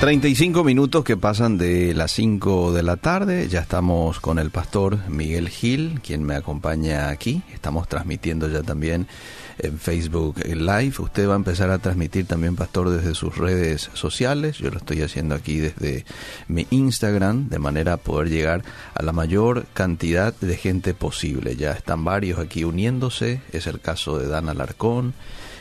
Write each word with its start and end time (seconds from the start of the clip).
35 0.00 0.62
minutos 0.62 1.02
que 1.02 1.16
pasan 1.16 1.58
de 1.58 1.92
las 1.92 2.12
5 2.12 2.72
de 2.72 2.84
la 2.84 2.98
tarde. 2.98 3.48
Ya 3.48 3.58
estamos 3.58 4.20
con 4.20 4.38
el 4.38 4.50
pastor 4.50 4.96
Miguel 5.08 5.48
Gil, 5.48 6.00
quien 6.04 6.22
me 6.22 6.36
acompaña 6.36 7.08
aquí. 7.08 7.42
Estamos 7.52 7.88
transmitiendo 7.88 8.48
ya 8.48 8.62
también 8.62 9.08
en 9.58 9.76
Facebook 9.76 10.38
Live. 10.46 10.92
Usted 11.00 11.28
va 11.28 11.32
a 11.32 11.36
empezar 11.36 11.70
a 11.70 11.80
transmitir 11.80 12.26
también, 12.26 12.54
pastor, 12.54 12.90
desde 12.90 13.16
sus 13.16 13.36
redes 13.36 13.90
sociales. 13.94 14.58
Yo 14.58 14.70
lo 14.70 14.78
estoy 14.78 15.02
haciendo 15.02 15.34
aquí 15.34 15.58
desde 15.58 16.04
mi 16.46 16.68
Instagram, 16.70 17.48
de 17.48 17.58
manera 17.58 17.94
a 17.94 17.96
poder 17.96 18.30
llegar 18.30 18.62
a 18.94 19.02
la 19.02 19.10
mayor 19.10 19.66
cantidad 19.74 20.32
de 20.32 20.56
gente 20.56 20.94
posible. 20.94 21.56
Ya 21.56 21.72
están 21.72 22.04
varios 22.04 22.38
aquí 22.38 22.62
uniéndose. 22.62 23.42
Es 23.52 23.66
el 23.66 23.80
caso 23.80 24.16
de 24.16 24.28
Dan 24.28 24.48
Alarcón. 24.48 25.14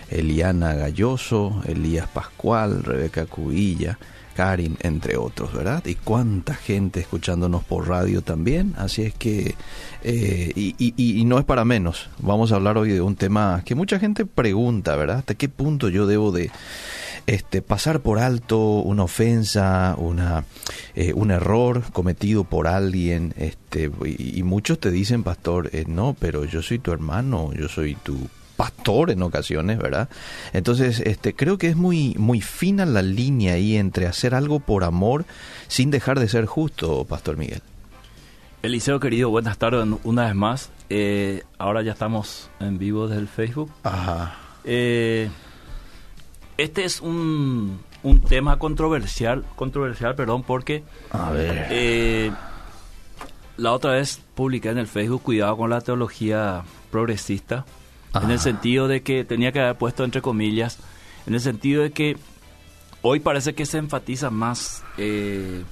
Eliana 0.09 0.73
Galloso, 0.73 1.61
Elías 1.65 2.07
Pascual, 2.07 2.83
Rebeca 2.83 3.25
Cubilla, 3.25 3.97
Karin, 4.37 4.77
entre 4.81 5.17
otros, 5.17 5.51
¿verdad? 5.51 5.83
Y 5.87 5.95
cuánta 5.95 6.53
gente 6.53 6.99
escuchándonos 6.99 7.63
por 7.63 7.87
radio 7.87 8.21
también. 8.21 8.75
Así 8.77 9.01
es 9.01 9.15
que, 9.15 9.55
eh, 10.03 10.51
y, 10.55 11.25
no 11.25 11.39
es 11.39 11.45
para 11.45 11.65
menos. 11.65 12.07
Vamos 12.19 12.51
a 12.51 12.57
hablar 12.57 12.77
hoy 12.77 12.91
de 12.91 13.01
un 13.01 13.15
tema 13.15 13.63
que 13.65 13.73
mucha 13.73 13.97
gente 13.97 14.27
pregunta, 14.27 14.95
¿verdad? 14.95 15.17
¿Hasta 15.17 15.33
qué 15.33 15.49
punto 15.49 15.89
yo 15.89 16.05
debo 16.05 16.31
de 16.31 16.51
este, 17.25 17.63
pasar 17.63 18.01
por 18.01 18.19
alto 18.19 18.59
una 18.59 19.05
ofensa, 19.05 19.95
una, 19.97 20.45
eh, 20.93 21.13
un 21.15 21.31
error 21.31 21.81
cometido 21.91 22.43
por 22.43 22.67
alguien? 22.67 23.33
Este, 23.37 23.89
y, 24.05 24.43
muchos 24.43 24.79
te 24.79 24.91
dicen, 24.91 25.23
pastor, 25.23 25.71
eh, 25.73 25.85
no, 25.87 26.15
pero 26.19 26.45
yo 26.45 26.61
soy 26.61 26.77
tu 26.77 26.91
hermano, 26.91 27.53
yo 27.53 27.67
soy 27.67 27.95
tu 27.95 28.29
pastor 28.57 29.11
en 29.11 29.21
ocasiones, 29.21 29.77
¿verdad? 29.77 30.09
Entonces, 30.51 30.99
este, 30.99 31.33
creo 31.33 31.57
que 31.57 31.67
es 31.67 31.77
muy, 31.77 32.15
muy 32.17 32.41
fina 32.41 32.85
la 32.85 33.01
línea 33.01 33.53
ahí 33.53 33.77
entre 33.77 34.07
hacer 34.07 34.35
algo 34.35 34.59
por 34.59 34.83
amor 34.83 35.25
sin 35.67 35.91
dejar 35.91 36.19
de 36.19 36.27
ser 36.27 36.45
justo, 36.45 37.05
Pastor 37.05 37.37
Miguel. 37.37 37.61
Eliseo 38.63 38.99
querido, 38.99 39.29
buenas 39.29 39.57
tardes 39.57 39.87
una 40.03 40.25
vez 40.25 40.35
más. 40.35 40.71
Eh, 40.89 41.43
ahora 41.57 41.83
ya 41.83 41.91
estamos 41.91 42.49
en 42.59 42.77
vivo 42.77 43.07
desde 43.07 43.21
el 43.21 43.27
Facebook. 43.27 43.71
Ajá. 43.83 44.35
Eh, 44.63 45.29
este 46.57 46.83
es 46.83 46.99
un, 46.99 47.79
un, 48.01 48.19
tema 48.21 48.57
controversial, 48.57 49.45
controversial, 49.55 50.15
perdón, 50.15 50.43
porque 50.43 50.83
A 51.11 51.29
ver. 51.29 51.67
Eh, 51.69 52.31
la 53.57 53.71
otra 53.73 53.91
vez 53.91 54.21
publiqué 54.33 54.69
en 54.69 54.79
el 54.79 54.87
Facebook 54.87 55.21
cuidado 55.21 55.55
con 55.57 55.69
la 55.69 55.81
teología 55.81 56.63
progresista 56.91 57.65
en 58.13 58.31
el 58.31 58.39
sentido 58.39 58.87
de 58.87 59.01
que 59.01 59.23
tenía 59.23 59.51
que 59.51 59.59
haber 59.59 59.77
puesto 59.77 60.03
entre 60.03 60.21
comillas, 60.21 60.77
en 61.25 61.33
el 61.33 61.41
sentido 61.41 61.83
de 61.83 61.91
que 61.91 62.17
hoy 63.01 63.19
parece 63.19 63.53
que 63.53 63.65
se 63.65 63.77
enfatiza 63.77 64.29
más 64.29 64.83
eh, 64.97 65.63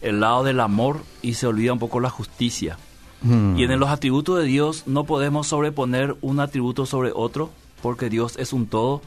el 0.00 0.20
lado 0.20 0.44
del 0.44 0.60
amor 0.60 1.02
y 1.22 1.34
se 1.34 1.46
olvida 1.46 1.72
un 1.72 1.78
poco 1.78 2.00
la 2.00 2.10
justicia. 2.10 2.78
Mm. 3.22 3.56
Y 3.56 3.64
en 3.64 3.80
los 3.80 3.90
atributos 3.90 4.38
de 4.38 4.44
Dios 4.44 4.84
no 4.86 5.04
podemos 5.04 5.48
sobreponer 5.48 6.16
un 6.20 6.40
atributo 6.40 6.86
sobre 6.86 7.10
otro, 7.14 7.50
porque 7.82 8.08
Dios 8.08 8.36
es 8.38 8.52
un 8.52 8.66
todo. 8.66 9.02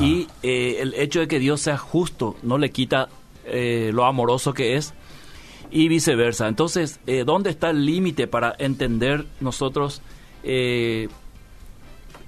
Y 0.00 0.26
eh, 0.42 0.78
el 0.80 0.94
hecho 0.94 1.20
de 1.20 1.28
que 1.28 1.38
Dios 1.38 1.60
sea 1.60 1.78
justo 1.78 2.36
no 2.42 2.58
le 2.58 2.70
quita 2.70 3.08
eh, 3.44 3.92
lo 3.94 4.04
amoroso 4.04 4.52
que 4.52 4.76
es 4.76 4.94
y 5.70 5.86
viceversa. 5.86 6.48
Entonces, 6.48 6.98
¿dónde 7.24 7.50
está 7.50 7.70
el 7.70 7.86
límite 7.86 8.26
para 8.26 8.56
entender 8.58 9.26
nosotros 9.38 10.02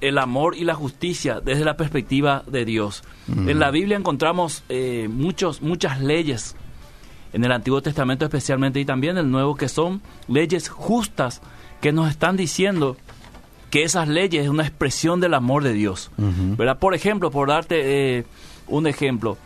el 0.02 0.18
amor 0.18 0.56
y 0.56 0.64
la 0.64 0.74
justicia 0.74 1.40
desde 1.40 1.64
la 1.64 1.76
perspectiva 1.76 2.42
de 2.46 2.64
Dios. 2.64 3.04
Mm. 3.28 3.48
En 3.48 3.58
la 3.58 3.70
Biblia 3.70 3.96
encontramos 3.96 4.64
eh, 4.68 5.08
muchos, 5.10 5.62
muchas 5.62 6.00
leyes, 6.00 6.56
en 7.32 7.44
el 7.44 7.52
Antiguo 7.52 7.80
Testamento 7.80 8.26
especialmente 8.26 8.80
y 8.80 8.84
también 8.84 9.16
en 9.16 9.26
el 9.26 9.30
Nuevo, 9.30 9.54
que 9.54 9.68
son 9.68 10.02
leyes 10.28 10.68
justas 10.68 11.40
que 11.80 11.92
nos 11.92 12.10
están 12.10 12.36
diciendo 12.36 12.96
que 13.70 13.84
esas 13.84 14.08
leyes 14.08 14.44
es 14.44 14.50
una 14.50 14.64
expresión 14.64 15.20
del 15.20 15.34
amor 15.34 15.62
de 15.62 15.72
Dios. 15.72 16.10
¿verdad? 16.18 16.78
Por 16.78 16.94
ejemplo, 16.94 17.30
por 17.30 17.48
darte 17.48 18.18
eh, 18.18 18.26
un 18.66 18.86
ejemplo, 18.86 19.38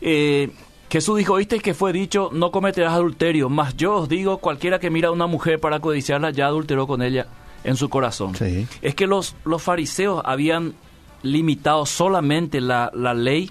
eh, 0.00 0.50
Jesús 0.90 1.16
dijo, 1.18 1.34
oíste 1.34 1.60
que 1.60 1.72
fue 1.72 1.92
dicho, 1.92 2.30
no 2.32 2.50
cometerás 2.50 2.94
adulterio, 2.94 3.48
mas 3.48 3.76
yo 3.76 3.94
os 3.94 4.08
digo, 4.08 4.38
cualquiera 4.38 4.78
que 4.78 4.90
mira 4.90 5.08
a 5.08 5.12
una 5.12 5.26
mujer 5.26 5.60
para 5.60 5.80
codiciarla 5.80 6.30
ya 6.30 6.46
adulteró 6.46 6.86
con 6.86 7.00
ella 7.00 7.28
en 7.64 7.76
su 7.76 7.88
corazón. 7.88 8.32
Es 8.82 8.94
que 8.94 9.06
los, 9.06 9.34
los 9.44 9.62
fariseos 9.62 10.22
habían 10.24 10.74
limitado 11.22 11.84
solamente 11.86 12.60
la, 12.60 12.90
la 12.94 13.14
ley 13.14 13.50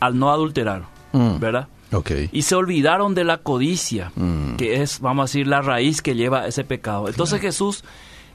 al 0.00 0.18
no 0.18 0.30
adulterar, 0.30 0.82
Mm. 1.12 1.38
¿verdad? 1.38 1.68
Okay. 1.92 2.28
Y 2.32 2.42
se 2.42 2.56
olvidaron 2.56 3.14
de 3.14 3.24
la 3.24 3.38
codicia, 3.38 4.10
Mm. 4.16 4.56
que 4.56 4.82
es, 4.82 5.00
vamos 5.00 5.22
a 5.22 5.26
decir, 5.26 5.46
la 5.46 5.62
raíz 5.62 6.02
que 6.02 6.14
lleva 6.16 6.40
a 6.40 6.46
ese 6.48 6.64
pecado. 6.64 7.08
Entonces 7.08 7.40
Jesús 7.40 7.84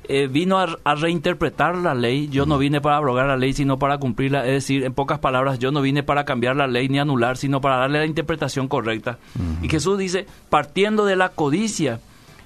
eh, 0.08 0.28
vino 0.28 0.58
a, 0.58 0.78
a 0.84 0.96
reinterpretar 0.96 1.76
la 1.76 1.94
ley. 1.94 2.28
Yo 2.30 2.46
no 2.48 2.58
vine 2.58 2.82
para 2.82 2.98
abrogar 2.98 3.28
la 3.28 3.38
ley, 3.38 3.54
sino 3.54 3.78
para 3.78 4.00
cumplirla. 4.00 4.46
Es 4.48 4.54
decir, 4.54 4.84
en 4.84 4.94
pocas 4.94 5.20
palabras, 5.20 5.60
yo 5.60 5.72
no 5.72 5.82
vine 5.82 6.02
para 6.02 6.26
cambiar 6.26 6.56
la 6.56 6.66
ley 6.66 6.90
ni 6.90 6.98
anular, 6.98 7.38
sino 7.38 7.62
para 7.62 7.78
darle 7.78 8.00
la 8.00 8.06
interpretación 8.08 8.68
correcta. 8.68 9.20
Y 9.62 9.70
Jesús 9.70 10.00
dice, 10.00 10.26
partiendo 10.50 11.06
de 11.06 11.18
la 11.18 11.30
codicia, 11.30 12.00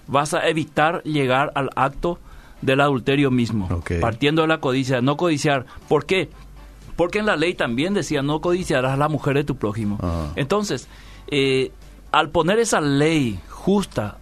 vas 0.07 0.33
a 0.33 0.47
evitar 0.49 1.01
llegar 1.03 1.51
al 1.55 1.69
acto 1.75 2.19
del 2.61 2.81
adulterio 2.81 3.31
mismo, 3.31 3.81
partiendo 4.01 4.41
de 4.41 4.47
la 4.47 4.59
codicia, 4.59 5.01
no 5.01 5.17
codiciar. 5.17 5.65
¿Por 5.87 6.05
qué? 6.05 6.29
Porque 6.95 7.19
en 7.19 7.25
la 7.25 7.35
ley 7.35 7.53
también 7.53 7.93
decía, 7.93 8.21
no 8.21 8.41
codiciarás 8.41 8.93
a 8.93 8.97
la 8.97 9.09
mujer 9.09 9.35
de 9.35 9.43
tu 9.43 9.55
prójimo. 9.57 9.97
Ah. 10.01 10.27
Entonces, 10.35 10.87
eh, 11.27 11.71
al 12.11 12.29
poner 12.29 12.59
esa 12.59 12.79
ley 12.81 13.39
justa, 13.49 14.17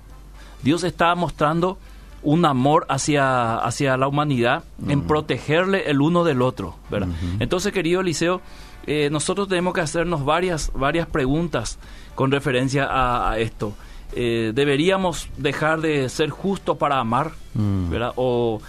Dios 0.64 0.84
estaba 0.84 1.14
mostrando 1.16 1.78
un 2.24 2.46
amor 2.46 2.86
hacia, 2.90 3.58
hacia 3.58 3.98
la 3.98 4.08
humanidad 4.08 4.64
en 4.88 5.04
protegerle 5.04 5.90
el 5.90 6.02
uno 6.02 6.24
del 6.24 6.42
otro, 6.42 6.78
¿verdad? 6.90 7.10
Entonces, 7.40 7.74
querido 7.74 8.02
Eliseo, 8.02 8.42
eh, 8.88 9.10
nosotros 9.12 9.50
tenemos 9.50 9.74
que 9.74 9.82
hacernos 9.82 10.24
varias, 10.24 10.72
varias 10.74 11.06
preguntas 11.06 11.80
con 12.16 12.32
referencia 12.32 12.86
a, 12.86 13.32
a 13.32 13.40
esto. 13.40 13.74
Eh, 14.16 14.52
¿Deberíamos 14.54 15.30
dejar 15.38 15.82
de 15.82 16.10
ser 16.10 16.30
justos 16.30 16.78
para 16.78 17.00
amar? 17.00 17.32
Mm. 17.54 17.90
¿verdad? 17.90 18.14
O 18.16 18.62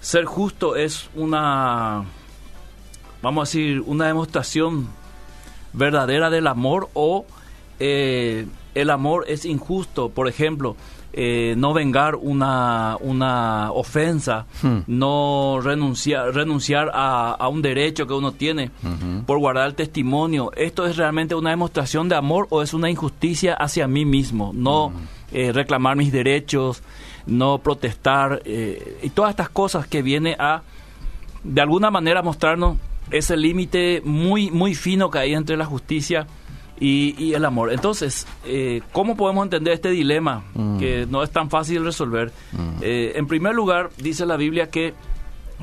ser 0.00 0.24
justo 0.24 0.76
es 0.76 1.08
una, 1.14 2.04
vamos 3.22 3.42
a 3.42 3.44
decir, 3.48 3.80
una 3.86 4.06
demostración 4.06 4.88
verdadera 5.72 6.30
del 6.30 6.46
amor 6.46 6.90
o 6.94 7.24
eh, 7.78 8.46
el 8.74 8.90
amor 8.90 9.24
es 9.28 9.44
injusto. 9.44 10.08
Por 10.08 10.28
ejemplo, 10.28 10.76
eh, 11.12 11.54
no 11.56 11.72
vengar 11.74 12.14
una, 12.16 12.96
una 13.00 13.70
ofensa, 13.72 14.46
Hmm. 14.62 14.78
no 14.86 15.58
renunciar, 15.62 16.34
renunciar 16.34 16.90
a, 16.94 17.32
a 17.32 17.48
un 17.48 17.60
derecho 17.62 18.06
que 18.06 18.14
uno 18.14 18.32
tiene 18.32 18.70
por 19.26 19.38
guardar 19.38 19.66
el 19.68 19.74
testimonio. 19.74 20.50
¿Esto 20.56 20.86
es 20.86 20.96
realmente 20.96 21.34
una 21.34 21.50
demostración 21.50 22.08
de 22.08 22.16
amor 22.16 22.46
o 22.50 22.62
es 22.62 22.72
una 22.74 22.88
injusticia 22.90 23.54
hacia 23.54 23.86
mí 23.86 24.04
mismo? 24.04 24.52
No 24.54 24.92
eh, 25.32 25.52
reclamar 25.52 25.96
mis 25.96 26.12
derechos, 26.12 26.82
no 27.26 27.58
protestar 27.58 28.42
eh, 28.44 28.98
y 29.02 29.10
todas 29.10 29.30
estas 29.30 29.48
cosas 29.48 29.86
que 29.86 30.02
viene 30.02 30.36
a 30.38 30.62
de 31.44 31.60
alguna 31.60 31.90
manera 31.90 32.22
mostrarnos 32.22 32.76
ese 33.10 33.36
límite 33.36 34.00
muy 34.04 34.50
muy 34.50 34.74
fino 34.74 35.10
que 35.10 35.18
hay 35.18 35.34
entre 35.34 35.56
la 35.56 35.64
justicia 35.64 36.26
y, 36.82 37.14
y 37.16 37.34
el 37.34 37.44
amor. 37.44 37.72
Entonces, 37.72 38.26
eh, 38.44 38.82
¿cómo 38.92 39.16
podemos 39.16 39.44
entender 39.44 39.72
este 39.74 39.90
dilema 39.90 40.42
Mm. 40.54 40.78
que 40.78 41.06
no 41.08 41.22
es 41.22 41.30
tan 41.30 41.48
fácil 41.48 41.84
resolver? 41.84 42.32
Eh, 42.80 43.12
en 43.14 43.26
primer 43.28 43.54
lugar, 43.54 43.90
dice 43.98 44.26
la 44.26 44.36
Biblia 44.36 44.68
que 44.70 44.92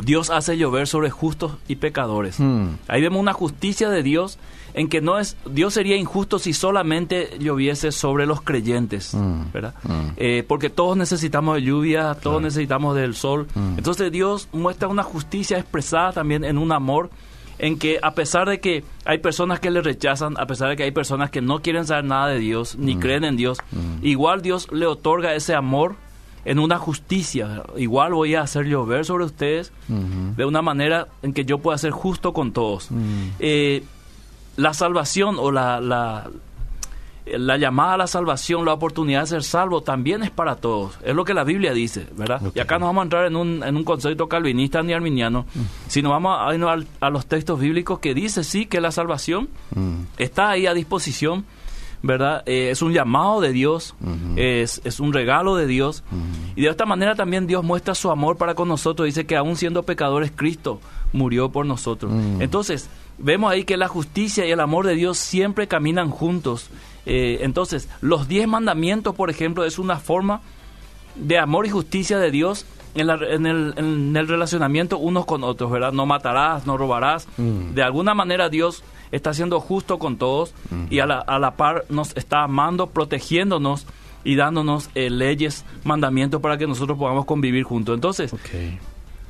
Dios 0.01 0.29
hace 0.29 0.57
llover 0.57 0.87
sobre 0.87 1.09
justos 1.09 1.53
y 1.67 1.75
pecadores. 1.75 2.39
Mm. 2.39 2.69
Ahí 2.87 3.01
vemos 3.01 3.19
una 3.19 3.33
justicia 3.33 3.89
de 3.89 4.01
Dios 4.01 4.37
en 4.73 4.87
que 4.87 5.01
no 5.01 5.19
es 5.19 5.35
Dios 5.49 5.73
sería 5.73 5.97
injusto 5.97 6.39
si 6.39 6.53
solamente 6.53 7.31
lloviese 7.39 7.91
sobre 7.91 8.25
los 8.25 8.39
creyentes, 8.41 9.13
Mm. 9.13 9.51
¿verdad? 9.51 9.73
Mm. 9.83 10.09
Eh, 10.15 10.45
porque 10.47 10.69
todos 10.69 10.95
necesitamos 10.95 11.55
de 11.55 11.63
lluvia, 11.63 12.15
todos 12.15 12.41
necesitamos 12.41 12.95
del 12.95 13.13
sol. 13.13 13.47
Mm. 13.55 13.77
Entonces 13.77 14.09
Dios 14.11 14.47
muestra 14.53 14.87
una 14.87 15.03
justicia 15.03 15.57
expresada 15.57 16.13
también 16.13 16.45
en 16.45 16.57
un 16.57 16.71
amor 16.71 17.09
en 17.59 17.77
que 17.77 17.99
a 18.01 18.11
pesar 18.15 18.47
de 18.49 18.59
que 18.59 18.83
hay 19.05 19.19
personas 19.19 19.59
que 19.59 19.69
le 19.69 19.81
rechazan, 19.81 20.35
a 20.39 20.45
pesar 20.47 20.69
de 20.69 20.75
que 20.77 20.83
hay 20.83 20.91
personas 20.91 21.29
que 21.29 21.41
no 21.41 21.61
quieren 21.61 21.85
saber 21.85 22.05
nada 22.05 22.27
de 22.27 22.39
Dios, 22.39 22.75
ni 22.77 22.95
Mm. 22.95 22.99
creen 22.99 23.23
en 23.25 23.35
Dios, 23.37 23.57
igual 24.01 24.41
Dios 24.41 24.71
le 24.71 24.85
otorga 24.85 25.35
ese 25.35 25.53
amor 25.55 25.95
en 26.45 26.57
una 26.57 26.77
justicia. 26.77 27.63
Igual 27.77 28.13
voy 28.13 28.35
a 28.35 28.41
hacer 28.41 28.65
llover 28.65 29.03
sobre 29.05 29.25
ustedes 29.25 29.71
Ujú. 29.89 30.35
de 30.37 30.45
una 30.45 30.61
manera 30.61 31.07
en 31.21 31.33
que 31.33 31.43
yo 31.45 31.57
pueda 31.59 31.77
ser 31.77 31.91
justo 31.91 32.31
con 32.33 32.53
todos. 32.53 32.89
Mm. 32.91 33.27
Eh, 33.39 33.83
la 34.55 34.73
salvación 34.73 35.35
o 35.37 35.51
la, 35.51 35.79
la- 35.81 36.29
la 37.37 37.57
llamada 37.57 37.93
a 37.93 37.97
la 37.97 38.07
salvación, 38.07 38.65
la 38.65 38.73
oportunidad 38.73 39.21
de 39.21 39.27
ser 39.27 39.43
salvo, 39.43 39.81
también 39.81 40.23
es 40.23 40.31
para 40.31 40.55
todos. 40.55 40.97
Es 41.03 41.15
lo 41.15 41.25
que 41.25 41.33
la 41.33 41.43
Biblia 41.43 41.73
dice, 41.73 42.07
¿verdad? 42.15 42.41
Y 42.53 42.59
acá 42.59 42.79
no 42.79 42.85
vamos 42.85 43.01
a 43.01 43.03
entrar 43.03 43.25
en 43.25 43.35
un, 43.35 43.63
en 43.63 43.75
un 43.75 43.83
concepto 43.83 44.27
calvinista 44.27 44.81
ni 44.83 44.93
arminiano, 44.93 45.45
mm. 45.53 45.59
sino 45.87 46.09
vamos 46.09 46.37
a 46.39 46.53
irnos 46.53 46.85
a, 46.99 47.09
los 47.09 47.25
textos 47.25 47.59
bíblicos 47.59 47.99
que 47.99 48.13
dice 48.13 48.43
sí 48.43 48.65
que 48.65 48.81
la 48.81 48.91
salvación 48.91 49.49
mm. 49.75 50.01
está 50.17 50.49
ahí 50.49 50.67
a 50.67 50.73
disposición, 50.73 51.45
¿verdad? 52.01 52.43
Eh, 52.45 52.69
es 52.71 52.81
un 52.81 52.93
llamado 52.93 53.41
de 53.41 53.51
Dios, 53.51 53.95
es, 54.35 54.81
es, 54.83 54.99
un 54.99 55.13
regalo 55.13 55.55
de 55.55 55.67
Dios. 55.67 56.03
Y 56.55 56.61
de 56.63 56.69
esta 56.69 56.85
manera 56.85 57.15
también 57.15 57.47
Dios 57.47 57.63
muestra 57.63 57.95
su 57.95 58.09
amor 58.09 58.37
para 58.37 58.55
con 58.55 58.67
nosotros. 58.67 59.05
Dice 59.05 59.25
que 59.25 59.35
aún 59.35 59.55
siendo 59.55 59.83
pecadores, 59.83 60.31
Cristo 60.35 60.79
murió 61.13 61.49
por 61.49 61.65
nosotros. 61.65 62.11
Mm. 62.11 62.41
Entonces, 62.41 62.89
vemos 63.19 63.51
ahí 63.51 63.63
que 63.63 63.77
la 63.77 63.87
justicia 63.87 64.45
y 64.45 64.51
el 64.51 64.59
amor 64.59 64.85
de 64.85 64.95
Dios 64.95 65.17
siempre 65.17 65.67
caminan 65.67 66.09
juntos. 66.09 66.69
Eh, 67.05 67.39
entonces, 67.41 67.89
los 68.01 68.27
diez 68.27 68.47
mandamientos, 68.47 69.15
por 69.15 69.29
ejemplo, 69.29 69.65
es 69.65 69.79
una 69.79 69.97
forma 69.97 70.41
de 71.15 71.37
amor 71.37 71.65
y 71.65 71.69
justicia 71.69 72.19
de 72.19 72.31
Dios 72.31 72.65
en, 72.95 73.45
el, 73.45 74.27
relacionamiento 74.27 74.97
unos 74.97 75.25
con 75.25 75.43
otros, 75.43 75.71
¿verdad? 75.71 75.91
No 75.91 76.05
matarás, 76.05 76.65
no 76.65 76.77
robarás. 76.77 77.27
Mm. 77.37 77.73
De 77.73 77.83
alguna 77.83 78.13
manera 78.13 78.49
Dios 78.49 78.83
está 79.11 79.33
siendo 79.33 79.59
justo 79.59 79.99
con 79.99 80.17
todos 80.17 80.53
y 80.89 80.99
a 80.99 81.05
la, 81.05 81.19
a 81.19 81.39
la, 81.39 81.55
par 81.55 81.85
nos 81.89 82.15
está 82.15 82.43
amando, 82.43 82.87
protegiéndonos 82.87 83.85
y 84.23 84.35
dándonos 84.35 84.89
eh, 84.95 85.09
leyes, 85.09 85.65
mandamientos 85.83 86.41
para 86.41 86.57
que 86.57 86.67
nosotros 86.67 86.97
podamos 86.97 87.25
convivir 87.25 87.63
juntos. 87.63 87.95
Entonces, 87.95 88.35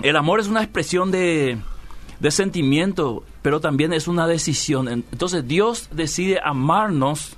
el 0.02 0.16
amor 0.16 0.40
es 0.40 0.48
una 0.48 0.64
expresión 0.64 1.12
de, 1.12 1.60
de 2.20 2.32
sentimiento, 2.32 3.24
pero 3.42 3.60
también 3.60 3.94
es 3.94 4.08
una 4.08 4.28
decisión. 4.28 4.88
Entonces 4.88 5.48
Dios 5.48 5.90
decide 5.92 6.40
amarnos, 6.44 7.36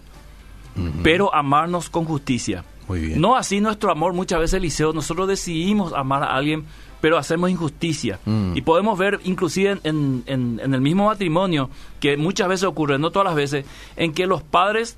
pero 1.04 1.34
amarnos 1.34 1.90
con 1.90 2.06
justicia. 2.06 2.64
Muy 2.88 3.00
bien. 3.00 3.22
No 3.22 3.36
así 3.36 3.62
nuestro 3.62 3.92
amor, 3.92 4.14
muchas 4.14 4.40
veces, 4.40 4.56
Eliseo, 4.56 4.94
nosotros 4.94 5.28
decidimos 5.28 5.94
amar 5.94 6.24
a 6.24 6.36
alguien, 6.36 6.66
pero 7.00 7.18
hacemos 7.18 7.50
injusticia. 7.50 8.20
Mm. 8.26 8.54
Y 8.56 8.62
podemos 8.62 8.98
ver, 8.98 9.20
inclusive 9.24 9.80
en, 9.84 10.24
en, 10.26 10.60
el 10.60 10.82
mismo 10.82 11.06
matrimonio, 11.06 11.70
que 12.00 12.18
muchas 12.18 12.48
veces 12.48 12.64
ocurre, 12.66 13.00
no 13.00 13.12
todas 13.12 13.28
las 13.28 13.36
veces, 13.36 13.66
en 13.98 14.14
que 14.14 14.28
los 14.28 14.44
padres 14.44 14.98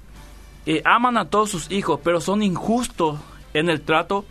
eh, 0.65 0.81
aman 0.85 1.17
a 1.17 1.29
todos 1.29 1.49
sus 1.49 1.71
hijos, 1.71 1.99
pero 2.03 2.21
son 2.21 2.41
injustos 2.41 3.19
en 3.53 3.69
el 3.69 3.81
trato 3.81 4.25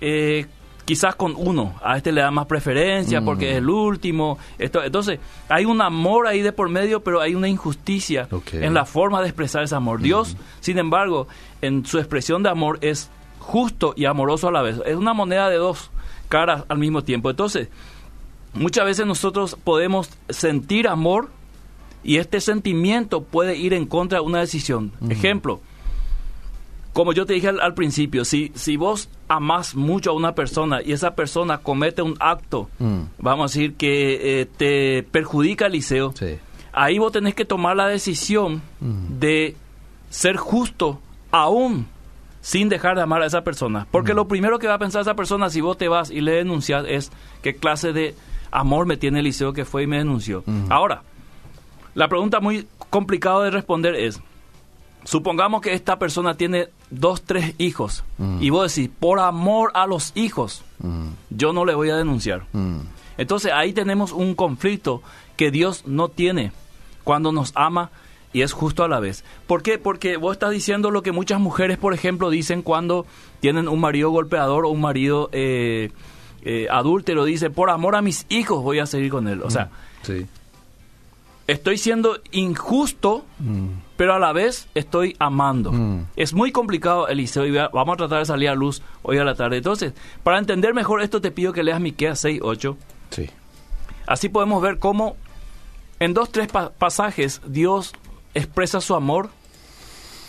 eh, 0.00 0.46
quizás 0.84 1.14
con 1.14 1.34
uno, 1.36 1.74
a 1.82 1.96
este 1.96 2.12
le 2.12 2.20
da 2.20 2.30
más 2.30 2.46
preferencia 2.46 3.20
mm. 3.20 3.24
porque 3.24 3.50
es 3.50 3.56
el 3.58 3.68
último. 3.68 4.38
Esto, 4.58 4.82
entonces, 4.82 5.20
hay 5.48 5.64
un 5.64 5.80
amor 5.80 6.26
ahí 6.26 6.42
de 6.42 6.52
por 6.52 6.68
medio, 6.68 7.02
pero 7.02 7.20
hay 7.20 7.34
una 7.34 7.48
injusticia 7.48 8.28
en 8.52 8.74
la 8.74 8.84
forma 8.84 9.20
de 9.20 9.28
expresar 9.28 9.62
ese 9.62 9.74
amor. 9.74 10.00
Dios, 10.00 10.34
mm. 10.34 10.38
sin 10.60 10.78
embargo, 10.78 11.28
en 11.60 11.86
su 11.86 11.98
expresión 11.98 12.42
de 12.42 12.50
amor 12.50 12.78
es 12.80 13.10
justo 13.38 13.94
y 13.96 14.04
amoroso 14.04 14.48
a 14.48 14.52
la 14.52 14.62
vez. 14.62 14.80
Es 14.86 14.96
una 14.96 15.12
moneda 15.12 15.48
de 15.48 15.56
dos 15.56 15.90
caras 16.28 16.64
al 16.68 16.78
mismo 16.78 17.02
tiempo. 17.02 17.30
Entonces, 17.30 17.68
muchas 18.54 18.84
veces 18.84 19.06
nosotros 19.06 19.56
podemos 19.62 20.10
sentir 20.28 20.88
amor 20.88 21.30
y 22.04 22.16
este 22.16 22.40
sentimiento 22.40 23.22
puede 23.22 23.56
ir 23.56 23.74
en 23.74 23.86
contra 23.86 24.18
de 24.18 24.24
una 24.24 24.40
decisión. 24.40 24.92
Mm. 25.00 25.10
Ejemplo, 25.10 25.60
como 26.92 27.12
yo 27.12 27.24
te 27.24 27.32
dije 27.32 27.48
al, 27.48 27.74
principio, 27.74 28.24
si, 28.24 28.52
si 28.54 28.76
vos 28.76 29.08
amás 29.28 29.74
mucho 29.74 30.10
a 30.10 30.12
una 30.12 30.34
persona 30.34 30.82
y 30.82 30.92
esa 30.92 31.14
persona 31.14 31.58
comete 31.58 32.02
un 32.02 32.16
acto, 32.20 32.68
mm. 32.78 33.00
vamos 33.18 33.50
a 33.50 33.58
decir, 33.58 33.74
que 33.74 34.40
eh, 34.40 34.46
te 34.46 35.02
perjudica 35.02 35.66
al 35.66 35.72
liceo, 35.72 36.12
ahí 36.72 36.98
vos 36.98 37.12
tenés 37.12 37.34
que 37.34 37.44
tomar 37.44 37.76
la 37.76 37.86
decisión 37.86 38.62
mm. 38.80 39.18
de 39.18 39.56
ser 40.10 40.36
justo 40.36 41.00
aún 41.30 41.86
sin 42.42 42.68
dejar 42.68 42.96
de 42.96 43.02
amar 43.02 43.22
a 43.22 43.26
esa 43.26 43.42
persona. 43.42 43.86
Porque 43.90 44.12
mm. 44.12 44.16
lo 44.16 44.28
primero 44.28 44.58
que 44.58 44.66
va 44.66 44.74
a 44.74 44.78
pensar 44.78 45.00
esa 45.00 45.14
persona 45.14 45.48
si 45.48 45.62
vos 45.62 45.78
te 45.78 45.88
vas 45.88 46.10
y 46.10 46.20
le 46.20 46.32
denuncias 46.32 46.84
es 46.86 47.10
qué 47.40 47.56
clase 47.56 47.94
de 47.94 48.14
amor 48.50 48.84
me 48.84 48.98
tiene 48.98 49.20
el 49.20 49.24
liceo 49.24 49.54
que 49.54 49.64
fue 49.64 49.84
y 49.84 49.86
me 49.86 49.96
denunció. 49.96 50.44
Ahora, 50.68 51.02
la 51.94 52.08
pregunta 52.08 52.40
muy 52.40 52.66
complicada 52.90 53.44
de 53.44 53.50
responder 53.50 53.94
es, 53.94 54.20
supongamos 55.04 55.60
que 55.60 55.72
esta 55.74 55.98
persona 55.98 56.36
tiene 56.36 56.68
dos, 56.90 57.22
tres 57.22 57.54
hijos 57.58 58.04
mm. 58.18 58.38
y 58.40 58.50
vos 58.50 58.74
decís, 58.74 58.90
por 58.98 59.18
amor 59.20 59.70
a 59.74 59.86
los 59.86 60.12
hijos, 60.14 60.64
mm. 60.78 61.08
yo 61.30 61.52
no 61.52 61.64
le 61.64 61.74
voy 61.74 61.90
a 61.90 61.96
denunciar. 61.96 62.44
Mm. 62.52 62.80
Entonces 63.18 63.52
ahí 63.52 63.72
tenemos 63.72 64.12
un 64.12 64.34
conflicto 64.34 65.02
que 65.36 65.50
Dios 65.50 65.84
no 65.86 66.08
tiene 66.08 66.52
cuando 67.04 67.32
nos 67.32 67.52
ama 67.54 67.90
y 68.32 68.42
es 68.42 68.52
justo 68.52 68.84
a 68.84 68.88
la 68.88 69.00
vez. 69.00 69.24
¿Por 69.46 69.62
qué? 69.62 69.78
Porque 69.78 70.16
vos 70.16 70.32
estás 70.32 70.50
diciendo 70.50 70.90
lo 70.90 71.02
que 71.02 71.12
muchas 71.12 71.40
mujeres, 71.40 71.76
por 71.76 71.92
ejemplo, 71.92 72.30
dicen 72.30 72.62
cuando 72.62 73.06
tienen 73.40 73.68
un 73.68 73.80
marido 73.80 74.10
golpeador 74.10 74.64
o 74.64 74.70
un 74.70 74.80
marido 74.80 75.28
eh, 75.32 75.90
eh, 76.42 76.66
adúltero, 76.70 77.24
dice, 77.24 77.50
por 77.50 77.68
amor 77.68 77.94
a 77.94 78.02
mis 78.02 78.24
hijos 78.30 78.62
voy 78.62 78.78
a 78.78 78.86
seguir 78.86 79.10
con 79.10 79.28
él. 79.28 79.42
O 79.42 79.50
sea, 79.50 79.70
sí 80.02 80.26
estoy 81.46 81.78
siendo 81.78 82.20
injusto, 82.30 83.24
mm. 83.38 83.68
pero 83.96 84.14
a 84.14 84.18
la 84.18 84.32
vez 84.32 84.68
estoy 84.74 85.16
amando. 85.18 85.72
Mm. 85.72 86.06
Es 86.16 86.32
muy 86.32 86.52
complicado, 86.52 87.08
Eliseo, 87.08 87.46
y 87.46 87.52
vamos 87.52 87.94
a 87.94 87.96
tratar 87.96 88.18
de 88.20 88.26
salir 88.26 88.48
a 88.48 88.54
luz 88.54 88.82
hoy 89.02 89.18
a 89.18 89.24
la 89.24 89.34
tarde. 89.34 89.58
Entonces, 89.58 89.92
para 90.22 90.38
entender 90.38 90.74
mejor 90.74 91.02
esto, 91.02 91.20
te 91.20 91.30
pido 91.30 91.52
que 91.52 91.62
leas 91.62 91.80
Miqueas 91.80 92.20
6, 92.20 92.40
8. 92.42 92.76
Sí. 93.10 93.30
Así 94.06 94.28
podemos 94.28 94.62
ver 94.62 94.78
cómo 94.78 95.16
en 96.00 96.14
dos, 96.14 96.30
tres 96.32 96.48
pasajes 96.78 97.40
Dios 97.46 97.92
expresa 98.34 98.80
su 98.80 98.94
amor 98.94 99.30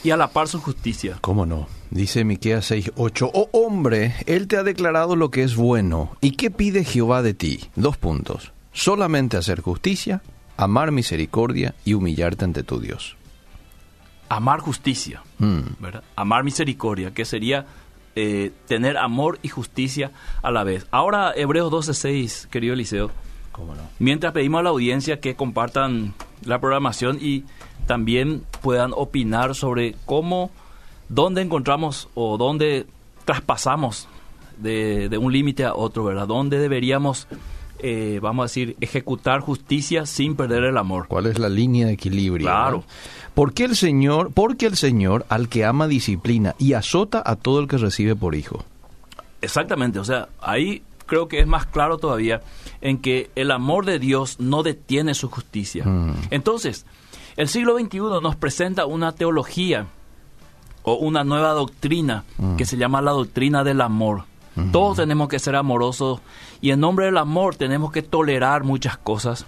y 0.04 0.12
a 0.12 0.18
la 0.18 0.28
par 0.28 0.48
su 0.48 0.60
justicia. 0.60 1.18
¿Cómo 1.22 1.46
no? 1.46 1.68
Dice 1.90 2.24
Miqueas 2.26 2.66
6, 2.66 2.92
8. 2.96 3.32
Oh 3.34 3.50
hombre, 3.54 4.16
Él 4.26 4.48
te 4.48 4.58
ha 4.58 4.64
declarado 4.64 5.16
lo 5.16 5.32
que 5.32 5.44
es 5.44 5.56
bueno. 5.56 6.12
¿Y 6.22 6.32
qué 6.32 6.52
pide 6.52 6.84
Jehová 6.84 7.22
de 7.22 7.34
ti? 7.34 7.70
Dos 7.76 7.98
puntos. 7.98 8.52
Solamente 8.72 9.38
hacer 9.38 9.62
justicia 9.62 10.22
amar 10.58 10.92
misericordia 10.92 11.76
y 11.86 11.94
humillarte 11.94 12.46
ante 12.46 12.64
tu 12.64 12.80
Dios. 12.80 13.16
Amar 14.30 14.60
justicia, 14.60 15.22
mm. 15.40 15.60
¿verdad? 15.80 16.04
Amar 16.16 16.44
misericordia, 16.44 17.14
que 17.14 17.26
sería 17.26 17.66
eh, 18.16 18.52
tener 18.68 18.98
amor 18.98 19.40
y 19.42 19.50
justicia 19.50 20.12
a 20.42 20.52
la 20.52 20.64
vez. 20.64 20.88
Ahora, 20.92 21.34
Hebreos 21.36 21.72
12.6, 21.72 22.48
querido 22.48 22.74
Eliseo. 22.74 23.12
¿Cómo 23.52 23.76
no? 23.76 23.84
Mientras 24.00 24.34
pedimos 24.34 24.60
a 24.60 24.64
la 24.64 24.70
audiencia 24.70 25.20
que 25.20 25.36
compartan 25.36 26.14
la 26.44 26.60
programación 26.60 27.20
y 27.22 27.44
también 27.86 28.44
puedan 28.62 28.92
opinar 28.96 29.54
sobre 29.54 29.96
cómo, 30.06 30.52
dónde 31.10 31.42
encontramos 31.42 32.10
o 32.16 32.38
dónde 32.38 32.88
traspasamos 33.26 34.08
de, 34.58 35.10
de 35.10 35.18
un 35.18 35.32
límite 35.32 35.66
a 35.66 35.76
otro, 35.76 36.04
¿verdad? 36.04 36.28
¿Dónde 36.28 36.58
deberíamos 36.60 37.28
eh, 37.86 38.20
vamos 38.22 38.44
a 38.44 38.46
decir, 38.46 38.78
ejecutar 38.80 39.42
justicia 39.42 40.06
sin 40.06 40.38
perder 40.38 40.64
el 40.64 40.78
amor. 40.78 41.08
¿Cuál 41.10 41.26
es 41.26 41.38
la 41.38 41.50
línea 41.50 41.86
de 41.86 41.94
equilibrio? 41.94 42.48
Claro. 42.48 42.86
Porque 43.34 43.66
el 43.66 43.76
Señor, 43.76 44.32
porque 44.34 44.68
el 44.68 44.78
Señor 44.78 45.26
al 45.28 45.50
que 45.50 45.66
ama 45.66 45.90
disciplina 45.90 46.56
y 46.58 46.74
azota 46.74 47.22
a 47.26 47.36
todo 47.36 47.60
el 47.60 47.68
que 47.68 47.78
recibe 47.78 48.16
por 48.16 48.36
hijo. 48.36 48.64
Exactamente, 49.42 50.00
o 50.00 50.06
sea, 50.06 50.30
ahí 50.40 50.82
creo 51.06 51.28
que 51.28 51.42
es 51.42 51.48
más 51.48 51.66
claro 51.66 51.98
todavía 51.98 52.42
en 52.80 53.00
que 53.00 53.30
el 53.36 53.52
amor 53.52 53.86
de 53.86 54.00
Dios 54.00 54.40
no 54.40 54.64
detiene 54.64 55.14
su 55.14 55.30
justicia. 55.30 55.84
Mm. 55.86 56.14
Entonces, 56.32 56.86
el 57.36 57.50
siglo 57.50 57.78
XXI 57.78 58.00
nos 58.22 58.38
presenta 58.38 58.86
una 58.86 59.12
teología 59.12 59.88
o 60.84 60.94
una 60.96 61.26
nueva 61.26 61.52
doctrina 61.52 62.24
mm. 62.38 62.56
que 62.56 62.66
se 62.66 62.78
llama 62.78 63.02
la 63.02 63.12
doctrina 63.12 63.66
del 63.66 63.82
amor. 63.82 64.24
Todos 64.72 64.98
tenemos 64.98 65.30
que 65.30 65.40
ser 65.40 65.56
amorosos 65.56 66.22
y 66.62 66.72
en 66.72 66.80
nombre 66.80 67.06
del 67.06 67.18
amor 67.18 67.56
tenemos 67.56 67.92
que 67.92 68.04
tolerar 68.04 68.64
muchas 68.64 68.98
cosas. 68.98 69.46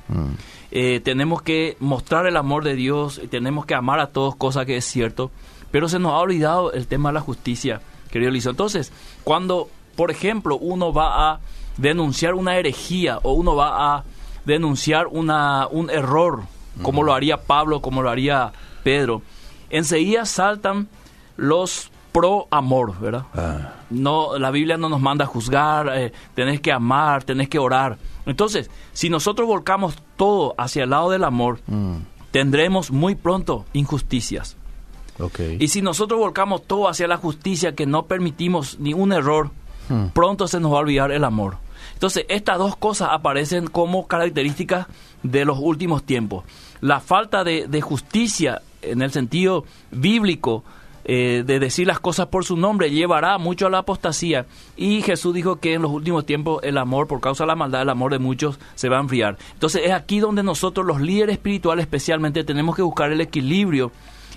Eh, 0.71 0.99
tenemos 1.03 1.41
que 1.41 1.77
mostrar 1.79 2.25
el 2.25 2.37
amor 2.37 2.63
de 2.63 2.75
Dios 2.75 3.21
y 3.23 3.27
tenemos 3.27 3.65
que 3.65 3.75
amar 3.75 3.99
a 3.99 4.07
todos, 4.07 4.35
cosa 4.35 4.65
que 4.65 4.77
es 4.77 4.85
cierto. 4.85 5.31
Pero 5.71 5.89
se 5.89 5.99
nos 5.99 6.13
ha 6.13 6.17
olvidado 6.17 6.73
el 6.73 6.87
tema 6.87 7.09
de 7.09 7.13
la 7.13 7.21
justicia, 7.21 7.81
querido 8.09 8.31
Lizo. 8.31 8.49
Entonces, 8.49 8.91
cuando, 9.23 9.69
por 9.95 10.09
ejemplo, 10.09 10.57
uno 10.57 10.91
va 10.91 11.31
a 11.31 11.39
denunciar 11.77 12.33
una 12.33 12.57
herejía 12.57 13.19
o 13.21 13.33
uno 13.33 13.55
va 13.55 13.95
a 13.95 14.03
denunciar 14.45 15.07
una, 15.07 15.67
un 15.67 15.89
error, 15.89 16.43
como 16.81 17.03
lo 17.03 17.13
haría 17.13 17.37
Pablo, 17.37 17.81
como 17.81 18.01
lo 18.01 18.09
haría 18.09 18.53
Pedro, 18.83 19.21
enseguida 19.69 20.25
saltan 20.25 20.87
los 21.37 21.91
pro 22.15 22.47
amor, 22.49 22.97
¿verdad? 22.97 23.25
Ah. 23.35 23.73
No, 23.89 24.39
la 24.39 24.49
Biblia 24.49 24.77
no 24.77 24.87
nos 24.87 25.01
manda 25.01 25.25
a 25.25 25.27
juzgar, 25.27 25.91
eh, 25.97 26.13
tenés 26.33 26.61
que 26.61 26.71
amar, 26.71 27.25
tenés 27.25 27.49
que 27.49 27.59
orar. 27.59 27.97
Entonces, 28.25 28.71
si 28.93 29.09
nosotros 29.09 29.45
volcamos 29.45 29.97
todo 30.15 30.55
hacia 30.57 30.85
el 30.85 30.91
lado 30.91 31.09
del 31.09 31.25
amor, 31.25 31.59
mm. 31.67 31.95
tendremos 32.31 32.89
muy 32.89 33.15
pronto 33.15 33.65
injusticias. 33.73 34.55
Y 35.59 35.67
si 35.67 35.81
nosotros 35.81 36.17
volcamos 36.17 36.63
todo 36.65 36.87
hacia 36.87 37.07
la 37.07 37.17
justicia, 37.17 37.75
que 37.75 37.85
no 37.85 38.05
permitimos 38.05 38.79
ni 38.79 38.93
un 38.93 39.11
error, 39.11 39.51
mm. 39.89 40.07
pronto 40.13 40.47
se 40.47 40.61
nos 40.61 40.71
va 40.71 40.77
a 40.77 40.81
olvidar 40.81 41.11
el 41.11 41.25
amor. 41.25 41.57
Entonces, 41.93 42.25
estas 42.29 42.57
dos 42.57 42.77
cosas 42.77 43.09
aparecen 43.11 43.67
como 43.67 44.07
características 44.07 44.87
de 45.21 45.43
los 45.43 45.59
últimos 45.59 46.03
tiempos. 46.03 46.45
La 46.79 47.01
falta 47.01 47.43
de, 47.43 47.67
de 47.67 47.81
justicia 47.81 48.61
en 48.81 49.01
el 49.01 49.11
sentido 49.11 49.65
bíblico 49.91 50.63
eh, 51.07 51.43
de 51.45 51.59
decir 51.59 51.85
las 51.85 51.99
cosas 51.99 52.27
por 52.27 52.45
su 52.45 52.57
nombre 52.57 52.89
llevará 52.89 53.37
mucho 53.37 53.67
a 53.67 53.69
la 53.69 53.79
apostasía. 53.79 54.47
Y 54.75 55.03
Jesús 55.03 55.35
dijo 55.35 55.57
que 55.57 55.75
en 55.75 55.83
los 55.83 55.91
últimos 55.91 56.25
tiempos 56.25 56.63
el 56.63 56.79
amor, 56.79 57.07
por 57.07 57.21
causa 57.21 57.43
de 57.43 57.49
la 57.49 57.55
maldad, 57.55 57.83
el 57.83 57.89
amor 57.89 58.11
de 58.11 58.19
muchos 58.19 58.59
se 58.73 58.89
va 58.89 58.97
a 58.97 59.01
enfriar. 59.01 59.37
Entonces 59.53 59.83
es 59.85 59.91
aquí 59.91 60.19
donde 60.19 60.41
nosotros 60.41 60.85
los 60.85 60.99
líderes 60.99 61.33
espirituales 61.33 61.83
especialmente 61.83 62.43
tenemos 62.43 62.75
que 62.75 62.81
buscar 62.81 63.11
el 63.11 63.21
equilibrio 63.21 63.91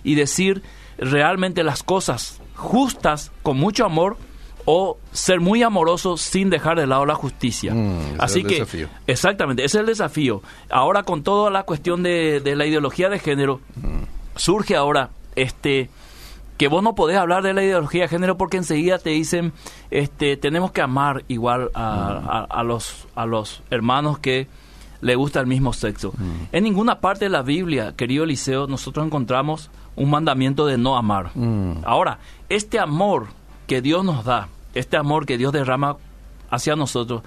y 0.04 0.14
decir 0.14 0.62
realmente 0.98 1.62
las 1.62 1.82
cosas 1.82 2.40
justas 2.54 3.32
con 3.42 3.56
mucho 3.56 3.86
amor 3.86 4.18
o 4.66 4.98
ser 5.12 5.40
muy 5.40 5.62
amoroso 5.62 6.18
sin 6.18 6.50
dejar 6.50 6.78
de 6.78 6.86
lado 6.86 7.06
la 7.06 7.14
justicia. 7.14 7.72
Mm, 7.72 8.00
ese 8.00 8.16
Así 8.18 8.38
es 8.40 8.44
el 8.44 8.48
que, 8.50 8.54
desafío. 8.56 8.88
exactamente, 9.06 9.64
ese 9.64 9.78
es 9.78 9.80
el 9.80 9.86
desafío. 9.86 10.42
Ahora 10.68 11.04
con 11.04 11.22
toda 11.22 11.50
la 11.50 11.62
cuestión 11.62 12.02
de, 12.02 12.40
de 12.40 12.54
la 12.54 12.66
ideología 12.66 13.08
de 13.08 13.18
género, 13.18 13.62
surge 14.36 14.76
ahora 14.76 15.08
este 15.36 15.88
que 16.58 16.68
vos 16.68 16.82
no 16.82 16.94
podés 16.94 17.16
hablar 17.16 17.42
de 17.42 17.54
la 17.54 17.62
ideología 17.62 18.02
de 18.02 18.08
género 18.08 18.36
porque 18.36 18.56
enseguida 18.58 18.98
te 18.98 19.10
dicen 19.10 19.52
este 19.90 20.36
tenemos 20.36 20.72
que 20.72 20.82
amar 20.82 21.24
igual 21.28 21.70
a, 21.74 22.46
a- 22.50 22.60
a 22.60 22.62
los 22.64 23.06
a 23.14 23.24
los 23.26 23.62
hermanos 23.70 24.18
que 24.18 24.48
le 25.00 25.14
gusta 25.14 25.38
el 25.40 25.46
mismo 25.46 25.72
sexo. 25.72 26.12
En 26.50 26.64
ninguna 26.64 26.98
parte 27.00 27.26
de 27.26 27.28
la 27.30 27.42
Biblia, 27.42 27.94
querido 27.96 28.24
Eliseo, 28.24 28.66
nosotros 28.66 29.06
encontramos 29.06 29.70
un 29.94 30.10
mandamiento 30.10 30.66
de 30.66 30.76
no 30.76 30.96
amar. 30.96 31.30
Mm. 31.36 31.84
Ahora, 31.84 32.18
este 32.48 32.80
amor 32.80 33.28
que 33.68 33.80
Dios 33.80 34.04
nos 34.04 34.24
da, 34.24 34.48
este 34.74 34.96
amor 34.96 35.24
que 35.24 35.38
Dios 35.38 35.52
derrama 35.52 35.96
hacia 36.50 36.74
nosotros, 36.74 37.22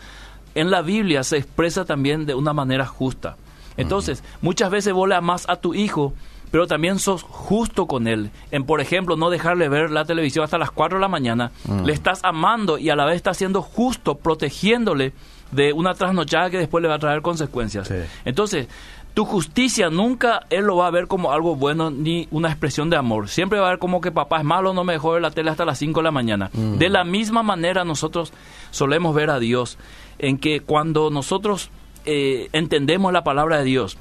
en 0.53 0.69
la 0.69 0.81
Biblia 0.81 1.23
se 1.23 1.37
expresa 1.37 1.85
también 1.85 2.25
de 2.25 2.35
una 2.35 2.51
manera 2.51 2.85
justa. 2.85 3.37
Entonces, 3.77 4.21
muchas 4.41 4.69
veces 4.69 4.91
vos 4.91 5.07
le 5.07 5.15
amás 5.15 5.47
a 5.47 5.55
tu 5.55 5.73
hijo, 5.73 6.13
pero 6.51 6.67
también 6.67 6.99
sos 6.99 7.23
justo 7.23 7.87
con 7.87 8.07
él. 8.07 8.29
En, 8.51 8.65
por 8.65 8.81
ejemplo, 8.81 9.15
no 9.15 9.29
dejarle 9.29 9.69
ver 9.69 9.89
la 9.89 10.05
televisión 10.05 10.43
hasta 10.43 10.57
las 10.57 10.69
4 10.71 10.97
de 10.97 11.01
la 11.01 11.07
mañana. 11.07 11.51
Le 11.85 11.93
estás 11.93 12.19
amando 12.23 12.77
y 12.77 12.89
a 12.89 12.95
la 12.95 13.05
vez 13.05 13.15
estás 13.15 13.37
siendo 13.37 13.61
justo, 13.61 14.15
protegiéndole 14.15 15.13
de 15.51 15.73
una 15.73 15.93
trasnochada 15.93 16.49
que 16.49 16.57
después 16.57 16.81
le 16.81 16.87
va 16.87 16.95
a 16.95 16.99
traer 16.99 17.21
consecuencias. 17.21 17.87
Sí. 17.87 17.95
Entonces, 18.25 18.67
tu 19.13 19.25
justicia 19.25 19.89
nunca 19.89 20.45
él 20.49 20.65
lo 20.65 20.77
va 20.77 20.87
a 20.87 20.91
ver 20.91 21.07
como 21.07 21.31
algo 21.31 21.55
bueno 21.55 21.91
ni 21.91 22.27
una 22.31 22.49
expresión 22.49 22.89
de 22.89 22.97
amor. 22.97 23.27
Siempre 23.27 23.59
va 23.59 23.67
a 23.67 23.69
ver 23.71 23.79
como 23.79 23.99
que 24.01 24.11
papá 24.11 24.39
es 24.39 24.45
malo, 24.45 24.73
no 24.73 24.83
me 24.83 24.93
dejó 24.93 25.11
ver 25.11 25.21
la 25.21 25.31
tele 25.31 25.49
hasta 25.49 25.65
las 25.65 25.77
5 25.79 25.99
de 25.99 26.03
la 26.03 26.11
mañana. 26.11 26.49
De 26.53 26.89
la 26.89 27.03
misma 27.03 27.43
manera 27.43 27.83
nosotros 27.83 28.31
solemos 28.71 29.13
ver 29.13 29.29
a 29.29 29.39
Dios 29.39 29.77
en 30.19 30.37
que 30.37 30.61
cuando 30.61 31.09
nosotros 31.09 31.69
eh, 32.05 32.49
entendemos 32.53 33.11
la 33.11 33.23
palabra 33.23 33.57
de 33.57 33.65
Dios, 33.65 33.97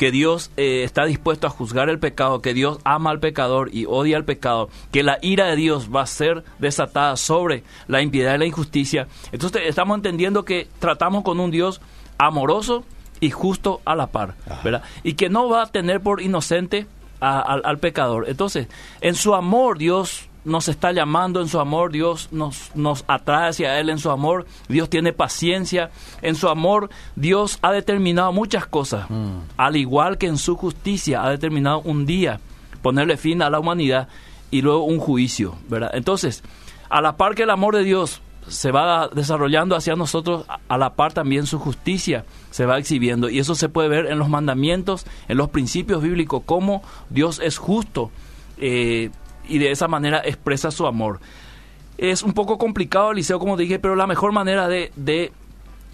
que 0.00 0.10
Dios 0.10 0.50
eh, 0.56 0.82
está 0.82 1.04
dispuesto 1.04 1.46
a 1.46 1.50
juzgar 1.50 1.90
el 1.90 1.98
pecado, 1.98 2.40
que 2.40 2.54
Dios 2.54 2.78
ama 2.84 3.10
al 3.10 3.20
pecador 3.20 3.68
y 3.70 3.84
odia 3.84 4.16
al 4.16 4.24
pecado, 4.24 4.70
que 4.92 5.02
la 5.02 5.18
ira 5.20 5.44
de 5.48 5.56
Dios 5.56 5.90
va 5.94 6.00
a 6.00 6.06
ser 6.06 6.42
desatada 6.58 7.18
sobre 7.18 7.64
la 7.86 8.00
impiedad 8.00 8.34
y 8.36 8.38
la 8.38 8.46
injusticia. 8.46 9.08
Entonces 9.30 9.60
estamos 9.66 9.96
entendiendo 9.98 10.46
que 10.46 10.68
tratamos 10.78 11.22
con 11.22 11.38
un 11.38 11.50
Dios 11.50 11.82
amoroso 12.16 12.82
y 13.20 13.28
justo 13.30 13.82
a 13.84 13.94
la 13.94 14.06
par, 14.06 14.36
¿verdad? 14.64 14.82
Y 15.02 15.12
que 15.12 15.28
no 15.28 15.50
va 15.50 15.64
a 15.64 15.66
tener 15.66 16.00
por 16.00 16.22
inocente 16.22 16.86
a- 17.20 17.40
al 17.62 17.78
pecador. 17.78 18.24
Entonces, 18.26 18.68
en 19.02 19.14
su 19.14 19.34
amor 19.34 19.76
Dios 19.76 20.29
nos 20.44 20.68
está 20.68 20.92
llamando, 20.92 21.40
en 21.40 21.48
su 21.48 21.60
amor 21.60 21.92
Dios 21.92 22.28
nos, 22.32 22.70
nos 22.74 23.04
atrae 23.08 23.50
hacia 23.50 23.78
Él, 23.78 23.90
en 23.90 23.98
su 23.98 24.10
amor 24.10 24.46
Dios 24.68 24.88
tiene 24.88 25.12
paciencia, 25.12 25.90
en 26.22 26.34
su 26.34 26.48
amor 26.48 26.88
Dios 27.16 27.58
ha 27.62 27.72
determinado 27.72 28.32
muchas 28.32 28.66
cosas, 28.66 29.06
al 29.56 29.76
igual 29.76 30.16
que 30.18 30.26
en 30.26 30.38
su 30.38 30.56
justicia 30.56 31.22
ha 31.22 31.30
determinado 31.30 31.80
un 31.82 32.06
día 32.06 32.40
ponerle 32.82 33.16
fin 33.16 33.42
a 33.42 33.50
la 33.50 33.60
humanidad 33.60 34.08
y 34.50 34.62
luego 34.62 34.84
un 34.84 34.98
juicio, 34.98 35.54
¿verdad? 35.68 35.90
Entonces, 35.94 36.42
a 36.88 37.00
la 37.00 37.16
par 37.16 37.34
que 37.34 37.42
el 37.44 37.50
amor 37.50 37.76
de 37.76 37.84
Dios 37.84 38.22
se 38.48 38.72
va 38.72 39.08
desarrollando 39.08 39.76
hacia 39.76 39.94
nosotros, 39.94 40.44
a- 40.48 40.58
a 40.66 40.78
la 40.78 40.94
par 40.94 41.12
también 41.12 41.46
su 41.46 41.58
justicia 41.60 42.24
se 42.50 42.64
va 42.66 42.78
exhibiendo. 42.78 43.28
Y 43.28 43.38
eso 43.38 43.54
se 43.54 43.68
puede 43.68 43.88
ver 43.88 44.06
en 44.06 44.18
los 44.18 44.28
mandamientos, 44.30 45.04
en 45.28 45.36
los 45.36 45.50
principios 45.50 46.02
bíblicos, 46.02 46.42
cómo 46.46 46.82
Dios 47.10 47.38
es 47.44 47.58
justo 47.58 48.10
eh, 48.62 49.10
y 49.50 49.58
de 49.58 49.70
esa 49.70 49.88
manera 49.88 50.22
expresa 50.24 50.70
su 50.70 50.86
amor. 50.86 51.20
Es 51.98 52.22
un 52.22 52.32
poco 52.32 52.56
complicado, 52.56 53.10
Eliseo, 53.12 53.38
como 53.38 53.56
dije, 53.58 53.78
pero 53.78 53.94
la 53.96 54.06
mejor 54.06 54.32
manera 54.32 54.68
de, 54.68 54.90
de 54.96 55.32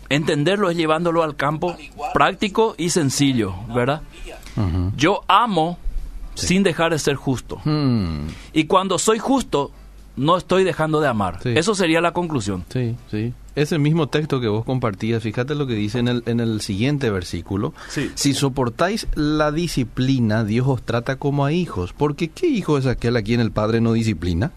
entenderlo 0.08 0.70
es 0.70 0.76
llevándolo 0.76 1.22
al 1.24 1.34
campo 1.34 1.76
práctico 2.14 2.74
y 2.78 2.90
sencillo, 2.90 3.54
¿verdad? 3.74 4.02
Yo 4.96 5.22
amo 5.26 5.78
sin 6.34 6.62
dejar 6.62 6.92
de 6.92 6.98
ser 6.98 7.16
justo. 7.16 7.60
Mm, 7.64 8.26
Y 8.52 8.64
cuando 8.64 8.98
soy 8.98 9.18
justo, 9.18 9.70
no 10.16 10.36
estoy 10.36 10.64
dejando 10.64 11.00
de 11.00 11.08
amar. 11.08 11.40
Sí. 11.42 11.54
Eso 11.56 11.74
sería 11.74 12.00
la 12.00 12.12
conclusión. 12.12 12.64
sí, 12.72 12.94
sí. 13.10 13.32
Ese 13.56 13.78
mismo 13.78 14.08
texto 14.08 14.38
que 14.38 14.48
vos 14.48 14.64
compartías, 14.64 15.22
fíjate 15.22 15.54
lo 15.54 15.66
que 15.66 15.74
dice 15.74 15.98
en 15.98 16.08
el, 16.08 16.22
en 16.26 16.40
el 16.40 16.60
siguiente 16.60 17.10
versículo. 17.10 17.72
Sí. 17.88 18.12
Si 18.14 18.34
soportáis 18.34 19.08
la 19.14 19.50
disciplina, 19.50 20.44
Dios 20.44 20.66
os 20.68 20.82
trata 20.82 21.16
como 21.16 21.46
a 21.46 21.52
hijos. 21.52 21.94
Porque 21.94 22.28
¿qué 22.28 22.46
hijo 22.46 22.76
es 22.76 22.86
aquel 22.86 23.16
a 23.16 23.22
quien 23.22 23.40
el 23.40 23.50
Padre 23.50 23.80
no 23.80 23.94
disciplina? 23.94 24.52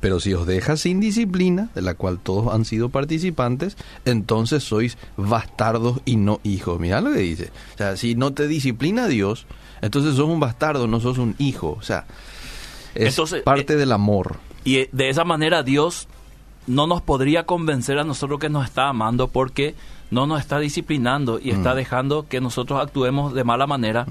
Pero 0.00 0.20
si 0.20 0.34
os 0.34 0.46
deja 0.46 0.76
sin 0.76 1.00
disciplina, 1.00 1.70
de 1.74 1.82
la 1.82 1.94
cual 1.94 2.18
todos 2.18 2.52
han 2.54 2.64
sido 2.66 2.90
participantes, 2.90 3.76
entonces 4.04 4.62
sois 4.62 4.98
bastardos 5.16 6.00
y 6.04 6.16
no 6.16 6.40
hijos. 6.42 6.78
Mirá 6.78 7.00
lo 7.00 7.12
que 7.12 7.20
dice. 7.20 7.50
O 7.74 7.78
sea, 7.78 7.96
si 7.96 8.14
no 8.14 8.32
te 8.32 8.46
disciplina 8.48 9.08
Dios, 9.08 9.46
entonces 9.80 10.14
sos 10.14 10.28
un 10.28 10.40
bastardo, 10.40 10.86
no 10.86 11.00
sos 11.00 11.18
un 11.18 11.34
hijo. 11.38 11.76
O 11.78 11.82
sea, 11.82 12.06
es 12.94 13.08
Entonces, 13.08 13.42
parte 13.42 13.74
eh, 13.74 13.76
del 13.76 13.92
amor. 13.92 14.36
Y 14.64 14.88
de 14.92 15.08
esa 15.08 15.24
manera 15.24 15.62
Dios 15.62 16.06
no 16.66 16.86
nos 16.86 17.02
podría 17.02 17.44
convencer 17.44 17.98
a 17.98 18.04
nosotros 18.04 18.38
que 18.40 18.48
nos 18.48 18.64
está 18.64 18.88
amando 18.88 19.28
porque 19.28 19.74
no 20.10 20.26
nos 20.26 20.40
está 20.40 20.58
disciplinando 20.58 21.38
y 21.40 21.50
está 21.50 21.74
dejando 21.76 22.26
que 22.28 22.40
nosotros 22.40 22.80
actuemos 22.82 23.32
de 23.32 23.44
mala 23.44 23.68
manera 23.68 24.06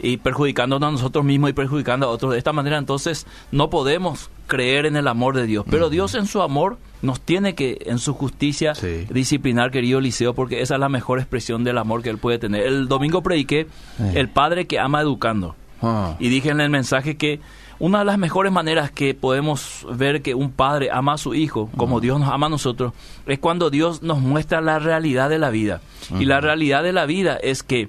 y 0.00 0.18
perjudicándonos 0.18 0.88
a 0.88 0.92
nosotros 0.92 1.24
mismos 1.24 1.50
y 1.50 1.52
perjudicando 1.52 2.06
a 2.06 2.10
otros. 2.10 2.32
De 2.32 2.38
esta 2.38 2.52
manera 2.52 2.78
entonces 2.78 3.26
no 3.50 3.68
podemos 3.68 4.30
creer 4.46 4.86
en 4.86 4.94
el 4.96 5.08
amor 5.08 5.34
de 5.34 5.46
Dios. 5.46 5.64
Pero 5.68 5.90
Dios 5.90 6.14
en 6.14 6.26
su 6.26 6.42
amor 6.42 6.78
nos 7.02 7.20
tiene 7.20 7.56
que, 7.56 7.78
en 7.86 7.98
su 7.98 8.14
justicia, 8.14 8.76
Sí. 8.76 9.06
disciplinar, 9.10 9.72
querido 9.72 9.98
Eliseo, 9.98 10.32
porque 10.34 10.60
esa 10.62 10.74
es 10.74 10.80
la 10.80 10.88
mejor 10.88 11.18
expresión 11.18 11.64
del 11.64 11.78
amor 11.78 12.02
que 12.02 12.10
él 12.10 12.18
puede 12.18 12.38
tener. 12.38 12.62
El 12.64 12.86
domingo 12.86 13.22
prediqué 13.22 13.66
Eh. 13.98 14.12
el 14.14 14.28
padre 14.28 14.66
que 14.68 14.78
ama 14.78 15.00
educando. 15.00 15.56
Ah. 15.82 16.14
Y 16.20 16.28
dije 16.28 16.50
en 16.50 16.60
el 16.60 16.70
mensaje 16.70 17.16
que 17.16 17.40
una 17.82 17.98
de 17.98 18.04
las 18.04 18.16
mejores 18.16 18.52
maneras 18.52 18.92
que 18.92 19.12
podemos 19.12 19.84
ver 19.92 20.22
que 20.22 20.36
un 20.36 20.52
padre 20.52 20.90
ama 20.92 21.14
a 21.14 21.18
su 21.18 21.34
hijo, 21.34 21.68
como 21.76 21.98
Dios 21.98 22.20
nos 22.20 22.28
ama 22.28 22.46
a 22.46 22.48
nosotros, 22.48 22.92
es 23.26 23.40
cuando 23.40 23.70
Dios 23.70 24.04
nos 24.04 24.20
muestra 24.20 24.60
la 24.60 24.78
realidad 24.78 25.28
de 25.28 25.40
la 25.40 25.50
vida. 25.50 25.80
Y 26.16 26.26
la 26.26 26.40
realidad 26.40 26.84
de 26.84 26.92
la 26.92 27.06
vida 27.06 27.36
es 27.42 27.64
que 27.64 27.88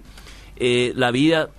eh, 0.55 0.93
la 0.95 1.11
vida 1.11 1.49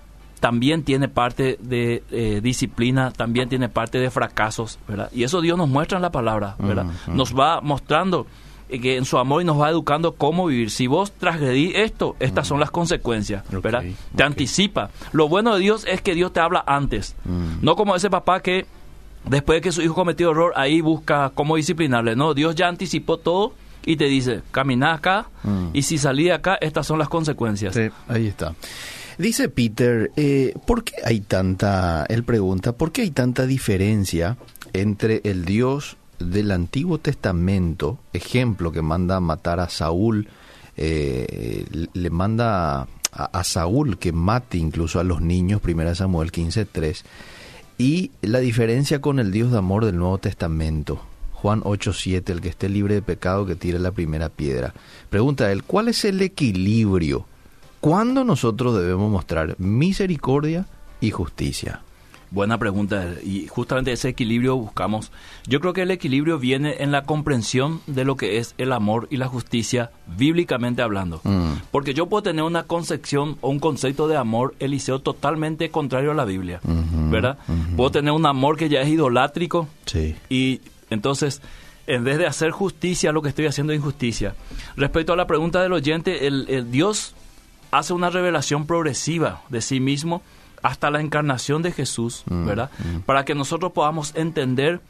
también 0.40 0.82
tiene 0.82 1.06
parte 1.06 1.58
de 1.60 2.02
eh, 2.10 2.40
disciplina, 2.42 3.12
también 3.12 3.48
tiene 3.48 3.68
parte 3.68 3.98
de 3.98 4.10
fracasos, 4.10 4.80
¿verdad? 4.88 5.10
Y 5.12 5.22
eso 5.22 5.40
Dios 5.40 5.56
nos 5.56 5.68
muestra 5.68 5.98
en 5.98 6.02
la 6.02 6.10
palabra, 6.10 6.56
¿verdad? 6.58 6.86
Nos 7.06 7.38
va 7.38 7.60
mostrando 7.60 8.26
que 8.68 8.96
en 8.96 9.04
su 9.04 9.18
amor 9.18 9.42
y 9.42 9.44
nos 9.44 9.60
va 9.60 9.70
educando 9.70 10.14
cómo 10.14 10.46
vivir. 10.46 10.70
Si 10.70 10.86
vos 10.86 11.12
transgredís 11.12 11.72
esto, 11.76 12.16
estas 12.18 12.46
son 12.48 12.60
las 12.60 12.70
consecuencias, 12.70 13.44
¿verdad? 13.62 13.84
Te 14.16 14.22
anticipa. 14.22 14.90
Lo 15.12 15.28
bueno 15.28 15.54
de 15.54 15.60
Dios 15.60 15.84
es 15.88 16.00
que 16.02 16.14
Dios 16.14 16.32
te 16.32 16.40
habla 16.40 16.64
antes. 16.66 17.14
Mm. 17.24 17.62
No 17.62 17.76
como 17.76 17.94
ese 17.94 18.10
papá 18.10 18.40
que 18.40 18.66
después 19.26 19.58
de 19.58 19.60
que 19.62 19.72
su 19.72 19.82
hijo 19.82 19.94
cometió 19.94 20.30
error, 20.30 20.52
ahí 20.56 20.80
busca 20.80 21.30
cómo 21.34 21.56
disciplinarle. 21.56 22.16
No, 22.16 22.34
Dios 22.34 22.54
ya 22.54 22.68
anticipó 22.68 23.18
todo 23.18 23.52
y 23.86 23.96
te 23.96 24.06
dice, 24.06 24.42
camina 24.50 24.94
acá 24.94 25.26
Mm. 25.44 25.68
y 25.74 25.82
si 25.82 25.98
salí 25.98 26.24
de 26.24 26.32
acá, 26.32 26.56
estas 26.60 26.86
son 26.86 26.98
las 26.98 27.08
consecuencias. 27.08 27.74
Sí, 27.74 27.88
ahí 28.08 28.26
está. 28.26 28.54
Dice 29.18 29.48
Peter, 29.48 30.10
eh, 30.16 30.54
¿por 30.66 30.82
qué 30.82 30.94
hay 31.04 31.20
tanta, 31.20 32.04
él 32.08 32.24
pregunta, 32.24 32.72
¿por 32.72 32.90
qué 32.90 33.02
hay 33.02 33.10
tanta 33.10 33.46
diferencia 33.46 34.36
entre 34.72 35.20
el 35.24 35.44
Dios 35.44 35.96
del 36.18 36.50
Antiguo 36.50 36.98
Testamento, 36.98 37.98
ejemplo 38.12 38.72
que 38.72 38.82
manda 38.82 39.16
a 39.16 39.20
matar 39.20 39.60
a 39.60 39.68
Saúl, 39.68 40.28
eh, 40.76 41.64
le 41.92 42.10
manda 42.10 42.88
a, 43.12 43.44
Saúl 43.44 43.98
que 43.98 44.12
mate 44.12 44.58
incluso 44.58 44.98
a 45.00 45.04
los 45.04 45.20
niños, 45.20 45.60
1 45.64 45.94
Samuel 45.94 46.32
15.3, 46.32 47.02
y 47.78 48.10
la 48.22 48.40
diferencia 48.40 49.00
con 49.00 49.18
el 49.18 49.32
Dios 49.32 49.52
de 49.52 49.58
amor 49.58 49.84
del 49.84 49.96
Nuevo 49.96 50.18
Testamento? 50.18 51.00
Juan 51.32 51.60
8:7, 51.62 52.32
el 52.32 52.40
que 52.40 52.48
esté 52.48 52.68
libre 52.68 52.94
de 52.94 53.02
pecado 53.02 53.44
que 53.44 53.54
tire 53.54 53.78
la 53.78 53.90
primera 53.90 54.30
piedra. 54.30 54.72
Pregunta 55.10 55.52
él, 55.52 55.62
¿cuál 55.62 55.88
es 55.88 56.04
el 56.04 56.22
equilibrio? 56.22 57.26
¿Cuándo 57.80 58.24
nosotros 58.24 58.74
debemos 58.80 59.10
mostrar 59.10 59.54
misericordia 59.58 60.66
y 61.00 61.10
justicia? 61.10 61.82
Buena 62.34 62.58
pregunta. 62.58 63.14
Y 63.24 63.46
justamente 63.46 63.92
ese 63.92 64.08
equilibrio 64.08 64.56
buscamos. 64.56 65.12
Yo 65.46 65.60
creo 65.60 65.72
que 65.72 65.82
el 65.82 65.92
equilibrio 65.92 66.40
viene 66.40 66.82
en 66.82 66.90
la 66.90 67.04
comprensión 67.04 67.80
de 67.86 68.04
lo 68.04 68.16
que 68.16 68.38
es 68.38 68.56
el 68.58 68.72
amor 68.72 69.06
y 69.08 69.18
la 69.18 69.28
justicia, 69.28 69.92
bíblicamente 70.18 70.82
hablando. 70.82 71.20
Mm. 71.22 71.52
Porque 71.70 71.94
yo 71.94 72.06
puedo 72.06 72.24
tener 72.24 72.42
una 72.42 72.64
concepción 72.64 73.38
o 73.40 73.50
un 73.50 73.60
concepto 73.60 74.08
de 74.08 74.16
amor, 74.16 74.56
Eliseo, 74.58 74.98
totalmente 74.98 75.70
contrario 75.70 76.10
a 76.10 76.14
la 76.14 76.24
Biblia. 76.24 76.60
¿Verdad? 76.64 77.38
Puedo 77.76 77.92
tener 77.92 78.12
un 78.12 78.26
amor 78.26 78.56
que 78.56 78.68
ya 78.68 78.80
es 78.80 78.88
idolátrico 78.88 79.68
Sí. 79.86 80.16
y 80.28 80.60
entonces, 80.90 81.40
en 81.86 82.02
vez 82.02 82.18
de 82.18 82.26
hacer 82.26 82.50
justicia, 82.50 83.12
lo 83.12 83.22
que 83.22 83.28
estoy 83.28 83.46
haciendo 83.46 83.72
es 83.72 83.78
injusticia. 83.78 84.34
Respecto 84.76 85.12
a 85.12 85.16
la 85.16 85.28
pregunta 85.28 85.62
del 85.62 85.72
oyente, 85.72 86.26
el, 86.26 86.46
el 86.48 86.72
Dios 86.72 87.14
hace 87.70 87.92
una 87.92 88.10
revelación 88.10 88.66
progresiva 88.66 89.42
de 89.50 89.60
sí 89.60 89.78
mismo 89.78 90.20
hasta 90.64 90.90
la 90.90 91.00
encarnación 91.00 91.62
de 91.62 91.70
Jesús, 91.70 92.24
Mm, 92.26 92.46
¿verdad? 92.46 92.70
mm. 92.78 93.00
Para 93.02 93.24
que 93.24 93.34
nosotros 93.36 93.70
podamos 93.72 94.12
entender 94.16 94.80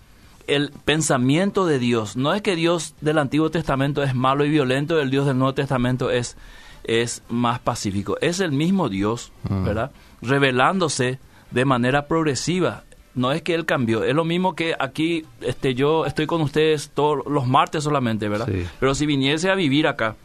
el 0.47 0.71
pensamiento 0.85 1.67
de 1.67 1.79
Dios. 1.79 2.17
No 2.17 2.33
es 2.33 2.43
que 2.43 2.55
Dios 2.57 2.95
del 3.01 3.19
Antiguo 3.19 3.51
Testamento 3.51 4.03
es 4.03 4.15
malo 4.15 4.45
y 4.45 4.51
violento, 4.51 5.01
el 5.01 5.11
Dios 5.11 5.27
del 5.27 5.37
Nuevo 5.39 5.53
Testamento 5.55 6.11
es, 6.11 6.37
es 6.85 7.23
más 7.29 7.59
pacífico. 7.59 8.17
Es 8.21 8.41
el 8.41 8.53
mismo 8.53 8.89
Dios, 8.89 9.33
Mm. 9.49 9.65
¿verdad? 9.65 9.91
Revelándose 10.23 11.19
de 11.51 11.65
manera 11.65 12.07
progresiva. 12.07 12.85
No 13.15 13.31
es 13.33 13.43
que 13.43 13.55
Él 13.55 13.65
cambió, 13.65 14.03
es 14.05 14.15
lo 14.15 14.25
mismo 14.25 14.55
que 14.57 14.75
aquí 14.79 15.25
este, 15.41 15.75
yo 15.75 16.05
estoy 16.05 16.27
con 16.27 16.41
ustedes 16.41 16.91
todos 16.93 17.25
los 17.27 17.47
martes 17.47 17.85
solamente, 17.85 18.29
¿verdad? 18.29 18.49
Sí. 18.51 18.67
Pero 18.81 18.95
si 18.97 19.07
viniese 19.07 19.51
a 19.51 19.55
vivir 19.55 19.87
acá, 19.87 20.17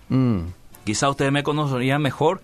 quizá 0.85 1.09
ustedes 1.09 1.31
me 1.31 1.43
conocerían 1.43 2.01
mejor 2.01 2.41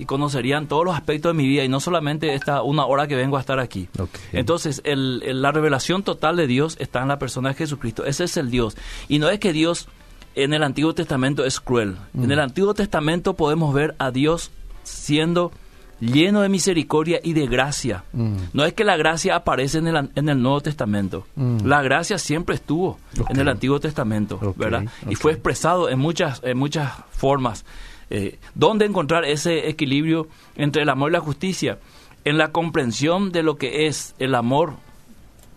y 0.00 0.06
conocerían 0.06 0.66
todos 0.66 0.84
los 0.84 0.94
aspectos 0.94 1.30
de 1.30 1.36
mi 1.42 1.46
vida 1.46 1.62
y 1.62 1.68
no 1.68 1.78
solamente 1.78 2.34
esta 2.34 2.62
una 2.62 2.86
hora 2.86 3.06
que 3.06 3.14
vengo 3.16 3.36
a 3.36 3.40
estar 3.40 3.60
aquí. 3.60 3.88
Entonces, 4.32 4.80
el- 4.84 5.22
el- 5.24 5.42
la 5.42 5.52
revelación 5.52 6.02
total 6.02 6.36
de 6.36 6.46
Dios 6.46 6.76
está 6.80 7.02
en 7.02 7.08
la 7.08 7.18
persona 7.18 7.50
de 7.50 7.54
Jesucristo. 7.54 8.04
Ese 8.04 8.24
es 8.24 8.36
el 8.36 8.50
Dios. 8.50 8.76
Y 9.08 9.18
no 9.18 9.28
es 9.28 9.38
que 9.38 9.52
Dios 9.52 9.86
en 10.34 10.54
el 10.54 10.62
Antiguo 10.62 10.94
Testamento 10.94 11.44
es 11.44 11.60
cruel. 11.60 11.96
En 12.14 12.30
el 12.30 12.40
Antiguo 12.40 12.72
Testamento 12.74 13.34
podemos 13.34 13.74
ver 13.74 13.94
a 13.98 14.10
Dios 14.10 14.50
siendo 14.84 15.52
lleno 16.00 16.40
de 16.40 16.48
misericordia 16.48 17.20
y 17.22 17.34
de 17.34 17.46
gracia. 17.46 18.04
Mm. 18.14 18.36
No 18.54 18.64
es 18.64 18.72
que 18.72 18.84
la 18.84 18.96
gracia 18.96 19.36
aparece 19.36 19.78
en 19.78 19.88
el, 19.88 20.08
en 20.14 20.28
el 20.30 20.40
Nuevo 20.40 20.62
Testamento. 20.62 21.26
Mm. 21.36 21.66
La 21.66 21.82
gracia 21.82 22.16
siempre 22.16 22.54
estuvo 22.54 22.98
en 23.28 23.38
el 23.38 23.48
Antiguo 23.48 23.80
Testamento, 23.80 24.38
¿verdad? 24.56 24.84
Y 25.10 25.14
fue 25.16 25.32
expresado 25.32 25.90
en 25.90 25.98
muchas, 25.98 26.40
en 26.42 26.56
muchas 26.56 26.90
formas. 27.10 27.66
Eh, 28.10 28.38
¿Dónde 28.54 28.84
encontrar 28.86 29.24
ese 29.24 29.68
equilibrio 29.68 30.28
entre 30.56 30.82
el 30.82 30.88
amor 30.88 31.10
y 31.10 31.12
la 31.14 31.20
justicia? 31.20 31.78
En 32.24 32.36
la 32.36 32.52
comprensión 32.52 33.32
de 33.32 33.42
lo 33.42 33.56
que 33.56 33.86
es 33.86 34.14
el 34.18 34.34
amor 34.34 34.74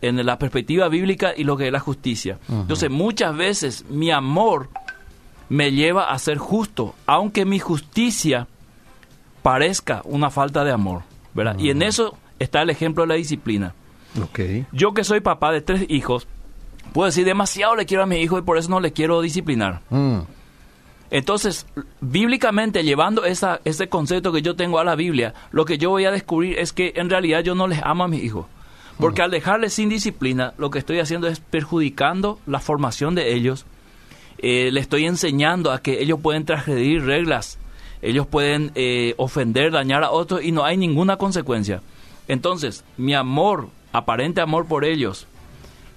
en 0.04 0.24
la 0.26 0.38
perspectiva 0.38 0.90
bíblica 0.90 1.34
y 1.36 1.46
lo 1.46 1.56
que 1.56 1.68
es 1.68 1.72
la 1.72 1.80
justicia. 1.80 2.38
Entonces, 2.50 2.90
muchas 2.90 3.36
veces 3.36 3.86
mi 3.90 4.12
amor 4.12 4.70
me 5.48 5.72
lleva 5.72 6.12
a 6.12 6.20
ser 6.20 6.38
justo, 6.38 6.94
aunque 7.06 7.46
mi 7.46 7.60
justicia 7.60 8.48
parezca 9.42 10.02
una 10.04 10.30
falta 10.30 10.64
de 10.64 10.72
amor, 10.72 11.04
¿verdad? 11.34 11.58
Y 11.58 11.70
en 11.70 11.82
eso 11.82 12.18
está 12.40 12.62
el 12.62 12.70
ejemplo 12.70 13.04
de 13.04 13.08
la 13.08 13.16
disciplina. 13.16 13.74
Ok. 14.22 14.40
Yo 14.72 14.94
que 14.94 15.04
soy 15.04 15.22
papá 15.22 15.52
de 15.52 15.62
tres 15.62 15.86
hijos, 15.88 16.28
puedo 16.92 17.06
decir 17.06 17.24
demasiado 17.26 17.76
le 17.76 17.86
quiero 17.86 18.04
a 18.04 18.06
mi 18.06 18.18
hijo 18.18 18.38
y 18.38 18.42
por 18.42 18.58
eso 18.58 18.70
no 18.70 18.82
le 18.82 18.92
quiero 18.92 19.22
disciplinar. 19.22 19.82
Mm. 19.90 20.20
Entonces, 21.14 21.68
bíblicamente, 22.02 22.84
llevando 22.84 23.24
esa, 23.24 23.62
ese 23.66 23.88
concepto 23.88 24.32
que 24.32 24.42
yo 24.42 24.56
tengo 24.56 24.80
a 24.80 24.84
la 24.84 24.96
Biblia, 24.96 25.36
lo 25.52 25.64
que 25.64 25.78
yo 25.78 25.92
voy 25.92 26.06
a 26.06 26.12
descubrir 26.12 26.58
es 26.58 26.74
que 26.74 26.94
en 26.96 27.08
realidad 27.08 27.42
yo 27.42 27.54
no 27.54 27.68
les 27.68 27.84
amo 27.84 28.04
a 28.04 28.08
mis 28.08 28.24
hijos. 28.24 28.48
Porque 28.98 29.22
al 29.22 29.30
dejarles 29.30 29.76
sin 29.76 29.90
disciplina, 29.90 30.56
lo 30.58 30.72
que 30.72 30.80
estoy 30.80 31.00
haciendo 31.00 31.28
es 31.28 31.40
perjudicando 31.40 32.40
la 32.48 32.60
formación 32.60 33.14
de 33.14 33.36
ellos. 33.36 33.68
Eh, 34.40 34.72
le 34.72 34.80
estoy 34.80 35.06
enseñando 35.06 35.72
a 35.72 35.84
que 35.84 36.02
ellos 36.02 36.20
pueden 36.20 36.46
transgredir 36.46 37.06
reglas, 37.06 37.60
ellos 38.02 38.26
pueden 38.26 38.72
eh, 38.74 39.14
ofender, 39.18 39.72
dañar 39.72 40.04
a 40.04 40.10
otros 40.10 40.44
y 40.44 40.52
no 40.52 40.66
hay 40.66 40.78
ninguna 40.78 41.18
consecuencia. 41.18 41.84
Entonces, 42.28 42.84
mi 42.98 43.14
amor, 43.14 43.70
aparente 43.92 44.42
amor 44.42 44.66
por 44.66 44.84
ellos, 44.84 45.28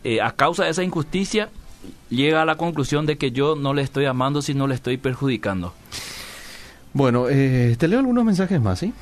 eh, 0.05 0.21
a 0.21 0.33
causa 0.33 0.65
de 0.65 0.71
esa 0.73 0.85
injusticia, 0.85 1.49
llega 2.11 2.43
a 2.43 2.45
la 2.45 2.57
conclusión 2.57 3.07
de 3.07 3.19
que 3.19 3.31
yo 3.33 3.57
no 3.57 3.75
le 3.75 3.83
estoy 3.83 4.05
amando, 4.07 4.43
sino 4.43 4.67
le 4.67 4.75
estoy 4.75 4.97
perjudicando. 4.97 5.73
Bueno, 6.93 7.27
eh, 7.29 7.77
te 7.79 7.89
leo 7.89 7.99
algunos 7.99 8.25
mensajes 8.25 8.61
más, 8.61 8.79
¿sí? 8.79 8.93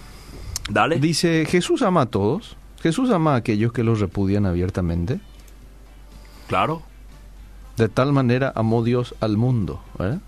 Dale. 0.69 0.99
Dice, 0.99 1.47
Jesús 1.49 1.83
ama 1.83 2.03
a 2.03 2.07
todos. 2.07 2.57
Jesús 2.83 3.11
ama 3.11 3.35
a 3.35 3.37
aquellos 3.37 3.73
que 3.73 3.83
los 3.85 4.01
repudian 4.01 4.47
abiertamente. 4.47 5.21
Claro, 6.49 6.83
De 7.77 7.89
tal 7.89 8.13
manera 8.13 8.53
amó 8.55 8.85
Dios 8.85 9.15
al 9.21 9.37
mundo, 9.37 9.81
¿verdad? 9.99 10.21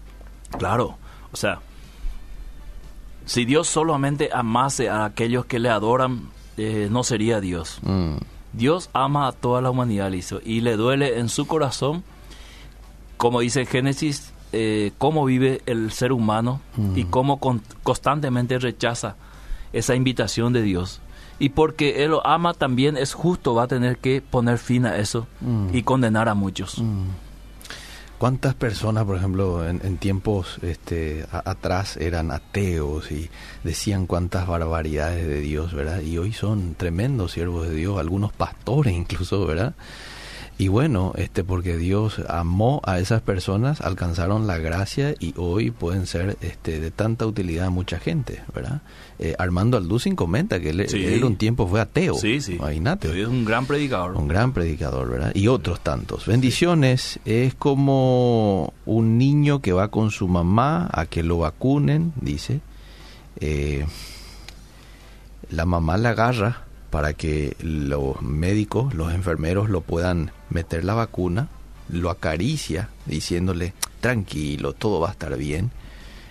claro. 0.59 0.97
O 1.33 1.37
sea, 1.37 1.61
si 3.27 3.45
Dios 3.45 3.67
solamente 3.69 4.31
amase 4.33 4.89
a 4.89 5.05
aquellos 5.05 5.45
que 5.45 5.59
le 5.59 5.69
adoran, 5.69 6.29
eh, 6.57 6.89
no 6.91 7.03
sería 7.05 7.41
Dios. 7.41 7.79
Mm. 7.83 8.17
Dios 8.55 8.89
ama 8.95 9.27
a 9.29 9.33
toda 9.33 9.61
la 9.61 9.71
humanidad, 9.71 10.11
Lizo, 10.11 10.41
y 10.45 10.63
le 10.63 10.77
duele 10.77 11.19
en 11.19 11.29
su 11.29 11.47
corazón, 11.47 12.05
como 13.17 13.41
dice 13.41 13.67
Génesis, 13.67 14.33
eh, 14.53 14.93
cómo 14.99 15.25
vive 15.25 15.61
el 15.67 15.91
ser 15.93 16.13
humano 16.13 16.61
y 16.95 17.05
cómo 17.05 17.39
con- 17.39 17.63
constantemente 17.83 18.59
rechaza 18.59 19.17
esa 19.73 19.95
invitación 19.95 20.53
de 20.53 20.63
Dios. 20.63 21.01
Y 21.39 21.51
porque 21.51 22.03
Él 22.05 22.13
lo 22.13 22.27
ama 22.27 22.55
también 22.55 22.97
es 22.97 23.13
justo, 23.13 23.55
va 23.55 23.65
a 23.65 23.69
tener 23.69 23.99
que 23.99 24.23
poner 24.23 24.57
fin 24.59 24.87
a 24.87 24.97
eso 24.97 25.27
Mm. 25.41 25.69
y 25.75 25.83
condenar 25.83 26.29
a 26.29 26.35
muchos. 26.35 26.81
¿Cuántas 28.19 28.55
personas, 28.55 29.05
por 29.05 29.19
ejemplo, 29.19 29.69
en, 29.69 29.83
en 29.85 29.99
tiempos 29.99 30.57
este, 30.63 31.27
a- 31.31 31.51
atrás 31.51 31.99
eran 31.99 32.31
ateos 32.31 33.13
y 33.13 33.29
decían 33.63 34.07
cuántas 34.07 34.47
barbaridades 34.47 35.27
de 35.27 35.41
Dios, 35.41 35.75
¿verdad? 35.75 36.01
Y 36.01 36.17
hoy 36.17 36.33
son 36.33 36.75
tremendos 36.77 37.33
siervos 37.33 37.69
de 37.69 37.75
Dios, 37.75 37.99
algunos 37.99 38.33
pastores 38.33 38.95
incluso, 38.95 39.45
¿verdad? 39.47 39.75
Y 40.59 40.69
bueno, 40.69 41.13
este, 41.17 41.45
porque 41.45 41.77
Dios 41.77 42.23
amó 42.31 42.81
a 42.87 42.99
esas 42.99 43.21
personas, 43.21 43.83
alcanzaron 43.83 44.47
la 44.47 44.57
gracia 44.57 45.15
y 45.19 45.35
hoy 45.37 45.71
pueden 45.71 46.07
ser 46.07 46.39
este, 46.41 46.81
de 46.81 46.91
tanta 46.91 47.27
utilidad 47.27 47.67
a 47.67 47.71
mucha 47.71 47.99
gente, 47.99 48.43
¿verdad? 48.55 48.81
Eh, 49.19 49.35
Armando 49.39 49.77
Alducin 49.77 50.17
comenta 50.17 50.59
que 50.59 50.71
él, 50.71 50.89
Sí. 50.89 51.05
él 51.05 51.25
un 51.25 51.37
tiempo 51.37 51.67
fue 51.69 51.79
ateo. 51.83 52.15
Sí, 52.15 52.41
sí. 52.41 52.55
Imagínate. 52.55 53.21
Es 53.21 53.29
un 53.29 53.45
gran 53.45 53.67
predicador. 53.67 54.17
Un 54.17 54.29
gran 54.29 54.53
predicador, 54.53 55.11
¿verdad? 55.11 55.33
Y 55.35 55.49
otros 55.49 55.81
tantos. 55.81 56.25
Bendiciones. 56.25 57.21
Es 57.27 57.55
como 57.55 58.73
un 58.87 59.19
niño 59.19 59.61
que 59.61 59.73
va 59.75 59.89
con 59.89 60.11
su 60.11 60.27
mamá 60.27 60.89
a 60.91 61.05
que 61.05 61.23
lo 61.23 61.37
vacunen, 61.39 62.15
dice. 62.19 62.61
Eh, 63.41 63.85
la 65.51 65.67
mamá 65.67 65.99
la 65.99 66.11
agarra 66.11 66.66
para 66.97 67.13
que 67.13 67.55
los 67.61 68.23
médicos, 68.23 68.95
los 68.95 69.13
enfermeros 69.13 69.69
lo 69.69 69.83
puedan 69.83 70.31
meter 70.49 70.83
la 70.83 70.95
vacuna, 70.95 71.49
lo 71.91 72.09
acaricia 72.09 72.89
diciéndole, 73.05 73.75
tranquilo, 74.01 74.73
todo 74.73 75.01
va 75.01 75.09
a 75.09 75.13
estar 75.13 75.37
bien. 75.37 75.73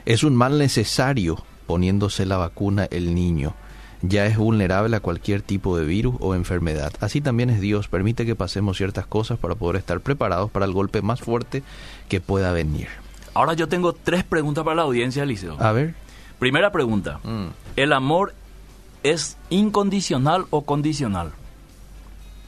Es 0.05 0.23
un 0.23 0.35
mal 0.35 0.57
necesario 0.57 1.37
poniéndose 1.67 2.25
la 2.25 2.37
vacuna 2.37 2.87
el 2.89 3.13
niño. 3.13 3.53
Ya 4.01 4.25
es 4.25 4.37
vulnerable 4.37 4.95
a 4.95 5.01
cualquier 5.01 5.43
tipo 5.43 5.77
de 5.77 5.85
virus 5.85 6.15
o 6.19 6.33
enfermedad. 6.33 6.93
Así 6.99 7.21
también 7.21 7.51
es 7.51 7.61
Dios, 7.61 7.87
permite 7.87 8.25
que 8.25 8.33
pasemos 8.33 8.77
ciertas 8.77 9.05
cosas 9.05 9.37
para 9.37 9.53
poder 9.53 9.75
estar 9.75 9.99
preparados 9.99 10.49
para 10.49 10.65
el 10.65 10.73
golpe 10.73 11.03
más 11.03 11.21
fuerte 11.21 11.61
que 12.09 12.21
pueda 12.21 12.53
venir. 12.53 12.87
Ahora 13.35 13.53
yo 13.53 13.67
tengo 13.67 13.93
tres 13.93 14.23
preguntas 14.23 14.63
para 14.63 14.77
la 14.77 14.81
audiencia, 14.81 15.25
Liceo. 15.25 15.57
A 15.59 15.71
ver. 15.73 15.93
Primera 16.39 16.71
pregunta. 16.71 17.19
Mm. 17.23 17.49
¿El 17.75 17.93
amor 17.93 18.33
es 19.11 19.37
incondicional 19.49 20.45
o 20.49 20.61
condicional? 20.61 21.31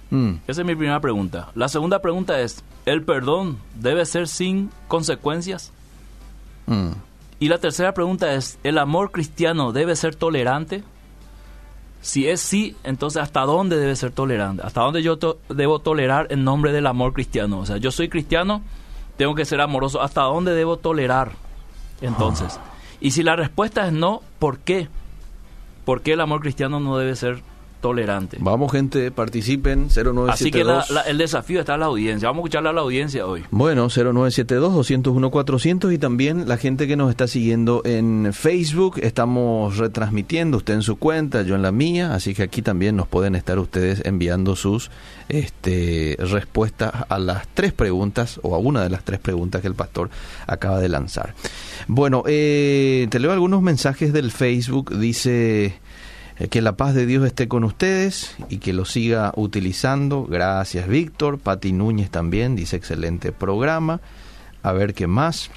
Mm. 0.10 0.36
Esa 0.48 0.62
es 0.62 0.67
mi 0.67 0.76
primera 0.76 1.00
pregunta. 1.00 1.50
La 1.56 1.67
segunda 1.67 2.02
pregunta 2.02 2.39
es, 2.39 2.63
¿el 2.86 3.04
perdón 3.04 3.58
debe 3.76 4.06
ser 4.06 4.28
sin 4.28 4.70
consecuencias? 4.88 5.72
Mm. 6.65 6.91
Y 7.39 7.50
la 7.50 7.58
tercera 7.60 7.93
pregunta 7.93 8.34
es, 8.34 8.58
¿el 8.63 8.78
amor 8.78 9.12
cristiano 9.12 9.72
debe 9.72 9.96
ser 9.96 10.15
tolerante? 10.15 10.84
Si 12.02 12.28
es 12.28 12.39
sí, 12.41 12.76
entonces 12.84 13.22
¿hasta 13.22 13.41
dónde 13.41 13.78
debe 13.78 13.96
ser 13.96 14.12
tolerante? 14.12 14.63
¿Hasta 14.65 14.82
dónde 14.82 15.04
yo 15.04 15.17
to- 15.17 15.39
debo 15.50 15.80
tolerar 15.80 16.28
en 16.30 16.43
nombre 16.43 16.72
del 16.72 16.88
amor 16.88 17.13
cristiano? 17.13 17.60
O 17.60 17.65
sea, 17.65 17.78
yo 17.78 17.91
soy 17.91 18.08
cristiano, 18.08 18.62
tengo 19.17 19.36
que 19.36 19.46
ser 19.46 19.60
amoroso. 19.62 20.02
¿Hasta 20.02 20.22
dónde 20.22 20.54
debo 20.54 20.78
tolerar? 20.78 21.32
Entonces, 22.02 22.58
Ah. 22.60 22.63
y 23.02 23.12
si 23.12 23.24
la 23.24 23.36
respuesta 23.36 23.86
es 23.88 23.93
no, 23.93 24.22
¿por 24.39 24.60
qué? 24.60 24.88
¿Por 25.88 26.02
qué 26.02 26.12
el 26.12 26.19
amor 26.19 26.41
cristiano 26.41 26.82
no 26.82 26.97
debe 26.97 27.15
ser 27.15 27.41
tolerante. 27.82 28.38
Vamos, 28.40 28.72
gente, 28.72 29.12
participen. 29.12 29.90
0972. 29.90 30.30
Así 30.34 30.52
que 30.52 30.63
la- 30.63 30.86
la- 30.90 31.02
el 31.10 31.18
desafío 31.18 31.60
está 31.60 31.74
en 31.76 31.80
la 31.82 31.86
audiencia. 31.88 32.28
Vamos 32.30 32.40
a 32.40 32.42
escucharle 32.44 32.70
a 32.70 32.74
la 32.74 32.82
audiencia 32.82 33.26
hoy. 33.26 33.44
Bueno, 33.52 33.90
0972-201-400 33.90 35.94
y 35.94 35.98
también 35.98 36.48
la 36.48 36.58
gente 36.58 36.88
que 36.88 36.96
nos 36.96 37.10
está 37.10 37.28
siguiendo 37.28 37.82
en 37.86 38.32
Facebook. 38.34 39.00
Estamos 39.02 39.78
retransmitiendo, 39.78 40.58
usted 40.58 40.76
en 40.76 40.82
su 40.82 40.98
cuenta, 40.98 41.42
yo 41.44 41.56
en 41.56 41.62
la 41.62 41.72
mía, 41.72 42.13
así 42.13 42.34
que 42.34 42.44
aquí 42.44 42.62
también 42.62 42.96
nos 42.96 43.08
pueden 43.08 43.36
estar 43.36 43.60
ustedes 43.60 44.02
enviando 44.06 44.56
sus 44.56 44.90
este, 45.30 46.16
respuestas 46.20 46.94
a 47.10 47.20
las 47.20 47.48
tres 47.54 47.74
preguntas 47.74 48.40
o 48.44 48.56
a 48.56 48.60
una 48.60 48.82
de 48.84 48.90
las 48.90 49.04
tres 49.04 49.20
preguntas 49.20 49.62
que 49.62 49.68
el 49.68 49.76
pastor 49.76 50.10
acaba 50.48 50.80
de 50.80 50.90
lanzar. 50.90 51.34
Bueno, 51.88 52.24
eh, 52.28 53.08
te 53.10 53.20
leo 53.20 53.32
algunos 53.32 53.62
mensajes 53.62 54.13
del 54.13 54.32
Facebook. 54.32 54.98
Dice... 54.98 55.80
Eh, 56.39 56.47
Que 56.47 56.62
la 56.62 56.78
paz 56.78 56.93
de 56.93 57.06
Dios 57.06 57.26
esté 57.26 57.47
con 57.47 57.63
ustedes 57.63 58.36
y 58.50 58.58
que 58.58 58.73
lo 58.73 58.86
siga 58.86 59.34
utilizando. 59.36 60.26
Gracias, 60.26 60.88
Víctor. 60.88 61.39
Pati 61.39 61.71
Núñez 61.71 62.10
también 62.10 62.56
dice 62.56 62.76
excelente 62.76 63.32
programa. 63.32 64.02
A 64.63 64.71
ver 64.71 64.93
qué 64.93 65.08
más. 65.08 65.50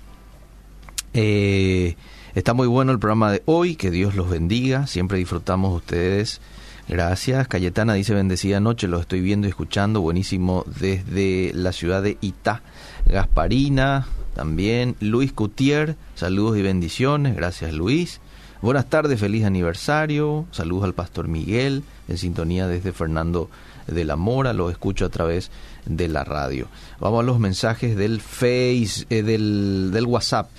Eh, 1.13 1.97
está 2.35 2.55
muy 2.55 2.67
bueno 2.67 2.93
el 2.93 2.99
programa 2.99 3.33
de 3.33 3.43
hoy. 3.47 3.77
Que 3.77 3.91
Dios 3.91 4.15
los 4.15 4.31
bendiga. 4.31 4.87
Siempre 4.87 5.19
disfrutamos 5.19 5.73
de 5.73 5.77
ustedes. 5.77 6.41
Gracias. 6.89 7.47
Cayetana 7.47 7.95
dice 7.95 8.15
bendecida 8.15 8.61
noche. 8.61 8.89
Los 8.89 9.03
estoy 9.03 9.21
viendo 9.21 9.47
y 9.47 9.51
escuchando. 9.51 10.01
Buenísimo 10.01 10.65
desde 10.81 11.53
la 11.55 11.73
ciudad 11.73 12.03
de 12.03 12.17
Itá. 12.21 12.63
Gasparina 13.07 14.07
también. 14.35 14.97
Luis 15.01 15.33
Cutier. 15.33 15.97
Saludos 16.15 16.57
y 16.59 16.63
bendiciones. 16.63 17.37
Gracias, 17.37 17.73
Luis. 17.73 18.21
Buenas 18.63 18.87
tardes, 18.91 19.19
feliz 19.19 19.45
aniversario. 19.45 20.45
Saludos 20.51 20.85
al 20.85 20.93
pastor 20.95 21.29
Miguel, 21.29 21.83
en 22.09 22.19
sintonía 22.19 22.67
desde 22.67 22.93
Fernando 22.93 23.49
de 23.87 24.05
la 24.05 24.17
Mora. 24.17 24.53
Lo 24.53 24.69
escucho 24.71 25.07
a 25.07 25.09
través 25.09 25.51
de 25.87 26.09
la 26.09 26.25
radio. 26.25 26.69
Vamos 27.01 27.21
a 27.21 27.27
los 27.27 27.39
mensajes 27.39 27.97
del 27.97 28.21
Face, 28.21 29.07
eh, 29.09 29.23
del, 29.23 29.91
del 29.93 30.05
WhatsApp. 30.05 30.51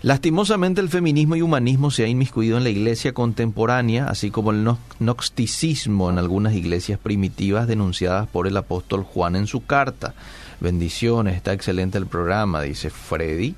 Lastimosamente 0.00 0.80
el 0.80 0.88
feminismo 0.88 1.36
y 1.36 1.42
humanismo 1.42 1.90
se 1.90 2.04
ha 2.04 2.08
inmiscuido 2.08 2.56
en 2.56 2.64
la 2.64 2.70
iglesia 2.70 3.12
contemporánea, 3.12 4.08
así 4.08 4.30
como 4.30 4.50
el 4.50 4.64
no- 4.64 4.78
gnosticismo 4.98 6.10
en 6.10 6.18
algunas 6.18 6.54
iglesias 6.54 6.98
primitivas 6.98 7.68
denunciadas 7.68 8.26
por 8.28 8.46
el 8.48 8.56
apóstol 8.56 9.04
Juan 9.04 9.36
en 9.36 9.46
su 9.46 9.64
carta. 9.64 10.14
Bendiciones, 10.58 11.36
está 11.36 11.52
excelente 11.52 11.98
el 11.98 12.06
programa, 12.06 12.62
dice 12.62 12.88
Freddy. 12.90 13.54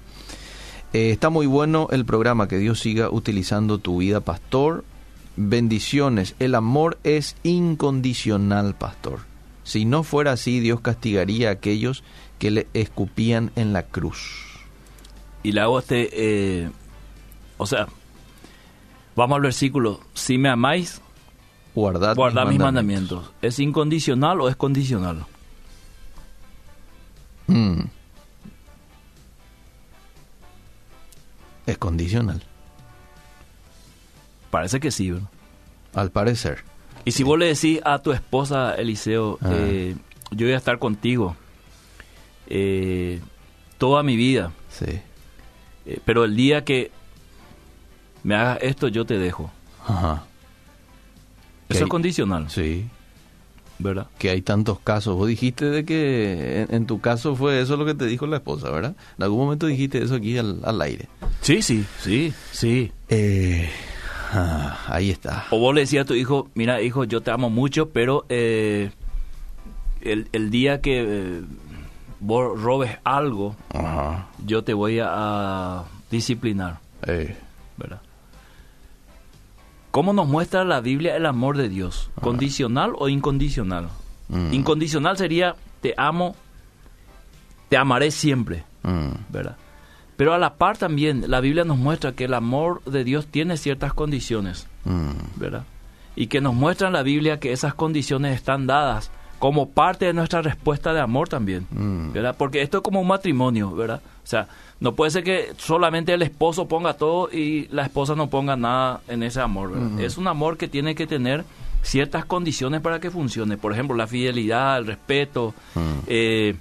Eh, 0.95 1.11
está 1.11 1.29
muy 1.29 1.47
bueno 1.47 1.89
el 1.91 2.05
programa, 2.05 2.47
que 2.47 2.57
Dios 2.57 2.79
siga 2.79 3.11
utilizando 3.11 3.79
tu 3.79 3.99
vida, 3.99 4.21
pastor. 4.21 4.85
Bendiciones, 5.35 6.37
el 6.39 6.55
amor 6.55 6.99
es 7.03 7.35
incondicional, 7.43 8.77
pastor. 8.77 9.23
Si 9.65 9.87
no 9.87 10.05
fuera 10.05 10.31
así, 10.31 10.61
Dios 10.61 10.81
castigaría 10.81 11.49
a 11.49 11.53
aquellos 11.53 12.05
que 12.39 12.53
le 12.53 12.69
escupían 12.75 13.51
en 13.57 13.73
la 13.73 13.83
cruz. 13.83 14.47
Y 15.43 15.51
le 15.51 15.63
hago 15.63 15.81
este, 15.81 16.11
eh, 16.13 16.71
o 17.59 17.67
sea, 17.67 17.89
vamos 19.17 19.35
al 19.35 19.43
versículo, 19.43 19.99
si 20.15 20.39
me 20.39 20.49
amáis, 20.49 21.01
Guardad, 21.75 22.15
guardad 22.15 22.47
mis 22.47 22.61
mandamientos. 22.61 23.33
¿Es 23.43 23.59
incondicional 23.59 24.41
o 24.41 24.49
es 24.49 24.55
condicional? 24.55 25.27
Mm. 27.49 27.81
Es 31.67 31.79
condicional, 31.79 32.43
Parece 34.51 34.79
que 34.81 34.91
sí, 34.93 35.11
¿verdad? 35.11 35.29
al 35.95 36.11
parecer. 36.11 36.63
Y 37.05 37.13
si 37.13 37.23
vos 37.23 37.39
le 37.39 37.47
decís 37.47 37.81
a 37.85 37.99
tu 38.01 38.13
esposa, 38.13 38.75
Eliseo, 38.75 39.39
Ah. 39.43 39.49
eh, 39.53 39.97
yo 40.31 40.47
voy 40.47 40.55
a 40.55 40.57
estar 40.59 40.79
contigo 40.79 41.37
eh, 42.47 43.21
toda 43.79 44.03
mi 44.03 44.17
vida, 44.17 44.53
Sí. 44.71 45.01
eh, 45.87 46.01
pero 46.05 46.25
el 46.25 46.37
día 46.37 46.65
que 46.65 46.91
me 48.23 48.35
hagas 48.37 48.59
esto, 48.63 48.89
yo 48.89 49.05
te 49.07 49.19
dejo. 49.19 49.51
Ajá. 49.87 50.25
Eso 51.69 51.85
es 51.85 51.91
condicional, 51.91 52.51
Sí. 52.51 52.87
¿Verdad? 53.79 54.07
que 54.19 54.31
hay 54.31 54.41
tantos 54.43 54.79
casos. 54.81 55.17
Vos 55.17 55.29
dijiste 55.29 55.67
de 55.67 55.85
que 55.85 56.63
en, 56.69 56.75
en 56.75 56.87
tu 56.87 57.01
caso 57.01 57.35
fue 57.37 57.61
eso 57.61 57.77
lo 57.77 57.85
que 57.85 57.95
te 57.95 58.07
dijo 58.07 58.27
la 58.27 58.37
esposa, 58.37 58.71
¿verdad? 58.71 58.95
En 59.19 59.25
algún 59.25 59.41
momento 59.45 59.67
dijiste 59.67 60.03
eso 60.03 60.15
aquí 60.17 60.39
al, 60.39 60.61
al 60.65 60.81
aire. 60.83 61.09
Sí, 61.41 61.61
sí, 61.63 61.85
sí, 62.01 62.33
sí. 62.53 62.93
Eh, 63.09 63.69
ah, 64.33 64.79
ahí 64.89 65.11
está. 65.11 65.47
O 65.51 65.59
vos 65.59 65.75
le 65.75 65.83
decías 65.83 66.05
a 66.05 66.07
tu 66.07 66.15
hijo, 66.15 66.49
mira, 66.55 66.81
hijo, 66.83 67.05
yo 67.05 67.21
te 67.21 67.31
amo 67.31 67.51
mucho, 67.51 67.91
pero 67.91 68.25
eh, 68.29 68.91
el, 70.01 70.29
el 70.33 70.51
día 70.51 70.81
que 70.81 71.03
eh, 71.07 71.43
vos 72.21 72.61
robes 72.61 72.99
algo, 73.05 73.57
Ajá. 73.73 74.29
yo 74.47 74.65
te 74.65 74.73
voy 74.75 75.01
a, 75.01 75.09
a 75.11 75.85
disciplinar, 76.11 76.79
Eh, 77.07 77.37
¿verdad? 77.77 78.01
¿Cómo 79.95 80.13
nos 80.13 80.27
muestra 80.27 80.65
la 80.65 80.81
Biblia 80.81 81.15
el 81.17 81.25
amor 81.25 81.57
de 81.57 81.69
Dios? 81.69 82.11
¿Condicional 82.21 82.95
o 82.99 83.09
incondicional? 83.09 83.91
mm, 84.27 84.53
Incondicional 84.53 85.17
sería, 85.17 85.55
te 85.83 85.95
amo, 85.97 86.35
te 87.69 87.77
amaré 87.77 88.11
siempre, 88.11 88.65
mm, 88.83 89.11
¿verdad? 89.29 89.57
Pero 90.17 90.35
a 90.35 90.39
la 90.39 90.55
par 90.55 90.77
también, 90.77 91.31
la 91.31 91.39
Biblia 91.39 91.63
nos 91.63 91.79
muestra 91.79 92.11
que 92.11 92.25
el 92.25 92.35
amor 92.35 92.83
de 92.87 93.05
Dios 93.05 93.29
tiene 93.29 93.57
ciertas 93.57 93.95
condiciones. 93.95 94.67
mm, 94.85 95.13
¿verdad? 95.37 95.63
Y 96.17 96.27
que 96.27 96.41
nos 96.41 96.55
muestra 96.55 96.89
en 96.89 96.95
la 96.95 97.05
Biblia 97.05 97.39
que 97.39 97.53
esas 97.53 97.75
condiciones 97.75 98.35
están 98.35 98.67
dadas 98.67 99.13
como 99.45 99.69
parte 99.69 100.07
de 100.07 100.15
nuestra 100.15 100.41
respuesta 100.41 100.95
de 100.95 101.01
amor 101.01 101.29
también, 101.29 101.67
mm. 101.71 102.15
¿verdad? 102.15 102.35
Porque 102.39 102.63
esto 102.63 102.79
es 102.79 102.83
como 102.83 103.03
un 103.03 103.07
matrimonio, 103.07 103.73
¿verdad? 103.73 104.01
O 104.23 104.27
sea, 104.27 104.49
no 104.81 104.95
puede 104.95 105.11
ser 105.11 105.23
que 105.23 105.53
solamente 105.59 106.15
el 106.15 106.23
esposo 106.23 106.67
ponga 106.67 106.95
todo 106.95 107.29
y 107.31 107.69
la 107.71 107.83
esposa 107.83 108.15
no 108.15 108.31
ponga 108.31 108.57
nada 108.57 109.03
en 109.07 109.23
ese 109.23 109.43
amor, 109.43 109.73
¿verdad? 109.73 110.01
Es 110.01 110.17
un 110.17 110.29
amor 110.29 110.57
que 110.57 110.67
tiene 110.67 110.95
que 110.95 111.07
tener 111.07 111.45
ciertas 111.83 112.25
condiciones 112.25 112.81
para 112.81 113.01
que 113.01 113.11
funcione. 113.11 113.59
Por 113.59 113.75
ejemplo, 113.75 113.95
la 113.95 114.07
fidelidad, 114.07 114.79
el 114.79 114.87
respeto, 114.87 115.53
Mm. 115.75 115.81
eh, 116.07 116.57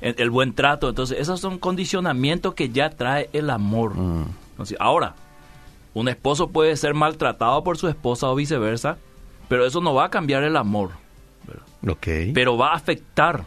el, 0.00 0.16
el 0.18 0.30
buen 0.30 0.54
trato. 0.54 0.88
Entonces, 0.88 1.20
esos 1.20 1.38
son 1.38 1.58
condicionamientos 1.58 2.54
que 2.54 2.70
ya 2.70 2.90
trae 2.90 3.30
el 3.32 3.50
amor. 3.50 3.94
Mm. 3.94 4.24
Entonces, 4.50 4.76
ahora, 4.80 5.14
un 5.94 6.08
esposo 6.08 6.48
puede 6.48 6.76
ser 6.76 6.94
maltratado 6.94 7.62
por 7.62 7.78
su 7.78 7.86
esposa 7.86 8.28
o 8.28 8.34
viceversa, 8.34 8.98
pero 9.48 9.64
eso 9.64 9.80
no 9.80 9.94
va 9.94 10.06
a 10.06 10.10
cambiar 10.10 10.42
el 10.42 10.56
amor, 10.56 10.90
Ok. 11.86 12.06
pero 12.34 12.56
va 12.56 12.72
a 12.72 12.76
afectar 12.76 13.44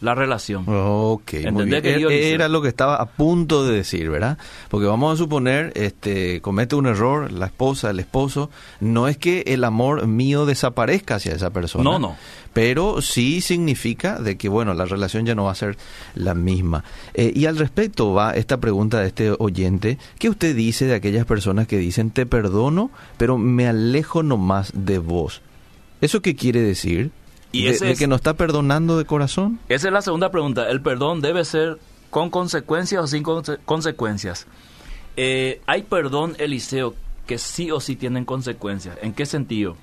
la 0.00 0.14
relación. 0.14 0.62
Ok, 0.68 1.32
muy 1.32 1.44
¿Entendés, 1.46 1.82
bien. 1.82 1.82
querido 1.82 2.08
Era- 2.10 2.16
Eliseo? 2.18 2.34
Era 2.36 2.48
lo 2.48 2.62
que 2.62 2.68
estaba 2.68 2.94
a 2.96 3.06
punto 3.06 3.66
de 3.66 3.74
decir, 3.74 4.08
¿verdad? 4.10 4.38
Porque 4.68 4.86
vamos 4.86 5.12
a 5.12 5.16
suponer, 5.16 5.72
este, 5.74 6.40
comete 6.40 6.76
un 6.76 6.86
error 6.86 7.32
la 7.32 7.46
esposa, 7.46 7.90
el 7.90 7.98
esposo, 7.98 8.48
no 8.78 9.08
es 9.08 9.18
que 9.18 9.42
el 9.48 9.64
amor 9.64 10.06
mío 10.06 10.46
desaparezca 10.46 11.16
hacia 11.16 11.32
esa 11.34 11.50
persona. 11.50 11.82
No, 11.82 11.98
no. 11.98 12.16
Pero 12.52 13.02
sí 13.02 13.40
significa 13.40 14.20
de 14.20 14.36
que, 14.36 14.48
bueno, 14.48 14.72
la 14.72 14.84
relación 14.84 15.26
ya 15.26 15.34
no 15.34 15.44
va 15.46 15.50
a 15.50 15.56
ser 15.56 15.76
la 16.14 16.34
misma. 16.34 16.84
Eh, 17.14 17.32
y 17.34 17.46
al 17.46 17.58
respecto 17.58 18.12
va 18.14 18.34
esta 18.36 18.58
pregunta 18.58 19.00
de 19.00 19.08
este 19.08 19.32
oyente, 19.36 19.98
¿qué 20.20 20.28
usted 20.28 20.54
dice 20.54 20.84
de 20.86 20.94
aquellas 20.94 21.26
personas 21.26 21.66
que 21.66 21.76
dicen, 21.76 22.10
te 22.12 22.24
perdono, 22.24 22.92
pero 23.16 23.36
me 23.36 23.66
alejo 23.66 24.22
nomás 24.22 24.70
de 24.76 24.98
vos? 25.00 25.42
¿Eso 26.00 26.20
qué 26.22 26.34
quiere 26.36 26.60
decir? 26.62 27.10
Y 27.52 27.64
¿De- 27.64 27.70
ese 27.70 27.86
de 27.86 27.90
es- 27.92 27.98
que 27.98 28.06
no 28.06 28.16
está 28.16 28.34
perdonando 28.34 28.98
de 28.98 29.04
corazón? 29.04 29.58
Esa 29.68 29.88
es 29.88 29.92
la 29.92 30.02
segunda 30.02 30.30
pregunta. 30.30 30.68
¿El 30.70 30.80
perdón 30.82 31.20
debe 31.20 31.44
ser 31.44 31.78
con 32.10 32.30
consecuencias 32.30 33.02
o 33.02 33.06
sin 33.06 33.22
conse- 33.24 33.58
consecuencias? 33.64 34.46
Eh, 35.16 35.60
hay 35.66 35.82
perdón, 35.82 36.36
Eliseo, 36.38 36.94
que 37.26 37.38
sí 37.38 37.70
o 37.70 37.80
sí 37.80 37.96
tienen 37.96 38.24
consecuencias. 38.24 38.96
¿En 39.02 39.12
qué 39.12 39.26
sentido? 39.26 39.76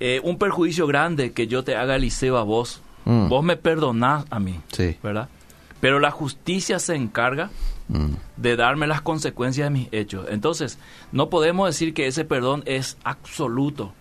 Eh, 0.00 0.20
un 0.24 0.38
perjuicio 0.38 0.86
grande 0.86 1.32
que 1.32 1.46
yo 1.46 1.62
te 1.62 1.76
haga, 1.76 1.96
Eliseo, 1.96 2.36
a 2.38 2.42
vos. 2.42 2.80
Mm. 3.04 3.28
Vos 3.28 3.44
me 3.44 3.56
perdonás 3.56 4.24
a 4.30 4.40
mí, 4.40 4.60
Sí. 4.72 4.96
¿verdad? 5.02 5.28
Pero 5.80 6.00
la 6.00 6.10
justicia 6.10 6.78
se 6.78 6.94
encarga 6.94 7.50
Mm. 7.88 8.14
de 8.36 8.56
darme 8.56 8.86
las 8.86 9.00
consecuencias 9.02 9.66
de 9.66 9.70
mis 9.70 9.88
hechos. 9.92 10.26
Entonces, 10.30 10.78
no 11.12 11.28
podemos 11.30 11.68
decir 11.68 11.92
que 11.94 12.06
ese 12.06 12.24
perdón 12.24 12.62
es 12.66 12.96
absoluto, 13.04 13.92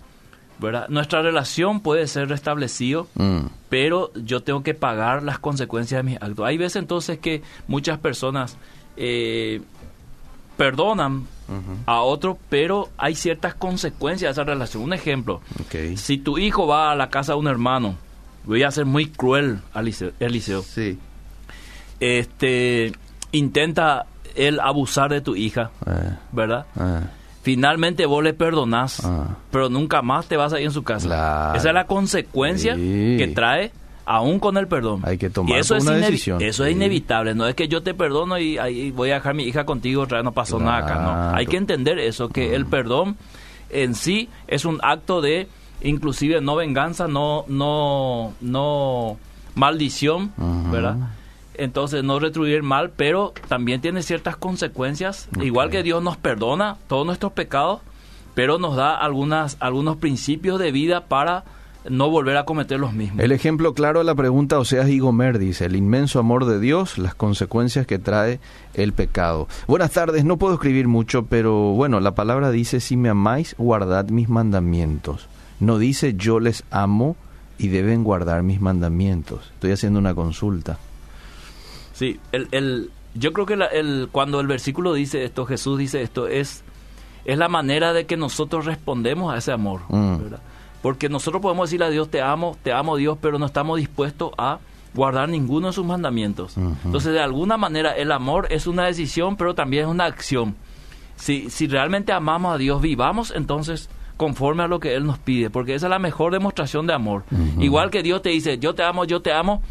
¿verdad? 0.60 0.88
Nuestra 0.89 1.22
relación 1.22 1.80
puede 1.80 2.06
ser 2.08 2.28
restablecido, 2.30 3.08
Mm. 3.15 3.48
pero 3.69 4.12
yo 4.15 4.41
tengo 4.43 4.62
que 4.63 4.74
pagar 4.74 5.24
las 5.24 5.39
consecuencias 5.39 6.00
de 6.00 6.12
mis 6.12 6.22
actos. 6.22 6.45
Hay 6.45 6.58
veces 6.58 6.78
entonces 6.78 7.17
que 7.19 7.41
muchas 7.67 7.98
personas 8.00 8.58
eh, 8.98 9.62
perdonan 10.58 11.26
a 11.86 12.02
otros, 12.02 12.36
pero 12.50 12.89
hay 12.98 13.15
ciertas 13.15 13.54
consecuencias 13.56 14.36
de 14.36 14.41
esa 14.41 14.43
relación. 14.50 14.84
Un 14.84 14.93
ejemplo, 14.93 15.41
si 15.95 16.17
tu 16.17 16.38
hijo 16.38 16.67
va 16.67 16.91
a 16.91 16.95
la 16.95 17.10
casa 17.10 17.32
de 17.34 17.39
un 17.39 17.48
hermano, 17.48 17.95
voy 18.43 18.63
a 18.63 18.72
ser 18.72 18.86
muy 18.86 19.08
cruel, 19.08 19.60
Eliseo, 19.74 20.12
Eliseo 20.19 20.62
Sí. 20.62 21.00
este, 22.00 22.91
intenta 23.32 24.06
él 24.36 24.60
abusar 24.60 25.10
de 25.12 25.22
tu 25.22 25.36
hija, 25.36 25.72
Eh, 25.86 26.15
¿verdad? 26.32 26.65
eh. 26.80 27.02
Finalmente 27.50 28.06
vos 28.06 28.24
le 28.24 28.34
perdonás, 28.36 29.04
Ah. 29.04 29.38
pero 29.50 29.70
nunca 29.70 30.04
más 30.04 30.28
te 30.28 30.38
vas 30.38 30.54
a 30.54 30.60
ir 30.60 30.66
en 30.68 30.72
su 30.72 30.84
casa. 30.84 31.08
Claro. 31.08 31.58
Esa 31.58 31.70
es 31.70 31.74
la 31.74 31.88
consecuencia 31.88 32.76
Sí. 32.76 33.16
que 33.18 33.32
trae 33.34 33.72
aún 34.06 34.40
con 34.40 34.56
el 34.58 34.68
perdón. 34.68 35.02
Hay 35.04 35.18
que 35.18 35.32
tomar 35.32 35.56
y 35.58 35.60
eso 35.60 35.76
es 35.76 35.84
una 35.84 35.94
decisión. 35.96 36.40
Eso 36.44 36.64
es 36.64 36.70
Sí. 36.70 36.76
inevitable, 36.76 37.34
no 37.34 37.48
es 37.48 37.56
que 37.56 37.68
yo 37.68 37.82
te 37.82 37.96
perdono 37.96 38.38
y 38.38 38.60
ahí 38.60 38.92
voy 38.92 39.10
a 39.10 39.16
dejar 39.16 39.32
a 39.32 39.34
mi 39.34 39.46
hija 39.46 39.66
contigo, 39.66 40.04
otra 40.04 40.20
vez 40.20 40.26
no 40.26 40.32
pasó 40.32 40.60
nada 40.60 40.78
acá, 40.78 40.96
no. 41.00 41.36
Hay 41.36 41.48
que 41.48 41.58
entender 41.58 41.98
eso, 41.98 42.30
que 42.30 42.54
el 42.56 42.68
perdón 42.68 43.18
en 43.72 43.96
sí 43.96 44.30
es 44.48 44.64
un 44.66 44.80
acto 44.84 45.22
de 45.22 45.48
inclusive 45.82 46.40
no 46.42 46.56
venganza, 46.56 47.08
no 47.08 47.46
no 47.48 48.34
no 48.42 49.18
maldición. 49.56 50.32
¿verdad? 50.72 50.98
Entonces 51.60 52.04
no 52.04 52.19
retribuir 52.19 52.63
mal, 52.63 52.91
pero 52.95 53.34
también 53.48 53.82
tiene 53.82 54.02
ciertas 54.02 54.38
consecuencias, 54.38 55.28
igual 55.41 55.69
que 55.69 55.84
Dios 55.84 56.02
nos 56.02 56.15
perdona 56.17 56.78
todos 56.88 57.06
nuestros 57.06 57.34
pecados, 57.34 57.82
pero 58.34 58.58
nos 58.58 58.76
da 58.78 58.95
algunas 58.95 59.58
algunos 59.60 59.98
principios 59.98 60.60
de 60.60 60.72
vida 60.72 61.08
para 61.08 61.43
no 61.89 62.10
volver 62.10 62.38
a 62.38 62.45
cometer 62.45 62.80
los 62.80 62.93
mismos. 62.93 63.24
El 63.24 63.32
ejemplo 63.32 63.74
claro 63.74 64.00
de 64.00 64.06
la 64.06 64.15
pregunta 64.15 64.60
Oseas 64.60 64.89
y 64.89 65.00
Gomer 65.00 65.39
dice, 65.39 65.65
el 65.65 65.76
inmenso 65.76 66.19
amor 66.19 66.45
de 66.45 66.60
Dios, 66.60 66.98
las 66.98 67.15
consecuencias 67.15 67.86
que 67.86 68.00
trae 68.00 68.39
el 68.74 68.93
pecado. 68.93 69.48
Buenas 69.67 69.91
tardes, 69.91 70.26
no 70.26 70.38
puedo 70.38 70.54
escribir 70.54 70.88
mucho, 70.88 71.26
pero 71.26 71.74
bueno, 71.74 72.00
la 72.00 72.15
palabra 72.15 72.52
dice, 72.52 72.80
si 72.80 72.98
me 72.98 73.10
amáis, 73.10 73.56
guardad 73.58 74.10
mis 74.10 74.30
mandamientos. 74.30 75.28
No 75.60 75.78
dice, 75.78 76.13
yo 76.15 76.39
les 76.39 76.63
amo 76.72 77.15
y 77.58 77.67
deben 77.67 78.04
guardar 78.04 78.43
mis 78.43 78.62
mandamientos. 78.62 79.52
Estoy 79.56 79.72
haciendo 79.72 80.00
una 80.00 80.15
consulta. 80.15 80.78
Sí, 82.00 82.18
el, 82.32 82.48
el, 82.52 82.92
yo 83.14 83.34
creo 83.34 83.46
que 83.46 83.58
la- 83.58 83.66
el, 83.66 84.08
cuando 84.10 84.40
el 84.40 84.48
versículo 84.48 84.94
dice 84.94 85.26
esto, 85.26 85.46
Jesús 85.46 85.78
dice 85.78 86.02
esto, 86.02 86.28
es, 86.28 86.64
es 87.26 87.38
la 87.38 87.50
manera 87.50 87.92
de 87.92 88.06
que 88.06 88.16
nosotros 88.16 88.64
respondemos 88.66 89.34
a 89.34 89.38
ese 89.38 89.52
amor. 89.52 89.82
Mm. 89.90 90.18
¿verdad? 90.18 90.40
Porque 90.82 91.10
nosotros 91.10 91.42
podemos 91.42 91.70
decirle 91.70 91.88
a 91.88 91.90
Dios, 91.90 92.10
te 92.10 92.22
amo, 92.22 92.56
te 92.64 92.72
amo 92.72 92.96
Dios, 92.96 93.18
pero 93.22 93.38
no 93.38 93.46
estamos 93.46 93.78
dispuestos 93.78 94.32
a 94.38 94.60
guardar 94.94 95.28
ninguno 95.28 95.68
de 95.68 95.74
sus 95.74 95.86
mandamientos. 95.86 96.56
Entonces, 96.86 97.12
de 97.12 97.20
alguna 97.20 97.58
manera, 97.58 97.92
el 97.92 98.14
amor 98.14 98.48
es 98.50 98.66
una 98.66 98.86
decisión, 98.86 99.36
pero 99.36 99.54
también 99.54 99.84
es 99.84 99.90
una 99.90 100.06
acción. 100.06 100.56
Si, 101.18 101.50
si 101.50 101.68
realmente 101.68 102.14
amamos 102.14 102.56
a 102.56 102.58
Dios, 102.58 102.82
vivamos 102.82 103.34
entonces 103.36 103.90
conforme 104.16 104.64
a 104.64 104.68
lo 104.68 104.80
que 104.80 104.96
Él 104.96 105.06
nos 105.06 105.20
pide, 105.20 105.50
porque 105.50 105.76
esa 105.76 105.88
es 105.88 105.90
la 105.90 106.00
mejor 106.00 106.32
demostración 106.32 106.88
de 106.88 106.94
amor. 106.94 107.24
Igual 107.60 107.90
que 107.92 108.02
Dios 108.04 108.22
te 108.22 108.30
dice, 108.30 108.58
yo 108.58 108.74
te 108.74 108.84
amo, 108.84 109.04
yo 109.06 109.22
te 109.22 109.34
amo, 109.34 109.62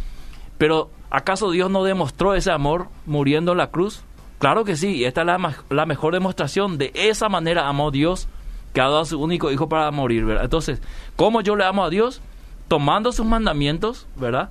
pero 0.58 0.90
¿acaso 1.10 1.50
Dios 1.50 1.70
no 1.70 1.84
demostró 1.84 2.34
ese 2.34 2.50
amor 2.50 2.88
muriendo 3.06 3.52
en 3.52 3.58
la 3.58 3.70
cruz? 3.70 4.02
Claro 4.38 4.64
que 4.64 4.76
sí, 4.76 4.96
y 4.96 5.04
esta 5.04 5.22
es 5.22 5.26
la, 5.26 5.54
la 5.70 5.86
mejor 5.86 6.12
demostración. 6.14 6.78
De 6.78 6.92
esa 6.94 7.28
manera 7.28 7.68
amó 7.68 7.90
Dios, 7.90 8.28
que 8.72 8.80
ha 8.80 8.84
dado 8.84 9.00
a 9.00 9.04
su 9.04 9.20
único 9.20 9.50
hijo 9.50 9.68
para 9.68 9.90
morir, 9.90 10.24
¿verdad? 10.24 10.44
Entonces, 10.44 10.80
¿cómo 11.16 11.40
yo 11.40 11.56
le 11.56 11.64
amo 11.64 11.84
a 11.84 11.90
Dios? 11.90 12.20
Tomando 12.68 13.10
sus 13.12 13.24
mandamientos, 13.26 14.06
¿verdad? 14.16 14.50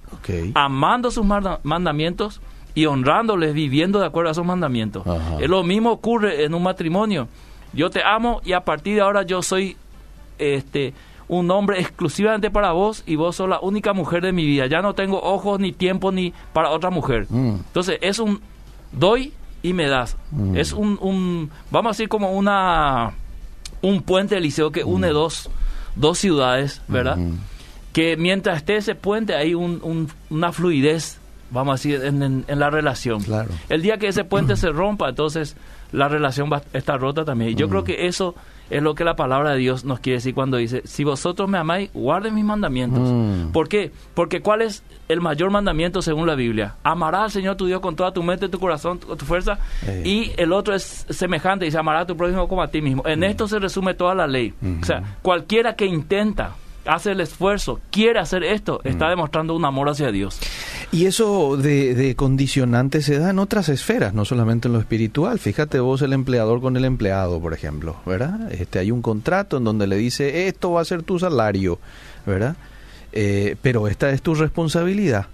Amando 0.56 1.12
sus 1.12 1.24
manda- 1.26 1.60
mandamientos 1.64 2.42
y 2.74 2.86
honrándoles, 2.86 3.54
viviendo 3.54 4.00
de 4.00 4.08
acuerdo 4.08 4.30
a 4.30 4.32
esos 4.32 4.46
mandamientos. 4.46 5.06
Ajá. 5.08 5.38
Es 5.40 5.48
lo 5.50 5.64
mismo 5.64 5.92
ocurre 5.92 6.44
en 6.44 6.54
un 6.54 6.64
matrimonio. 6.64 7.28
Yo 7.74 7.90
te 7.90 8.02
amo 8.04 8.42
y 8.44 8.54
a 8.54 8.62
partir 8.62 8.96
de 8.96 9.02
ahora 9.02 9.22
yo 9.24 9.42
soy 9.42 9.78
este 10.40 10.94
un 11.30 11.52
hombre 11.52 11.80
exclusivamente 11.80 12.50
para 12.50 12.72
vos 12.72 13.04
y 13.06 13.16
vos 13.16 13.36
sos 13.36 13.50
la 13.50 13.60
única 13.60 13.94
mujer 13.94 14.22
de 14.24 14.32
mi 14.32 14.46
vida. 14.46 14.68
Ya 14.68 14.82
no 14.82 14.94
tengo 14.94 15.22
ojos 15.22 15.60
ni 15.60 15.72
tiempo 15.74 16.12
ni 16.12 16.34
para 16.54 16.70
otra 16.70 16.90
mujer. 16.90 17.26
Mm. 17.30 17.56
Entonces 17.68 17.98
es 18.02 18.20
un 18.20 18.40
doy 18.92 19.34
y 19.62 19.74
me 19.74 19.88
das. 19.88 20.16
Mm. 20.32 20.56
Es 20.56 20.72
un, 20.74 20.98
un, 21.02 21.50
vamos 21.72 21.90
a 21.90 21.94
decir 21.94 22.08
como 22.10 22.32
una 22.32 23.12
un 23.82 24.02
puente 24.02 24.40
liceo 24.40 24.72
que 24.72 24.84
une 24.84 25.10
dos, 25.10 25.50
dos 25.96 26.18
ciudades, 26.18 26.82
¿verdad? 26.88 27.18
Mm. 27.18 27.34
Que 27.94 28.16
mientras 28.18 28.58
esté 28.58 28.78
ese 28.78 28.96
puente 28.96 29.36
hay 29.36 29.54
un, 29.54 29.80
un- 29.84 30.10
una 30.30 30.52
fluidez, 30.52 31.20
vamos 31.52 31.72
a 31.72 31.76
decir, 31.76 32.06
en, 32.06 32.24
en- 32.24 32.46
en 32.48 32.60
la 32.60 32.70
relación. 32.70 33.22
Claro. 33.24 33.50
El 33.70 33.82
día 33.82 33.98
que 33.98 34.08
ese 34.08 34.24
puente 34.24 34.56
se 34.56 34.70
rompa, 34.70 35.10
entonces 35.10 35.58
la 35.92 36.08
relación 36.08 36.50
va 36.52 36.58
a 36.74 36.78
estar 36.78 37.00
rota 37.00 37.26
también. 37.26 37.52
Y 37.52 37.56
yo 37.56 37.68
Mm. 37.68 37.70
creo 37.70 37.84
que 37.84 38.08
eso 38.08 38.34
es 38.70 38.82
lo 38.82 38.96
que 38.96 39.04
la 39.04 39.16
palabra 39.16 39.52
de 39.52 39.58
Dios 39.58 39.86
nos 39.86 40.00
quiere 40.00 40.18
decir 40.18 40.34
cuando 40.34 40.58
dice, 40.58 40.82
si 40.86 41.04
vosotros 41.04 41.50
me 41.50 41.58
amáis, 41.58 41.90
guarden 41.94 42.36
mis 42.36 42.46
mandamientos. 42.46 43.02
Mm. 43.02 43.52
¿Por 43.52 43.70
qué? 43.70 43.92
Porque 44.14 44.42
¿cuál 44.42 44.62
es 44.62 44.84
el 45.08 45.22
mayor 45.22 45.52
mandamiento 45.52 46.02
según 46.02 46.28
la 46.28 46.36
Biblia? 46.36 46.76
Amarás 46.84 47.22
al 47.24 47.32
Señor 47.32 47.56
tu 47.56 47.66
Dios 47.66 47.80
con 47.80 47.96
toda 47.96 48.12
tu 48.12 48.24
mente, 48.24 48.50
tu 48.50 48.60
corazón, 48.60 49.00
tu, 49.00 49.16
tu 49.16 49.26
fuerza. 49.26 49.60
Y 50.04 50.32
el 50.38 50.52
otro 50.52 50.76
es 50.76 51.06
semejante, 51.10 51.66
dice, 51.66 51.78
amarás 51.78 52.04
a 52.04 52.08
tu 52.08 52.18
prójimo 52.18 52.48
como 52.48 52.62
a 52.62 52.68
ti 52.68 52.82
mismo. 52.82 53.04
En 53.06 53.24
esto 53.24 53.48
se 53.48 53.60
resume 53.60 53.94
toda 53.94 54.16
la 54.16 54.28
ley. 54.28 54.54
O 54.82 54.86
sea, 54.86 55.18
cualquiera 55.22 55.76
que 55.76 55.86
intenta, 55.86 56.56
hace 56.88 57.12
el 57.12 57.22
esfuerzo, 57.22 57.80
quiere 57.92 58.20
hacer 58.20 58.44
esto, 58.44 58.82
está 58.84 59.10
demostrando 59.10 59.56
un 59.56 59.66
amor 59.66 59.90
hacia 59.90 60.12
Dios. 60.12 60.40
Y 60.92 61.06
eso 61.06 61.58
de, 61.58 61.96
de 61.96 62.16
condicionante 62.16 63.02
se 63.02 63.20
da 63.20 63.32
en 63.32 63.40
otras 63.40 63.70
esferas, 63.70 64.14
no 64.14 64.26
solamente 64.26 64.68
en 64.68 64.74
lo 64.74 64.80
espiritual. 64.80 65.40
Fíjate 65.40 65.80
vos 65.80 66.02
el 66.02 66.14
empleador 66.14 66.62
con 66.62 66.78
el 66.78 66.86
empleado, 66.86 67.40
por 67.42 67.54
ejemplo, 67.54 67.98
¿verdad? 68.06 68.52
Este, 68.52 68.80
hay 68.80 68.92
un 68.92 69.02
contrato 69.02 69.58
en 69.58 69.66
donde 69.66 69.88
le 69.88 69.98
dice, 69.98 70.48
esto 70.48 70.72
va 70.72 70.82
a 70.82 70.86
ser 70.86 71.04
tu 71.04 71.20
salario, 71.20 71.80
¿verdad? 72.26 72.56
Eh, 73.12 73.56
pero 73.62 73.88
esta 73.88 74.10
es 74.12 74.22
tu 74.22 74.36
responsabilidad 74.36 75.28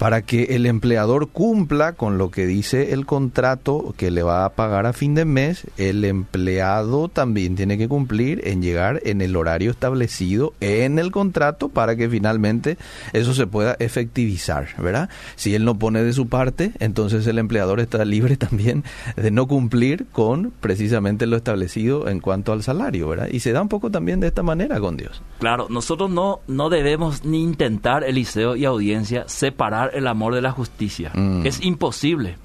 para 0.00 0.22
que 0.22 0.44
el 0.56 0.64
empleador 0.64 1.28
cumpla 1.28 1.92
con 1.92 2.16
lo 2.16 2.30
que 2.30 2.46
dice 2.46 2.94
el 2.94 3.04
contrato 3.04 3.94
que 3.98 4.10
le 4.10 4.22
va 4.22 4.46
a 4.46 4.54
pagar 4.54 4.86
a 4.86 4.94
fin 4.94 5.14
de 5.14 5.26
mes, 5.26 5.66
el 5.76 6.06
empleado 6.06 7.08
también 7.08 7.54
tiene 7.54 7.76
que 7.76 7.86
cumplir 7.86 8.40
en 8.48 8.62
llegar 8.62 9.02
en 9.04 9.20
el 9.20 9.36
horario 9.36 9.70
establecido 9.70 10.54
en 10.60 10.98
el 10.98 11.10
contrato 11.10 11.68
para 11.68 11.96
que 11.96 12.08
finalmente 12.08 12.78
eso 13.12 13.34
se 13.34 13.46
pueda 13.46 13.76
efectivizar, 13.78 14.68
¿verdad? 14.78 15.10
Si 15.36 15.54
él 15.54 15.66
no 15.66 15.78
pone 15.78 16.02
de 16.02 16.14
su 16.14 16.28
parte, 16.28 16.72
entonces 16.78 17.26
el 17.26 17.38
empleador 17.38 17.78
está 17.78 18.02
libre 18.06 18.36
también 18.38 18.84
de 19.16 19.30
no 19.30 19.46
cumplir 19.48 20.06
con 20.12 20.50
precisamente 20.62 21.26
lo 21.26 21.36
establecido 21.36 22.08
en 22.08 22.20
cuanto 22.20 22.54
al 22.54 22.62
salario, 22.62 23.06
¿verdad? 23.06 23.28
Y 23.30 23.40
se 23.40 23.52
da 23.52 23.60
un 23.60 23.68
poco 23.68 23.90
también 23.90 24.20
de 24.20 24.28
esta 24.28 24.42
manera 24.42 24.80
con 24.80 24.96
Dios. 24.96 25.20
Claro, 25.40 25.66
nosotros 25.68 26.08
no, 26.08 26.40
no 26.46 26.70
debemos 26.70 27.26
ni 27.26 27.42
intentar, 27.42 28.02
Eliseo 28.02 28.56
y 28.56 28.64
audiencia, 28.64 29.24
separar 29.26 29.89
el 29.94 30.06
amor 30.06 30.34
de 30.34 30.40
la 30.42 30.50
justicia. 30.52 31.10
Mm. 31.14 31.46
Es 31.46 31.62
imposible. 31.64 32.36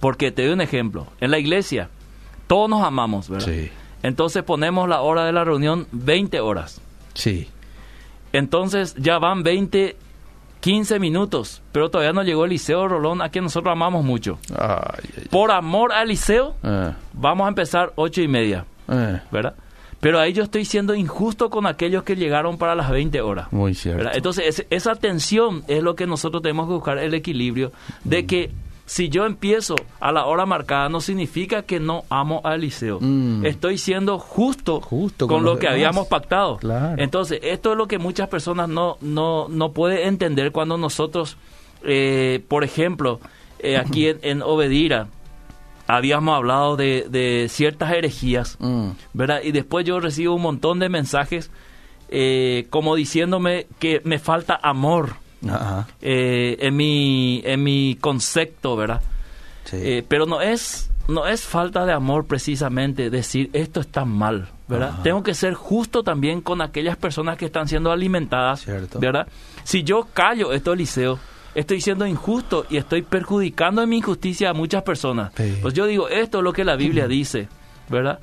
Porque 0.00 0.30
te 0.32 0.42
doy 0.44 0.52
un 0.52 0.60
ejemplo. 0.60 1.06
En 1.20 1.30
la 1.30 1.38
iglesia, 1.38 1.88
todos 2.46 2.68
nos 2.68 2.82
amamos, 2.82 3.28
¿verdad? 3.28 3.46
Sí. 3.46 3.70
Entonces 4.02 4.42
ponemos 4.42 4.88
la 4.88 5.00
hora 5.00 5.24
de 5.24 5.32
la 5.32 5.44
reunión 5.44 5.86
20 5.92 6.40
horas. 6.40 6.80
Sí. 7.14 7.48
Entonces 8.32 8.94
ya 8.98 9.18
van 9.18 9.42
20, 9.42 9.96
15 10.60 10.98
minutos, 10.98 11.62
pero 11.72 11.90
todavía 11.90 12.12
no 12.12 12.22
llegó 12.22 12.44
Eliseo 12.44 12.88
Rolón, 12.88 13.22
a 13.22 13.28
quien 13.28 13.44
nosotros 13.44 13.72
amamos 13.72 14.04
mucho. 14.04 14.38
Ay, 14.58 15.08
ay, 15.16 15.28
Por 15.30 15.50
amor 15.52 15.92
a 15.92 16.02
Eliseo, 16.02 16.54
ay. 16.62 16.94
vamos 17.12 17.44
a 17.46 17.48
empezar 17.48 17.92
8 17.96 18.22
y 18.22 18.28
media, 18.28 18.64
Eh, 18.88 19.16
eh, 19.16 19.22
¿verdad? 19.30 19.54
Pero 20.04 20.20
ahí 20.20 20.34
yo 20.34 20.42
estoy 20.42 20.66
siendo 20.66 20.94
injusto 20.94 21.48
con 21.48 21.64
aquellos 21.66 22.02
que 22.02 22.14
llegaron 22.14 22.58
para 22.58 22.74
las 22.74 22.90
20 22.90 23.22
horas. 23.22 23.50
muy 23.52 23.74
cierto. 23.74 23.98
¿verdad? 23.98 24.16
Entonces, 24.16 24.66
esa 24.68 24.94
tensión 24.96 25.64
es 25.66 25.82
lo 25.82 25.96
que 25.96 26.06
nosotros 26.06 26.42
tenemos 26.42 26.66
que 26.68 26.74
buscar, 26.74 26.98
el 26.98 27.14
equilibrio 27.14 27.72
de 28.04 28.26
que 28.26 28.50
si 28.84 29.08
yo 29.08 29.24
empiezo 29.24 29.76
a 30.00 30.12
la 30.12 30.26
hora 30.26 30.44
marcada, 30.44 30.90
no 30.90 31.00
significa 31.00 31.62
que 31.62 31.80
no 31.80 32.04
amo 32.10 32.42
a 32.44 32.54
Eliseo. 32.54 32.98
Mm. 33.00 33.46
Estoy 33.46 33.78
siendo 33.78 34.18
justo, 34.18 34.82
Justo 34.82 35.26
con, 35.26 35.38
con 35.38 35.44
lo 35.46 35.54
que 35.54 35.68
demás. 35.68 35.72
habíamos 35.72 36.06
pactado. 36.08 36.58
Claro. 36.58 37.02
Entonces, 37.02 37.40
esto 37.42 37.72
es 37.72 37.78
lo 37.78 37.88
que 37.88 37.96
muchas 37.98 38.28
personas 38.28 38.68
no, 38.68 38.98
no, 39.00 39.48
no 39.48 39.72
pueden 39.72 40.06
entender 40.06 40.52
cuando 40.52 40.76
nosotros, 40.76 41.38
eh, 41.82 42.44
por 42.46 42.62
ejemplo, 42.62 43.20
eh, 43.58 43.78
aquí 43.78 44.06
en, 44.08 44.18
en 44.22 44.42
Obedira, 44.42 45.08
habíamos 45.86 46.36
hablado 46.36 46.76
de, 46.76 47.06
de 47.08 47.46
ciertas 47.48 47.92
herejías. 47.92 48.56
Mm. 48.60 48.90
¿verdad? 49.12 49.40
Y 49.42 49.52
después 49.52 49.84
yo 49.84 50.00
recibo 50.00 50.34
un 50.34 50.42
montón 50.42 50.78
de 50.78 50.88
mensajes 50.88 51.50
eh, 52.08 52.66
como 52.70 52.94
diciéndome 52.94 53.66
que 53.78 54.00
me 54.04 54.18
falta 54.18 54.58
amor 54.62 55.16
eh, 56.00 56.56
en 56.60 56.76
mi 56.76 57.42
en 57.44 57.62
mi 57.62 57.96
concepto, 58.00 58.76
¿verdad? 58.76 59.02
Sí. 59.64 59.76
Eh, 59.80 60.04
pero 60.06 60.26
no 60.26 60.40
es 60.40 60.90
no 61.08 61.26
es 61.26 61.42
falta 61.42 61.84
de 61.84 61.92
amor 61.92 62.26
precisamente 62.26 63.10
decir 63.10 63.50
esto 63.52 63.80
está 63.80 64.04
mal, 64.04 64.48
¿verdad? 64.68 65.00
Tengo 65.02 65.22
que 65.22 65.34
ser 65.34 65.54
justo 65.54 66.02
también 66.02 66.40
con 66.40 66.62
aquellas 66.62 66.96
personas 66.96 67.36
que 67.36 67.46
están 67.46 67.68
siendo 67.68 67.90
alimentadas, 67.90 68.62
Cierto. 68.62 69.00
¿verdad? 69.00 69.26
Si 69.64 69.82
yo 69.82 70.06
callo 70.12 70.52
esto, 70.52 70.72
Eliseo, 70.72 71.18
estoy 71.54 71.80
siendo 71.80 72.06
injusto 72.06 72.66
y 72.68 72.76
estoy 72.76 73.02
perjudicando 73.02 73.82
en 73.82 73.88
mi 73.88 73.98
injusticia 73.98 74.50
a 74.50 74.54
muchas 74.54 74.82
personas. 74.82 75.32
Sí. 75.36 75.58
Pues 75.62 75.74
yo 75.74 75.86
digo, 75.86 76.08
esto 76.08 76.38
es 76.38 76.44
lo 76.44 76.52
que 76.52 76.64
la 76.64 76.76
Biblia 76.76 77.06
dice, 77.08 77.48
¿verdad? 77.88 78.18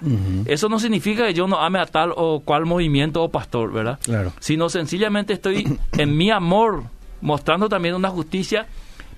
Eso 0.46 0.70
no 0.70 0.80
significa 0.80 1.26
que 1.28 1.34
yo 1.34 1.48
no 1.48 1.58
ame 1.62 1.80
a 1.80 1.86
tal 1.86 2.14
o 2.16 2.42
cual 2.42 2.66
movimiento 2.66 3.24
o 3.24 3.30
pastor, 3.30 3.72
¿verdad? 3.72 4.00
Claro. 4.04 4.34
Sino 4.40 4.70
sencillamente 4.70 5.34
estoy 5.34 5.78
en 5.98 6.18
mi 6.18 6.32
amor 6.32 6.84
mostrando 7.22 7.70
también 7.70 7.96
una 7.96 8.10
justicia 8.10 8.66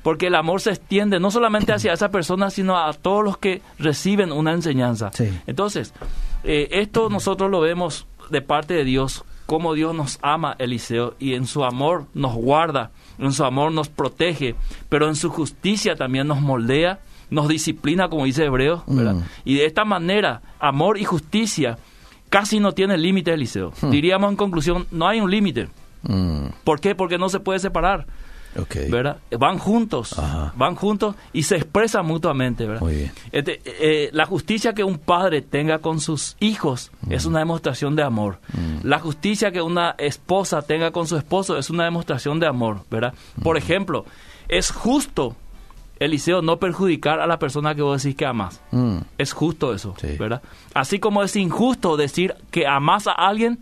porque 0.03 0.27
el 0.27 0.35
amor 0.35 0.59
se 0.59 0.71
extiende 0.71 1.17
no 1.19 1.31
solamente 1.31 1.71
hacia 1.71 1.93
esa 1.93 2.09
persona, 2.09 2.49
sino 2.49 2.77
a 2.77 2.91
todos 2.91 3.23
los 3.23 3.37
que 3.37 3.61
reciben 3.79 4.33
una 4.33 4.51
enseñanza. 4.51 5.11
Sí. 5.13 5.29
Entonces, 5.47 5.93
Eh, 6.45 6.81
esto 6.81 7.07
nosotros 7.09 7.49
lo 7.49 7.61
vemos 7.61 8.05
de 8.29 8.41
parte 8.41 8.73
de 8.73 8.83
Dios, 8.83 9.23
cómo 9.45 9.73
Dios 9.75 9.95
nos 9.95 10.19
ama, 10.21 10.57
Eliseo, 10.59 11.15
y 11.17 11.35
en 11.35 11.47
su 11.47 11.63
amor 11.63 12.07
nos 12.13 12.33
guarda, 12.33 12.91
en 13.17 13.31
su 13.31 13.43
amor 13.43 13.71
nos 13.71 13.89
protege, 13.89 14.55
pero 14.89 15.07
en 15.07 15.15
su 15.15 15.29
justicia 15.29 15.95
también 15.95 16.27
nos 16.27 16.41
moldea, 16.41 16.99
nos 17.29 17.47
disciplina, 17.47 18.09
como 18.09 18.25
dice 18.25 18.45
Hebreo, 18.45 18.83
¿verdad? 18.87 19.15
Mm. 19.15 19.23
Y 19.45 19.55
de 19.55 19.65
esta 19.65 19.85
manera, 19.85 20.41
amor 20.59 20.97
y 20.99 21.03
justicia 21.03 21.77
casi 22.29 22.59
no 22.59 22.71
tienen 22.71 23.01
límite, 23.01 23.31
Eliseo. 23.31 23.73
Hmm. 23.79 23.91
Diríamos 23.91 24.31
en 24.31 24.37
conclusión, 24.37 24.87
no 24.89 25.07
hay 25.07 25.21
un 25.21 25.29
límite. 25.29 25.69
Mm, 26.01 26.47
¿Por 26.63 26.79
qué? 26.79 26.95
Porque 26.95 27.19
no 27.19 27.29
se 27.29 27.39
puede 27.39 27.59
separar, 27.59 28.07
ok. 28.57 28.75
¿verdad? 28.89 29.17
Van 29.39 29.57
juntos, 29.57 30.17
Ajá. 30.17 30.53
van 30.55 30.75
juntos 30.75 31.15
y 31.33 31.43
se 31.43 31.55
expresan 31.55 32.05
mutuamente, 32.05 32.65
¿verdad? 32.65 32.81
Muy 32.81 32.95
bien. 32.95 33.11
Este, 33.31 33.61
eh, 33.65 34.09
la 34.13 34.25
justicia 34.25 34.73
que 34.73 34.83
un 34.83 34.97
padre 34.97 35.41
tenga 35.41 35.79
con 35.79 35.99
sus 35.99 36.35
hijos 36.39 36.91
es 37.09 37.25
una 37.25 37.39
demostración 37.39 37.95
de 37.95 38.03
amor. 38.03 38.39
La 38.83 38.99
justicia 38.99 39.51
que 39.51 39.61
una 39.61 39.95
esposa 39.97 40.61
tenga 40.61 40.91
con 40.91 41.07
su 41.07 41.17
esposo 41.17 41.57
es 41.57 41.69
una 41.69 41.83
demostración 41.85 42.39
de 42.39 42.47
amor, 42.47 42.81
¿verdad? 42.89 43.13
Por 43.43 43.57
ejemplo, 43.57 44.05
es 44.49 44.71
justo, 44.71 45.35
Eliseo, 45.99 46.41
no 46.41 46.57
perjudicar 46.57 47.19
a 47.21 47.27
la 47.27 47.39
persona 47.39 47.75
que 47.75 47.81
vos 47.81 48.01
decís 48.03 48.17
que 48.17 48.25
amas. 48.25 48.61
Mm, 48.71 48.97
Es 49.17 49.31
justo 49.33 49.73
eso, 49.73 49.93
Sí. 49.97 50.17
¿verdad? 50.19 50.41
Así 50.73 50.99
como 50.99 51.23
es 51.23 51.35
injusto 51.35 51.95
decir 51.97 52.35
que 52.51 52.67
amas 52.67 53.07
a 53.07 53.11
alguien 53.13 53.59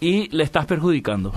y 0.00 0.28
le 0.36 0.44
estás 0.44 0.66
perjudicando. 0.66 1.32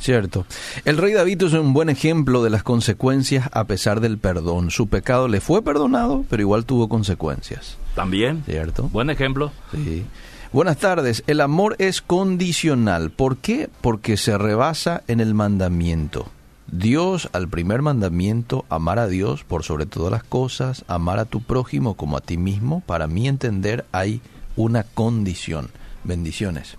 Cierto. 0.00 0.46
El 0.86 0.96
rey 0.96 1.12
David 1.12 1.42
es 1.42 1.52
un 1.52 1.72
buen 1.74 1.90
ejemplo 1.90 2.42
de 2.42 2.50
las 2.50 2.62
consecuencias 2.62 3.48
a 3.52 3.64
pesar 3.64 4.00
del 4.00 4.18
perdón. 4.18 4.70
Su 4.70 4.88
pecado 4.88 5.28
le 5.28 5.40
fue 5.40 5.62
perdonado, 5.62 6.24
pero 6.30 6.42
igual 6.42 6.64
tuvo 6.64 6.88
consecuencias. 6.88 7.76
También, 7.94 8.42
¿Cierto? 8.46 8.84
buen 8.88 9.10
ejemplo. 9.10 9.52
Sí. 9.72 10.04
Buenas 10.52 10.78
tardes. 10.78 11.22
El 11.26 11.40
amor 11.42 11.76
es 11.78 12.00
condicional. 12.00 13.10
¿Por 13.10 13.36
qué? 13.36 13.68
Porque 13.82 14.16
se 14.16 14.36
rebasa 14.38 15.02
en 15.06 15.20
el 15.20 15.34
mandamiento. 15.34 16.26
Dios, 16.72 17.28
al 17.32 17.48
primer 17.48 17.82
mandamiento, 17.82 18.64
amar 18.68 18.98
a 18.98 19.06
Dios 19.06 19.44
por 19.44 19.64
sobre 19.64 19.86
todas 19.86 20.10
las 20.10 20.24
cosas, 20.24 20.84
amar 20.88 21.18
a 21.18 21.24
tu 21.24 21.42
prójimo 21.42 21.94
como 21.94 22.16
a 22.16 22.20
ti 22.20 22.36
mismo, 22.36 22.82
para 22.86 23.06
mí 23.06 23.28
entender 23.28 23.84
hay 23.92 24.22
una 24.56 24.84
condición. 24.84 25.68
Bendiciones. 26.04 26.76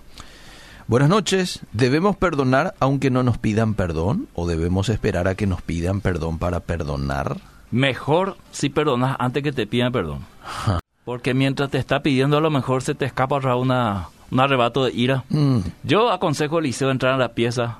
Buenas 0.86 1.08
noches. 1.08 1.60
¿Debemos 1.72 2.16
perdonar 2.16 2.74
aunque 2.80 3.10
no 3.10 3.22
nos 3.22 3.38
pidan 3.38 3.74
perdón? 3.74 4.28
¿O 4.34 4.46
debemos 4.46 4.88
esperar 4.88 5.28
a 5.28 5.34
que 5.34 5.46
nos 5.46 5.62
pidan 5.62 6.00
perdón 6.00 6.38
para 6.38 6.60
perdonar? 6.60 7.36
Mejor 7.70 8.36
si 8.50 8.68
perdonas 8.68 9.16
antes 9.18 9.42
que 9.42 9.52
te 9.52 9.66
pidan 9.66 9.92
perdón. 9.92 10.20
Porque 11.04 11.34
mientras 11.34 11.70
te 11.70 11.78
está 11.78 12.02
pidiendo 12.02 12.36
a 12.36 12.40
lo 12.40 12.50
mejor 12.50 12.82
se 12.82 12.94
te 12.94 13.04
escapa 13.04 13.36
una, 13.56 14.08
un 14.30 14.40
arrebato 14.40 14.84
de 14.84 14.92
ira. 14.92 15.24
Mm, 15.30 15.58
Yo 15.82 16.10
aconsejo 16.12 16.56
a 16.56 16.60
Eliseo 16.60 16.90
entrar 16.90 17.14
a 17.14 17.16
la 17.18 17.30
pieza, 17.34 17.78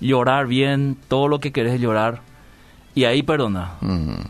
llorar 0.00 0.46
bien, 0.46 0.98
todo 1.08 1.28
lo 1.28 1.40
que 1.40 1.52
querés 1.52 1.80
llorar, 1.80 2.20
y 2.94 3.04
ahí 3.04 3.22
perdona. 3.22 3.72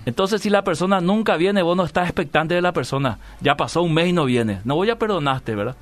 Entonces 0.06 0.40
si 0.40 0.50
la 0.50 0.64
persona 0.64 1.00
nunca 1.00 1.36
viene, 1.36 1.62
vos 1.62 1.76
no 1.76 1.84
estás 1.84 2.06
expectante 2.08 2.54
de 2.54 2.62
la 2.62 2.72
persona. 2.72 3.18
Ya 3.40 3.56
pasó 3.56 3.82
un 3.82 3.94
mes 3.94 4.08
y 4.08 4.12
no 4.12 4.24
viene. 4.24 4.60
No 4.64 4.74
voy 4.74 4.90
a 4.90 4.98
perdonaste, 4.98 5.54
¿verdad? 5.54 5.76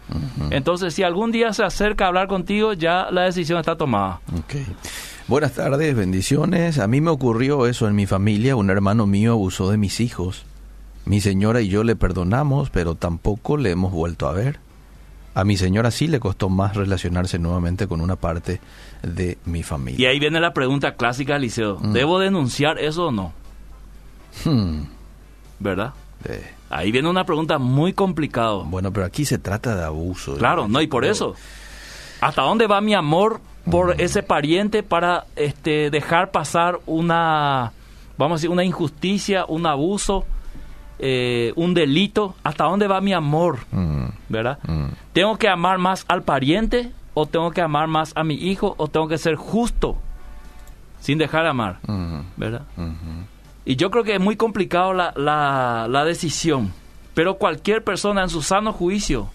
Entonces 0.51 0.95
si 0.95 1.03
algún 1.03 1.33
día 1.33 1.53
se 1.53 1.65
acerca 1.65 2.05
a 2.05 2.09
hablar 2.09 2.29
contigo, 2.29 2.73
ya 2.73 3.09
la 3.11 3.23
decisión 3.23 3.59
está 3.59 3.77
tomada. 3.77 4.21
Buenas 5.29 5.53
tardes, 5.53 5.95
bendiciones. 5.95 6.79
A 6.79 6.89
mí 6.89 7.01
me 7.01 7.11
ocurrió 7.11 7.67
eso 7.67 7.87
en 7.87 7.95
mi 7.95 8.07
familia. 8.07 8.57
Un 8.57 8.71
hermano 8.71 9.07
mío 9.07 9.33
abusó 9.33 9.71
de 9.71 9.77
mis 9.77 10.01
hijos. 10.01 10.45
Mi 11.05 11.21
señora 11.21 11.61
y 11.61 11.69
yo 11.69 11.85
le 11.85 11.97
perdonamos, 11.97 12.71
pero 12.71 12.95
tampoco 12.95 13.57
le 13.57 13.71
hemos 13.71 13.93
vuelto 13.93 14.29
a 14.29 14.33
ver. 14.33 14.59
A 15.35 15.45
mi 15.45 15.57
señora 15.57 15.91
sí 15.91 16.09
le 16.09 16.21
costó 16.21 16.49
más 16.51 16.77
relacionarse 16.77 17.39
nuevamente 17.39 17.87
con 17.89 18.01
una 18.03 18.17
parte 18.17 18.61
de 19.03 19.39
mi 19.47 19.61
Y 19.61 19.63
familia. 19.63 20.11
ahí 20.11 20.19
viene 20.19 20.41
la 20.41 20.53
pregunta 20.53 20.95
clásica, 20.95 21.37
Eliseo. 21.37 21.77
¿Debo 21.81 22.19
denunciar 22.19 22.79
eso 22.79 23.07
o 23.07 23.13
no? 23.13 23.33
Hmm, 24.45 24.83
¿Verdad? 25.59 25.93
eh, 26.25 26.53
Ahí 26.71 26.91
viene 26.93 27.09
una 27.09 27.25
pregunta 27.25 27.59
muy 27.59 27.93
complicada. 27.93 28.57
bueno, 28.65 28.93
pero 28.93 29.05
aquí 29.07 29.25
se 29.25 29.39
trata 29.39 29.75
de 29.77 29.85
abuso. 29.85 30.37
Claro, 30.37 30.69
no, 30.69 30.81
y 30.81 30.87
por 30.87 31.05
eso. 31.05 31.35
¿Hasta 32.21 32.43
dónde 32.43 32.67
va 32.67 32.81
mi 32.81 32.95
amor 32.95 33.41
por 33.71 34.01
ese 34.01 34.23
pariente 34.23 34.83
para 34.83 35.27
este 35.37 35.91
dejar 35.91 36.31
pasar 36.31 36.79
una, 36.87 37.73
vamos 38.17 38.37
a 38.37 38.39
decir, 38.39 38.51
una 38.51 38.65
injusticia, 38.65 39.45
un 39.47 39.67
abuso, 39.67 40.25
eh, 40.99 41.53
un 41.57 41.75
delito? 41.75 42.35
¿Hasta 42.45 42.65
dónde 42.65 42.87
va 42.87 43.01
mi 43.01 43.13
amor? 43.13 43.59
Mm, 43.73 44.05
¿Verdad? 44.29 44.59
mm, 44.67 44.87
¿Tengo 45.13 45.37
que 45.37 45.49
amar 45.49 45.79
más 45.79 46.05
al 46.09 46.23
pariente 46.23 46.91
o 47.15 47.27
tengo 47.27 47.51
que 47.51 47.61
amar 47.61 47.89
más 47.89 48.13
a 48.15 48.25
mi 48.25 48.35
hijo 48.35 48.75
o 48.79 48.89
tengo 48.89 49.09
que 49.09 49.19
ser 49.19 49.35
justo 49.37 49.97
sin 51.01 51.19
dejar 51.19 51.43
de 51.45 51.49
amar? 51.51 51.79
mm, 51.87 52.21
¿Verdad? 52.37 52.63
mhm. 52.77 53.27
Y 53.65 53.77
yo 53.77 53.91
creo 53.93 54.03
que 54.03 54.15
es 54.17 54.21
muy 54.21 54.35
complicado 54.37 54.93
la, 54.93 55.13
la, 55.17 55.87
la 55.89 56.05
decisión. 56.05 56.73
Pero 57.15 57.37
cualquier 57.37 57.85
persona 57.85 58.23
en 58.23 58.29
su 58.29 58.43
sano 58.43 58.73
juicio, 58.73 59.29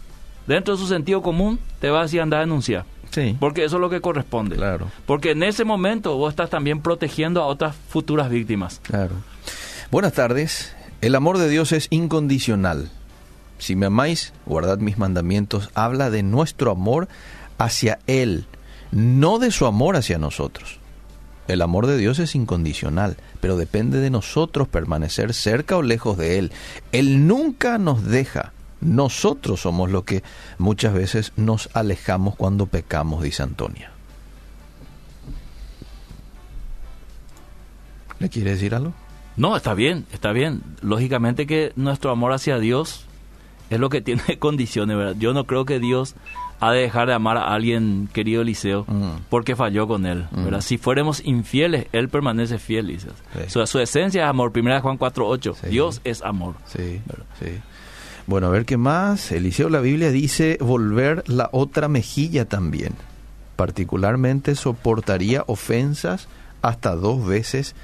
dentro 0.48 0.74
de 0.76 0.82
su 0.82 0.88
sentido 0.88 1.22
común, 1.22 1.60
te 1.80 1.90
va 1.90 2.00
a 2.00 2.04
decir 2.04 2.20
anda 2.22 2.38
a 2.38 2.40
denunciar. 2.42 2.84
Sí, 3.12 3.38
Porque 3.40 3.64
eso 3.64 3.78
es 3.78 3.82
lo 3.82 3.90
que 3.90 4.02
corresponde. 4.02 4.58
claro. 4.58 4.88
Porque 5.06 5.32
en 5.32 5.44
ese 5.44 5.64
momento 5.64 6.18
vos 6.18 6.32
estás 6.32 6.50
también 6.50 6.82
protegiendo 6.82 7.42
a 7.42 7.46
otras 7.46 7.74
futuras 7.88 8.30
víctimas. 8.30 8.82
Claro. 8.84 9.14
Buenas 9.92 10.12
tardes. 10.12 10.76
El 11.00 11.14
amor 11.14 11.38
de 11.38 11.48
Dios 11.48 11.74
es 11.74 11.88
incondicional. 11.92 12.90
Si 13.60 13.76
me 13.76 13.86
amáis, 13.86 14.34
guardad 14.46 14.80
mis 14.80 14.98
mandamientos. 14.98 15.70
Habla 15.76 16.10
de 16.10 16.24
nuestro 16.24 16.72
amor 16.72 17.08
hacia 17.60 18.00
Él, 18.08 18.46
no 18.92 19.38
de 19.38 19.52
su 19.52 19.68
amor 19.68 19.96
hacia 19.96 20.18
nosotros. 20.18 20.80
El 21.48 21.62
amor 21.62 21.86
de 21.86 21.98
Dios 21.98 22.20
es 22.20 22.36
incondicional, 22.36 23.16
pero 23.40 23.58
depende 23.58 24.00
de 24.00 24.10
nosotros 24.10 24.68
permanecer 24.68 25.34
cerca 25.34 25.78
o 25.78 25.84
lejos 25.84 26.18
de 26.18 26.40
Él. 26.40 26.52
Él 26.92 27.28
nunca 27.28 27.78
nos 27.78 28.04
deja. 28.04 28.52
Nosotros 28.82 29.62
somos 29.62 29.92
los 29.92 30.04
que 30.04 30.24
muchas 30.58 30.94
veces 30.94 31.32
nos 31.36 31.70
alejamos 31.74 32.36
cuando 32.36 32.66
pecamos, 32.66 33.24
dice 33.24 33.44
Antonia. 33.44 33.92
¿Le 38.20 38.30
quiere 38.30 38.52
decir 38.52 38.74
algo? 38.74 38.94
No, 39.38 39.56
está 39.56 39.74
bien, 39.74 40.06
está 40.12 40.32
bien. 40.32 40.62
Lógicamente 40.82 41.46
que 41.48 41.72
nuestro 41.76 42.12
amor 42.12 42.34
hacia 42.34 42.60
Dios 42.60 43.06
es 43.70 43.80
lo 43.80 43.90
que 43.90 44.02
tiene 44.08 44.38
condiciones, 44.40 44.98
¿verdad? 44.98 45.16
Yo 45.18 45.34
no 45.34 45.46
creo 45.46 45.64
que 45.66 45.80
Dios 45.80 46.16
ha 46.60 46.72
de 46.72 46.82
dejar 46.82 47.08
de 47.08 47.14
amar 47.14 47.38
a 47.38 47.54
alguien, 47.54 48.10
querido 48.14 48.42
Eliseo, 48.42 48.84
Mm. 48.88 49.20
porque 49.30 49.56
falló 49.56 49.88
con 49.88 50.08
él, 50.08 50.26
¿verdad? 50.32 50.62
Si 50.62 50.80
fuéramos 50.80 51.24
infieles, 51.24 51.86
Él 51.92 52.10
permanece 52.10 52.58
fiel, 52.58 52.88
dice. 52.88 53.10
Sí. 53.34 53.42
Su, 53.50 53.68
su 53.68 53.80
esencia 53.80 54.24
es 54.24 54.30
amor. 54.30 54.52
Primera 54.52 54.82
Juan 54.82 54.98
4.8. 54.98 55.54
Sí. 55.54 55.68
Dios 55.70 56.02
es 56.04 56.24
amor. 56.24 56.56
Sí, 56.66 57.00
sí. 57.40 57.52
Bueno, 58.26 58.48
a 58.48 58.50
ver 58.50 58.66
qué 58.66 58.76
más. 58.76 59.32
Eliseo, 59.32 59.70
la 59.70 59.82
Biblia 59.82 60.10
dice 60.12 60.58
volver 60.60 61.24
la 61.28 61.48
otra 61.52 61.88
mejilla 61.88 62.46
también. 62.46 62.96
Particularmente 63.56 64.56
soportaría 64.56 65.44
ofensas 65.48 66.28
hasta 66.62 66.96
dos 66.96 67.26
veces, 67.26 67.76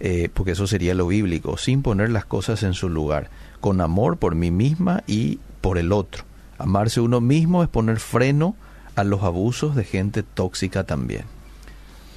eh, 0.00 0.30
porque 0.32 0.52
eso 0.52 0.66
sería 0.66 0.94
lo 0.94 1.06
bíblico, 1.06 1.56
sin 1.56 1.82
poner 1.82 2.10
las 2.10 2.24
cosas 2.24 2.62
en 2.62 2.74
su 2.74 2.88
lugar, 2.88 3.30
con 3.60 3.80
amor 3.80 4.16
por 4.16 4.34
mí 4.34 4.50
misma 4.50 5.02
y 5.06 5.38
por 5.60 5.78
el 5.78 5.92
otro. 5.92 6.24
Amarse 6.58 7.00
uno 7.00 7.20
mismo 7.20 7.62
es 7.62 7.68
poner 7.68 8.00
freno 8.00 8.56
a 8.96 9.04
los 9.04 9.22
abusos 9.22 9.76
de 9.76 9.84
gente 9.84 10.22
tóxica 10.22 10.84
también. 10.84 11.24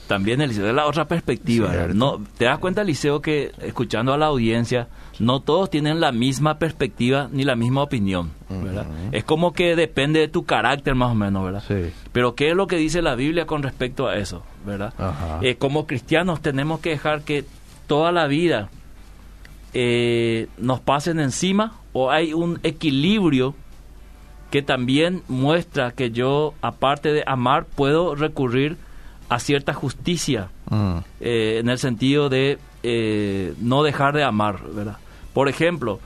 También, 0.07 0.41
Eliseo, 0.41 0.67
es 0.67 0.75
la 0.75 0.85
otra 0.85 1.07
perspectiva. 1.07 1.71
No, 1.93 2.21
¿Te 2.37 2.45
das 2.45 2.59
cuenta, 2.59 2.81
Eliseo, 2.81 3.21
que 3.21 3.51
escuchando 3.61 4.13
a 4.13 4.17
la 4.17 4.27
audiencia, 4.27 4.89
no 5.19 5.39
todos 5.41 5.69
tienen 5.69 6.01
la 6.01 6.11
misma 6.11 6.59
perspectiva 6.59 7.29
ni 7.31 7.43
la 7.43 7.55
misma 7.55 7.83
opinión? 7.83 8.31
¿verdad? 8.49 8.85
Es 9.11 9.23
como 9.23 9.53
que 9.53 9.75
depende 9.75 10.19
de 10.19 10.27
tu 10.27 10.43
carácter, 10.43 10.93
más 10.93 11.11
o 11.11 11.15
menos, 11.15 11.43
¿verdad? 11.43 11.63
Sí. 11.67 11.91
Pero 12.11 12.35
¿qué 12.35 12.49
es 12.49 12.55
lo 12.55 12.67
que 12.67 12.75
dice 12.75 13.01
la 13.01 13.15
Biblia 13.15 13.45
con 13.45 13.63
respecto 13.63 14.07
a 14.07 14.17
eso? 14.17 14.43
¿verdad? 14.65 14.93
Eh, 15.41 15.55
como 15.55 15.87
cristianos 15.87 16.41
tenemos 16.41 16.79
que 16.79 16.89
dejar 16.89 17.21
que 17.21 17.45
toda 17.87 18.11
la 18.11 18.27
vida 18.27 18.69
eh, 19.73 20.47
nos 20.57 20.79
pasen 20.79 21.19
encima 21.19 21.73
o 21.93 22.11
hay 22.11 22.33
un 22.33 22.59
equilibrio 22.63 23.55
que 24.51 24.61
también 24.61 25.23
muestra 25.27 25.91
que 25.91 26.11
yo, 26.11 26.53
aparte 26.61 27.11
de 27.11 27.23
amar, 27.25 27.65
puedo 27.65 28.13
recurrir 28.13 28.77
a 29.29 29.39
cierta 29.39 29.73
justicia 29.73 30.49
Mm, 30.73 30.97
eh, 31.19 31.57
en 31.59 31.69
el 31.69 31.77
sentido 31.77 32.29
de 32.29 32.57
eh, 32.81 33.53
no 33.59 33.83
dejar 33.83 34.15
de 34.15 34.23
amar, 34.23 34.59
¿verdad? 34.73 34.97
Por 35.33 35.47
ejemplo, 35.47 35.99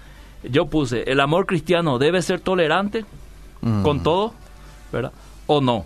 yo 0.44 0.66
puse, 0.66 1.04
¿el 1.10 1.22
amor 1.22 1.46
cristiano 1.46 2.00
debe 2.00 2.22
ser 2.22 2.42
tolerante 2.42 3.06
mm. 3.62 3.84
con 3.84 4.04
todo, 4.04 4.34
¿verdad? 4.92 5.14
¿O 5.46 5.62
no? 5.62 5.86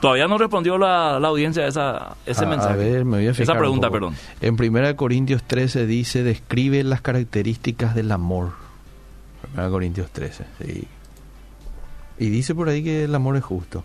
Todavía 0.00 0.26
no 0.28 0.38
respondió 0.38 0.78
la, 0.78 1.20
la 1.20 1.28
audiencia 1.28 1.66
esa, 1.66 2.16
ese 2.26 2.44
a, 2.44 2.48
mensaje. 2.48 2.72
A 2.72 2.76
ver, 2.76 3.04
me 3.04 3.18
voy 3.18 3.28
a 3.28 3.34
fijar 3.34 3.42
Esa 3.42 3.52
un 3.52 3.58
pregunta, 3.58 3.90
perdón. 3.90 4.14
En 4.40 4.54
1 4.60 4.96
Corintios 4.96 5.42
13 5.44 5.86
dice, 5.86 6.22
describe 6.22 6.82
las 6.84 7.00
características 7.00 7.94
del 7.94 8.10
amor. 8.12 8.50
1 9.56 9.70
Corintios 9.70 10.10
13, 10.10 10.44
sí. 10.64 10.88
Y 12.18 12.28
dice 12.30 12.54
por 12.54 12.68
ahí 12.68 12.82
que 12.82 13.04
el 13.04 13.14
amor 13.14 13.36
es 13.36 13.44
justo, 13.44 13.84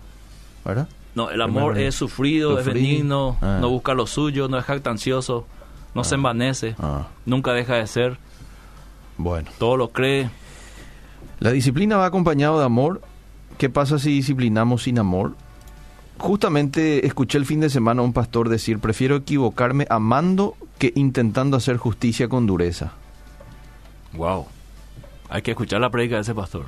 ¿verdad? 0.64 0.88
No, 1.14 1.30
el 1.30 1.40
amor 1.42 1.72
Primero, 1.72 1.88
es 1.88 1.94
sufrido, 1.94 2.58
es 2.58 2.66
benigno, 2.66 3.36
Ah. 3.40 3.58
no 3.60 3.68
busca 3.70 3.94
lo 3.94 4.06
suyo, 4.06 4.48
no 4.48 4.58
es 4.58 4.64
jactancioso, 4.64 5.46
no 5.94 6.04
se 6.04 6.14
envanece, 6.14 6.76
Ah, 6.78 7.08
nunca 7.26 7.52
deja 7.52 7.74
de 7.74 7.86
ser, 7.86 8.18
bueno. 9.16 9.50
todo 9.58 9.76
lo 9.76 9.88
cree. 9.88 10.30
La 11.40 11.50
disciplina 11.50 11.96
va 11.96 12.06
acompañado 12.06 12.58
de 12.58 12.64
amor. 12.66 13.00
¿Qué 13.58 13.68
pasa 13.68 13.98
si 13.98 14.10
disciplinamos 14.10 14.84
sin 14.84 14.98
amor? 14.98 15.34
Justamente 16.18 17.06
escuché 17.06 17.38
el 17.38 17.46
fin 17.46 17.60
de 17.60 17.70
semana 17.70 18.02
a 18.02 18.04
un 18.04 18.12
pastor 18.12 18.48
decir, 18.48 18.80
prefiero 18.80 19.16
equivocarme 19.16 19.86
amando 19.88 20.56
que 20.78 20.92
intentando 20.96 21.56
hacer 21.56 21.76
justicia 21.76 22.28
con 22.28 22.46
dureza. 22.46 22.92
Wow. 24.14 24.46
Hay 25.28 25.42
que 25.42 25.52
escuchar 25.52 25.80
la 25.80 25.90
predica 25.90 26.16
de 26.16 26.22
ese 26.22 26.34
pastor. 26.34 26.66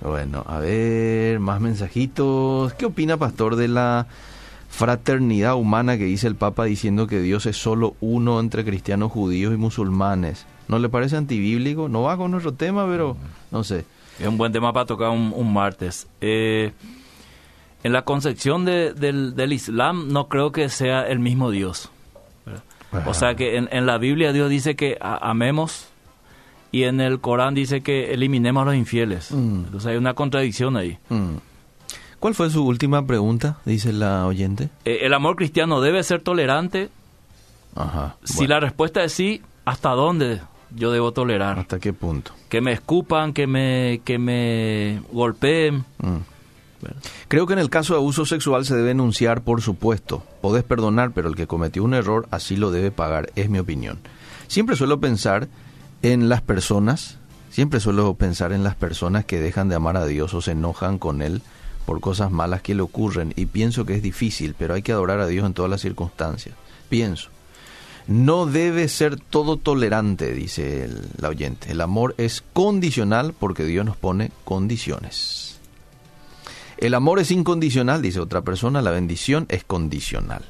Bueno, 0.00 0.44
a 0.46 0.58
ver, 0.58 1.38
más 1.40 1.60
mensajitos. 1.60 2.74
¿Qué 2.74 2.86
opina, 2.86 3.16
pastor, 3.16 3.56
de 3.56 3.68
la 3.68 4.06
fraternidad 4.68 5.54
humana 5.54 5.96
que 5.96 6.04
dice 6.04 6.26
el 6.26 6.34
Papa 6.34 6.64
diciendo 6.64 7.06
que 7.06 7.20
Dios 7.20 7.46
es 7.46 7.56
solo 7.56 7.94
uno 8.00 8.40
entre 8.40 8.64
cristianos, 8.64 9.12
judíos 9.12 9.54
y 9.54 9.56
musulmanes? 9.56 10.46
¿No 10.68 10.78
le 10.78 10.88
parece 10.88 11.16
antibíblico? 11.16 11.88
No 11.88 12.02
va 12.02 12.16
con 12.16 12.30
nuestro 12.30 12.54
tema, 12.54 12.86
pero 12.86 13.16
no 13.50 13.64
sé. 13.64 13.84
Es 14.20 14.26
un 14.26 14.38
buen 14.38 14.52
tema 14.52 14.72
para 14.72 14.86
tocar 14.86 15.10
un, 15.10 15.32
un 15.34 15.52
martes. 15.52 16.06
Eh, 16.20 16.72
en 17.82 17.92
la 17.92 18.02
concepción 18.02 18.64
de- 18.64 18.92
del, 18.92 19.34
del 19.34 19.52
Islam 19.52 20.12
no 20.12 20.28
creo 20.28 20.52
que 20.52 20.68
sea 20.68 21.02
el 21.08 21.18
mismo 21.18 21.50
Dios. 21.50 21.90
O 23.06 23.14
sea 23.14 23.34
que 23.34 23.56
en, 23.56 23.68
en 23.72 23.86
la 23.86 23.96
Biblia 23.98 24.32
Dios 24.32 24.50
dice 24.50 24.76
que 24.76 24.98
a- 25.00 25.30
amemos 25.30 25.86
y 26.70 26.84
en 26.84 27.00
el 27.00 27.20
Corán 27.20 27.54
dice 27.54 27.82
que 27.82 28.12
eliminemos 28.12 28.62
a 28.62 28.66
los 28.66 28.74
infieles. 28.74 29.30
Mm. 29.32 29.64
Entonces 29.64 29.86
hay 29.86 29.96
una 29.96 30.14
contradicción 30.14 30.76
ahí. 30.76 30.98
Mm. 31.08 31.36
¿Cuál 32.20 32.34
fue 32.34 32.50
su 32.50 32.64
última 32.64 33.04
pregunta? 33.06 33.58
Dice 33.64 33.92
la 33.92 34.26
oyente. 34.26 34.68
Eh, 34.84 35.00
el 35.02 35.14
amor 35.14 35.36
cristiano 35.36 35.80
debe 35.80 36.02
ser 36.04 36.22
tolerante. 36.22 36.88
Ajá. 37.74 38.16
Si 38.24 38.36
bueno, 38.38 38.54
la 38.54 38.60
respuesta 38.60 39.02
es 39.02 39.12
sí, 39.12 39.40
¿hasta 39.64 39.90
dónde 39.90 40.40
yo 40.74 40.92
debo 40.92 41.12
tolerar? 41.12 41.58
¿Hasta 41.58 41.78
qué 41.78 41.92
punto? 41.92 42.32
Que 42.48 42.60
me 42.60 42.72
escupan, 42.72 43.32
que 43.32 43.46
me, 43.46 44.00
que 44.04 44.18
me 44.18 45.02
golpeen. 45.12 45.84
Mm. 45.98 46.32
Creo 47.28 47.46
que 47.46 47.52
en 47.52 47.58
el 47.58 47.70
caso 47.70 47.94
de 47.94 48.00
abuso 48.00 48.26
sexual 48.26 48.64
se 48.64 48.74
debe 48.74 48.88
denunciar, 48.88 49.42
por 49.42 49.62
supuesto. 49.62 50.24
Podés 50.40 50.64
perdonar, 50.64 51.12
pero 51.12 51.28
el 51.28 51.36
que 51.36 51.46
cometió 51.46 51.84
un 51.84 51.94
error 51.94 52.26
así 52.30 52.56
lo 52.56 52.70
debe 52.70 52.90
pagar, 52.90 53.30
es 53.36 53.48
mi 53.48 53.58
opinión. 53.58 53.98
Siempre 54.48 54.76
suelo 54.76 55.00
pensar 55.00 55.48
en 56.02 56.28
las 56.28 56.42
personas, 56.42 57.18
siempre 57.50 57.80
suelo 57.80 58.14
pensar 58.14 58.52
en 58.52 58.64
las 58.64 58.74
personas 58.74 59.24
que 59.24 59.40
dejan 59.40 59.68
de 59.68 59.76
amar 59.76 59.96
a 59.96 60.06
Dios 60.06 60.34
o 60.34 60.42
se 60.42 60.52
enojan 60.52 60.98
con 60.98 61.22
Él 61.22 61.42
por 61.86 62.00
cosas 62.00 62.30
malas 62.30 62.62
que 62.62 62.74
le 62.74 62.82
ocurren 62.82 63.32
y 63.36 63.46
pienso 63.46 63.84
que 63.86 63.94
es 63.94 64.02
difícil, 64.02 64.54
pero 64.58 64.74
hay 64.74 64.82
que 64.82 64.92
adorar 64.92 65.20
a 65.20 65.26
Dios 65.26 65.46
en 65.46 65.54
todas 65.54 65.70
las 65.70 65.80
circunstancias. 65.80 66.54
Pienso. 66.88 67.30
No 68.06 68.46
debe 68.46 68.88
ser 68.88 69.16
todo 69.16 69.56
tolerante, 69.56 70.32
dice 70.32 70.84
el, 70.84 71.08
la 71.18 71.28
oyente. 71.28 71.70
El 71.72 71.80
amor 71.80 72.14
es 72.18 72.42
condicional 72.52 73.34
porque 73.38 73.64
Dios 73.64 73.86
nos 73.86 73.96
pone 73.96 74.32
condiciones. 74.44 75.60
El 76.78 76.94
amor 76.94 77.20
es 77.20 77.30
incondicional, 77.30 78.02
dice 78.02 78.18
otra 78.18 78.42
persona, 78.42 78.82
la 78.82 78.90
bendición 78.90 79.46
es 79.48 79.62
condicional. 79.62 80.44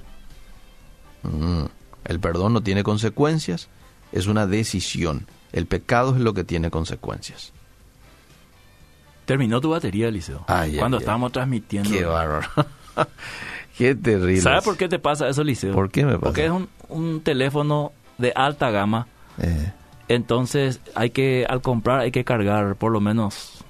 Mm. 1.25 1.65
El 2.05 2.21
perdón 2.21 2.55
no 2.55 2.63
tiene 2.63 2.83
consecuencias, 2.83 3.69
es 4.13 4.27
una 4.27 4.47
decisión. 4.47 5.27
El 5.53 5.67
pecado 5.67 6.15
es 6.15 6.23
lo 6.23 6.33
que 6.33 6.45
tiene 6.45 6.71
consecuencias. 6.71 7.53
Terminó 9.27 9.61
tu 9.61 9.71
batería, 9.71 10.09
Eliseo. 10.09 10.45
Ay, 10.49 10.77
cuando 10.77 10.97
ay. 10.97 11.03
estábamos 11.03 11.33
transmitiendo. 11.33 11.91
Qué 11.91 12.05
bárbaro. 12.05 12.49
Qué 13.77 13.95
terrible. 13.95 14.41
¿Sabes 14.41 14.65
por 14.65 14.77
qué 14.77 14.89
te 14.89 14.99
pasa 14.99 15.29
eso, 15.29 15.43
Eliseo? 15.43 15.73
¿Por 15.73 15.91
qué 15.91 16.05
me 16.05 16.13
pasa? 16.13 16.25
Porque 16.25 16.45
es 16.45 16.51
un, 16.51 16.69
un 16.93 17.21
teléfono 17.23 17.93
de 18.19 18.33
alta 18.35 18.71
gama. 18.71 19.07
Eh, 19.39 19.73
Entonces 20.09 20.81
hay 20.95 21.11
que, 21.11 21.47
al 21.49 21.63
comprar, 21.63 22.01
hay 22.01 22.11
que 22.13 22.25
cargar 22.25 22.77
por 22.77 22.93
lo 22.93 23.01
menos 23.01 23.65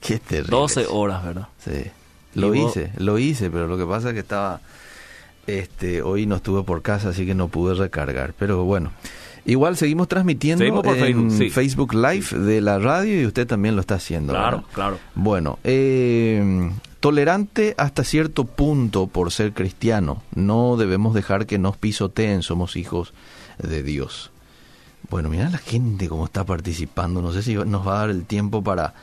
qué 0.00 0.18
terrible. 0.18 0.50
12 0.50 0.86
horas, 0.90 1.24
¿verdad? 1.24 1.48
Sí. 1.58 1.84
Lo 2.34 2.54
Y 2.54 2.60
vos- 2.62 2.70
hice, 2.76 2.92
lo 2.96 3.18
hice, 3.18 3.50
pero 3.50 3.66
lo 3.66 3.76
que 3.76 3.84
pasa 3.84 4.08
es 4.08 4.14
que 4.14 4.20
estaba, 4.20 4.60
este, 5.46 6.00
hoy 6.02 6.26
no 6.26 6.36
estuve 6.36 6.62
por 6.64 6.80
casa, 6.82 7.10
así 7.10 7.26
que 7.26 7.34
no 7.34 7.48
pude 7.48 7.74
recargar. 7.74 8.32
Pero 8.38 8.64
bueno, 8.64 8.90
igual 9.44 9.76
seguimos 9.76 10.08
transmitiendo 10.08 10.60
Seguimos 10.64 10.82
por 10.82 10.96
en 10.96 11.00
Facebook, 11.04 11.30
sí. 11.32 11.50
Facebook 11.50 11.94
Live 11.94 12.38
de 12.44 12.60
la 12.62 12.78
radio 12.78 13.20
y 13.20 13.26
usted 13.26 13.46
también 13.46 13.74
lo 13.74 13.82
está 13.82 13.96
haciendo. 13.96 14.32
Claro, 14.32 14.56
¿verdad? 14.58 14.70
claro. 14.72 14.98
Bueno, 15.14 15.58
eh, 15.64 16.70
tolerante 17.02 17.74
hasta 17.76 18.04
cierto 18.04 18.44
punto 18.44 19.08
por 19.08 19.30
ser 19.32 19.52
cristiano. 19.52 20.22
No 20.34 20.76
debemos 20.78 21.12
dejar 21.14 21.44
que 21.46 21.58
nos 21.58 21.76
pisoteen, 21.76 22.42
somos 22.42 22.76
hijos 22.76 23.12
de 23.58 23.82
Dios. 23.82 24.30
Bueno, 25.10 25.28
mira 25.28 25.50
la 25.50 25.58
gente 25.58 26.08
cómo 26.08 26.24
está 26.24 26.44
participando. 26.44 27.20
No 27.20 27.32
sé 27.32 27.42
si 27.42 27.54
nos 27.56 27.86
va 27.86 27.96
a 27.96 27.98
dar 28.02 28.10
el 28.10 28.24
tiempo 28.24 28.62
para 28.62 28.94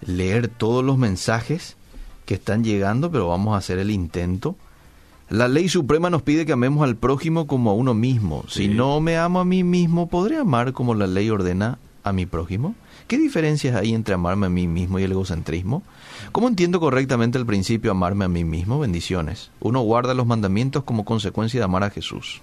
leer 0.00 0.46
todos 0.48 0.82
los 0.84 0.96
mensajes 0.96 1.76
que 2.24 2.34
están 2.34 2.62
llegando, 2.64 3.10
pero 3.10 3.28
vamos 3.28 3.54
a 3.54 3.58
hacer 3.58 3.78
el 3.80 3.90
intento. 3.90 4.56
La 5.28 5.48
ley 5.48 5.68
suprema 5.68 6.08
nos 6.08 6.22
pide 6.22 6.46
que 6.46 6.52
amemos 6.52 6.84
al 6.84 6.96
prójimo 6.96 7.46
como 7.48 7.70
a 7.70 7.74
uno 7.74 7.94
mismo. 7.94 8.44
Si 8.48 8.66
Sí. 8.66 8.68
no 8.68 9.00
me 9.00 9.18
amo 9.18 9.40
a 9.40 9.44
mí 9.44 9.64
mismo, 9.64 10.08
¿podré 10.08 10.36
amar 10.38 10.72
como 10.72 10.94
la 10.94 11.08
ley 11.08 11.28
ordena 11.30 11.78
a 12.04 12.12
mi 12.12 12.26
prójimo? 12.26 12.74
¿Qué 13.08 13.18
diferencias 13.18 13.74
hay 13.76 13.92
entre 13.94 14.14
amarme 14.14 14.46
a 14.46 14.50
mí 14.50 14.66
mismo 14.66 14.98
y 14.98 15.02
el 15.04 15.12
egocentrismo? 15.12 15.82
¿Cómo 16.32 16.48
entiendo 16.48 16.80
correctamente 16.80 17.38
el 17.38 17.46
principio 17.46 17.90
amarme 17.90 18.24
a 18.24 18.28
mí 18.28 18.44
mismo? 18.44 18.78
Bendiciones. 18.78 19.50
Uno 19.60 19.80
guarda 19.80 20.14
los 20.14 20.26
mandamientos 20.26 20.84
como 20.84 21.04
consecuencia 21.04 21.58
de 21.60 21.64
amar 21.64 21.82
a 21.84 21.90
Jesús. 21.90 22.40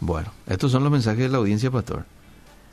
Bueno, 0.00 0.32
estos 0.46 0.72
son 0.72 0.82
los 0.82 0.92
mensajes 0.92 1.20
de 1.22 1.28
la 1.28 1.38
audiencia, 1.38 1.70
pastor. 1.70 2.04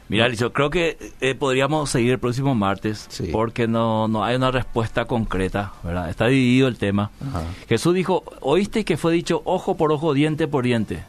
Mira, 0.08 0.26
Eliseo, 0.26 0.52
creo 0.52 0.72
que 0.72 0.98
eh, 1.22 1.36
podríamos 1.36 1.92
seguir 1.92 2.14
el 2.14 2.20
próximo 2.20 2.56
martes 2.56 3.06
Sí. 3.10 3.30
porque 3.32 3.68
no, 3.68 4.08
no 4.08 4.24
hay 4.24 4.36
una 4.38 4.50
respuesta 4.50 5.06
concreta, 5.06 5.74
¿verdad? 5.84 6.10
Está 6.10 6.26
dividido 6.26 6.68
el 6.68 6.80
tema. 6.80 7.12
Ajá. 7.22 7.44
Jesús 7.68 7.94
dijo, 7.94 8.24
oíste 8.42 8.84
que 8.86 8.98
fue 8.98 9.14
dicho 9.14 9.44
ojo 9.46 9.78
por 9.78 9.92
ojo, 9.92 10.16
diente 10.16 10.48
por 10.48 10.64
diente. 10.66 11.04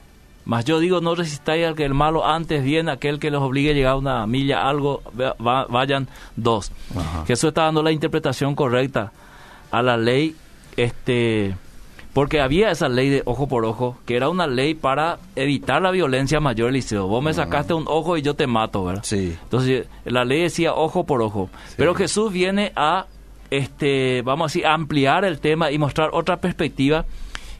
Mas 0.44 0.64
yo 0.64 0.78
digo, 0.80 1.00
no 1.00 1.14
resistáis 1.14 1.66
al 1.66 1.76
que 1.76 1.84
el 1.84 1.94
malo 1.94 2.26
antes 2.26 2.64
viene, 2.64 2.90
aquel 2.90 3.18
que 3.20 3.30
los 3.30 3.42
obligue 3.42 3.70
a 3.70 3.74
llegar 3.74 3.92
a 3.92 3.96
una 3.96 4.26
milla, 4.26 4.68
algo, 4.68 5.02
va- 5.18 5.36
va- 5.44 5.66
vayan 5.66 6.08
dos. 6.36 6.72
Ajá. 6.96 7.24
Jesús 7.26 7.48
está 7.48 7.64
dando 7.64 7.82
la 7.82 7.92
interpretación 7.92 8.54
correcta 8.54 9.12
a 9.70 9.82
la 9.82 9.96
ley, 9.96 10.34
este, 10.76 11.54
porque 12.14 12.40
había 12.40 12.70
esa 12.70 12.88
ley 12.88 13.08
de 13.10 13.22
ojo 13.26 13.46
por 13.48 13.64
ojo, 13.64 13.98
que 14.06 14.16
era 14.16 14.28
una 14.28 14.46
ley 14.46 14.74
para 14.74 15.18
evitar 15.36 15.82
la 15.82 15.90
violencia 15.92 16.40
mayor, 16.40 16.70
Eliseo. 16.70 17.06
Vos 17.06 17.22
me 17.22 17.32
sacaste 17.34 17.74
un 17.74 17.84
ojo 17.86 18.16
y 18.16 18.22
yo 18.22 18.34
te 18.34 18.46
mato, 18.46 18.82
¿verdad? 18.84 19.02
Sí. 19.04 19.36
Entonces, 19.42 19.86
la 20.04 20.24
ley 20.24 20.42
decía 20.42 20.74
ojo 20.74 21.04
por 21.04 21.22
ojo. 21.22 21.50
Pero 21.76 21.94
Jesús 21.94 22.32
viene 22.32 22.72
a, 22.74 23.06
este, 23.50 24.22
vamos 24.22 24.46
a 24.46 24.48
decir, 24.48 24.66
ampliar 24.66 25.24
el 25.24 25.38
tema 25.38 25.70
y 25.70 25.78
mostrar 25.78 26.10
otra 26.12 26.38
perspectiva 26.38 27.04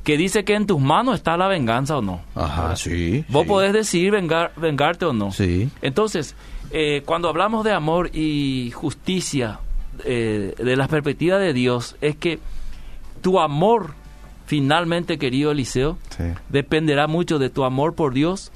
que 0.05 0.17
dice 0.17 0.45
que 0.45 0.55
en 0.55 0.67
tus 0.67 0.81
manos 0.81 1.17
está 1.17 1.37
la 1.37 1.47
venganza 1.49 1.99
o 1.99 2.03
no. 2.03 2.21
Ajá, 2.35 2.75
sí. 2.77 3.25
Vos 3.29 3.43
sí. 3.43 3.49
podés 3.49 3.73
decidir 3.73 4.13
vengar, 4.13 4.53
vengarte 4.57 5.05
o 5.05 5.13
no. 5.13 5.31
Sí. 5.33 5.69
Entonces, 5.83 6.35
eh, 6.71 7.03
cuando 7.05 7.29
hablamos 7.29 7.65
de 7.65 7.73
amor 7.73 8.11
y 8.15 8.71
justicia, 8.75 9.61
eh, 10.05 10.55
de 10.57 10.77
la 10.77 10.89
perspectiva 10.89 11.39
de 11.39 11.53
Dios, 11.53 11.97
es 12.01 12.17
que 12.17 12.39
tu 13.21 13.39
amor, 13.41 13.93
finalmente, 14.47 15.19
querido 15.19 15.51
Eliseo, 15.51 15.99
Sí. 16.17 16.25
dependerá 16.49 17.07
mucho 17.07 17.39
de 17.39 17.51
tu 17.51 17.65
amor 17.65 17.95
por 17.95 18.15
Dios 18.15 18.51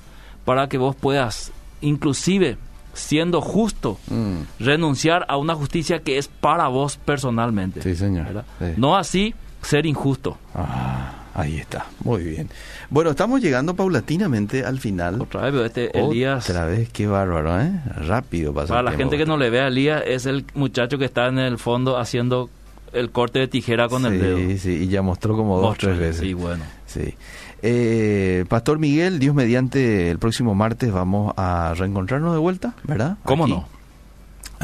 para 0.44 0.68
que 0.68 0.78
vos 0.78 0.96
puedas, 0.96 1.52
inclusive 1.82 2.56
siendo 2.94 3.40
justo, 3.40 3.98
Mm. 4.08 4.42
renunciar 4.60 5.26
a 5.28 5.36
una 5.36 5.54
justicia 5.54 5.98
que 6.00 6.16
es 6.16 6.28
para 6.28 6.68
vos 6.68 6.96
personalmente. 6.96 7.82
Sí, 7.82 7.94
señor. 7.96 8.44
No 8.76 8.96
así 8.96 9.34
ser 9.62 9.84
injusto. 9.84 10.38
Ah, 10.54 11.12
ahí 11.34 11.58
está. 11.58 11.86
Muy 12.02 12.22
bien. 12.22 12.48
Bueno, 12.90 13.10
estamos 13.10 13.40
llegando 13.40 13.74
paulatinamente 13.74 14.64
al 14.64 14.78
final. 14.80 15.20
Otra 15.20 15.42
vez, 15.42 15.50
pero 15.52 15.64
este 15.64 15.98
Elías, 15.98 16.48
Otra 16.48 16.66
vez, 16.66 16.88
qué 16.90 17.06
bárbaro, 17.06 17.60
¿eh? 17.60 17.70
Rápido 18.06 18.52
pasa 18.54 18.68
para 18.68 18.80
el 18.80 18.84
la 18.86 18.90
tiempo. 18.92 19.10
gente 19.12 19.18
que 19.24 19.26
no 19.28 19.36
le 19.36 19.50
ve 19.50 19.60
a 19.60 19.66
Elías, 19.68 20.02
es 20.06 20.26
el 20.26 20.44
muchacho 20.54 20.96
que 20.98 21.04
está 21.04 21.26
en 21.28 21.38
el 21.38 21.58
fondo 21.58 21.98
haciendo 21.98 22.48
el 22.92 23.10
corte 23.10 23.40
de 23.40 23.48
tijera 23.48 23.88
con 23.88 24.06
el 24.06 24.20
dedo. 24.20 24.36
Sí, 24.38 24.58
sí, 24.58 24.70
y 24.84 24.88
ya 24.88 25.02
mostró 25.02 25.36
como 25.36 25.56
dos, 25.56 25.66
Vos, 25.70 25.78
tres 25.78 25.98
veces. 25.98 26.20
Sí, 26.20 26.32
bueno. 26.34 26.62
Sí. 26.86 27.14
Eh, 27.62 28.44
Pastor 28.48 28.78
Miguel, 28.78 29.18
Dios 29.18 29.34
mediante, 29.34 30.10
el 30.10 30.18
próximo 30.18 30.54
martes 30.54 30.92
vamos 30.92 31.32
a 31.36 31.74
reencontrarnos 31.76 32.32
de 32.34 32.38
vuelta, 32.38 32.74
¿verdad? 32.84 33.16
¿Cómo 33.24 33.44
Aquí. 33.44 33.52
no? 33.54 33.73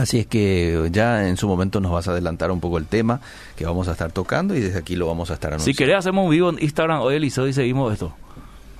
Así 0.00 0.18
es 0.20 0.26
que 0.26 0.88
ya 0.92 1.28
en 1.28 1.36
su 1.36 1.46
momento 1.48 1.80
nos 1.80 1.92
vas 1.92 2.08
a 2.08 2.12
adelantar 2.12 2.50
un 2.50 2.60
poco 2.60 2.78
el 2.78 2.86
tema 2.86 3.20
que 3.56 3.64
vamos 3.66 3.88
a 3.88 3.92
estar 3.92 4.10
tocando 4.12 4.54
y 4.54 4.60
desde 4.60 4.78
aquí 4.78 4.96
lo 4.96 5.06
vamos 5.06 5.30
a 5.30 5.34
estar 5.34 5.50
Si 5.50 5.54
anunciando. 5.54 5.78
querés, 5.78 5.96
hacemos 5.96 6.24
un 6.24 6.30
vivo 6.30 6.50
en 6.50 6.62
Instagram 6.62 7.00
hoy, 7.00 7.16
Eliseo, 7.16 7.46
y 7.46 7.52
seguimos 7.52 7.92
esto. 7.92 8.12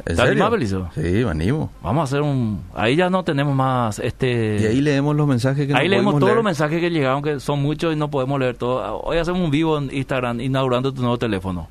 ¿En 0.06 0.16
¿Te 0.16 0.22
serio? 0.22 0.50
Belizo? 0.50 0.88
Sí, 0.94 1.22
venimos. 1.24 1.68
Vamos 1.82 2.00
a 2.00 2.04
hacer 2.04 2.22
un... 2.22 2.62
Ahí 2.74 2.96
ya 2.96 3.10
no 3.10 3.22
tenemos 3.22 3.54
más 3.54 3.98
este... 3.98 4.56
Y 4.58 4.64
ahí 4.64 4.80
leemos 4.80 5.14
los 5.14 5.26
mensajes 5.28 5.66
que 5.66 5.74
Ahí 5.74 5.88
no 5.88 5.94
leemos 5.96 6.14
todos 6.14 6.22
leer. 6.24 6.36
los 6.36 6.44
mensajes 6.44 6.80
que 6.80 6.88
llegaron, 6.90 7.22
que 7.22 7.38
son 7.38 7.60
muchos 7.60 7.92
y 7.92 7.96
no 7.96 8.10
podemos 8.10 8.40
leer 8.40 8.56
todos. 8.56 9.02
Hoy 9.04 9.18
hacemos 9.18 9.42
un 9.42 9.50
vivo 9.50 9.76
en 9.76 9.94
Instagram 9.94 10.40
inaugurando 10.40 10.90
tu 10.94 11.02
nuevo 11.02 11.18
teléfono. 11.18 11.68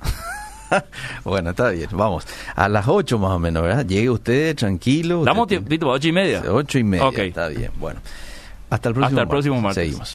Bueno, 1.24 1.50
está 1.50 1.68
bien, 1.70 1.88
vamos. 1.92 2.26
A 2.54 2.66
las 2.68 2.88
8 2.88 3.18
más 3.18 3.32
o 3.32 3.38
menos, 3.38 3.62
¿verdad? 3.62 3.84
Llegue 3.84 4.08
usted 4.08 4.56
tranquilo. 4.56 5.22
Damos 5.24 5.42
usted 5.42 5.56
tiempito, 5.56 5.88
ocho 5.88 6.08
y 6.08 6.12
media. 6.12 6.40
tiene- 6.40 6.54
Ocho 6.56 6.78
y 6.78 6.84
media, 6.84 7.08
está 7.24 7.48
bien. 7.48 7.70
Bueno, 7.78 8.00
hasta 8.72 8.88
el 8.88 8.94
próximo 8.94 9.06
Hasta 9.08 9.22
el 9.22 9.28
próximo 9.28 9.60
martes. 9.60 9.84
Seguimos. 9.84 10.10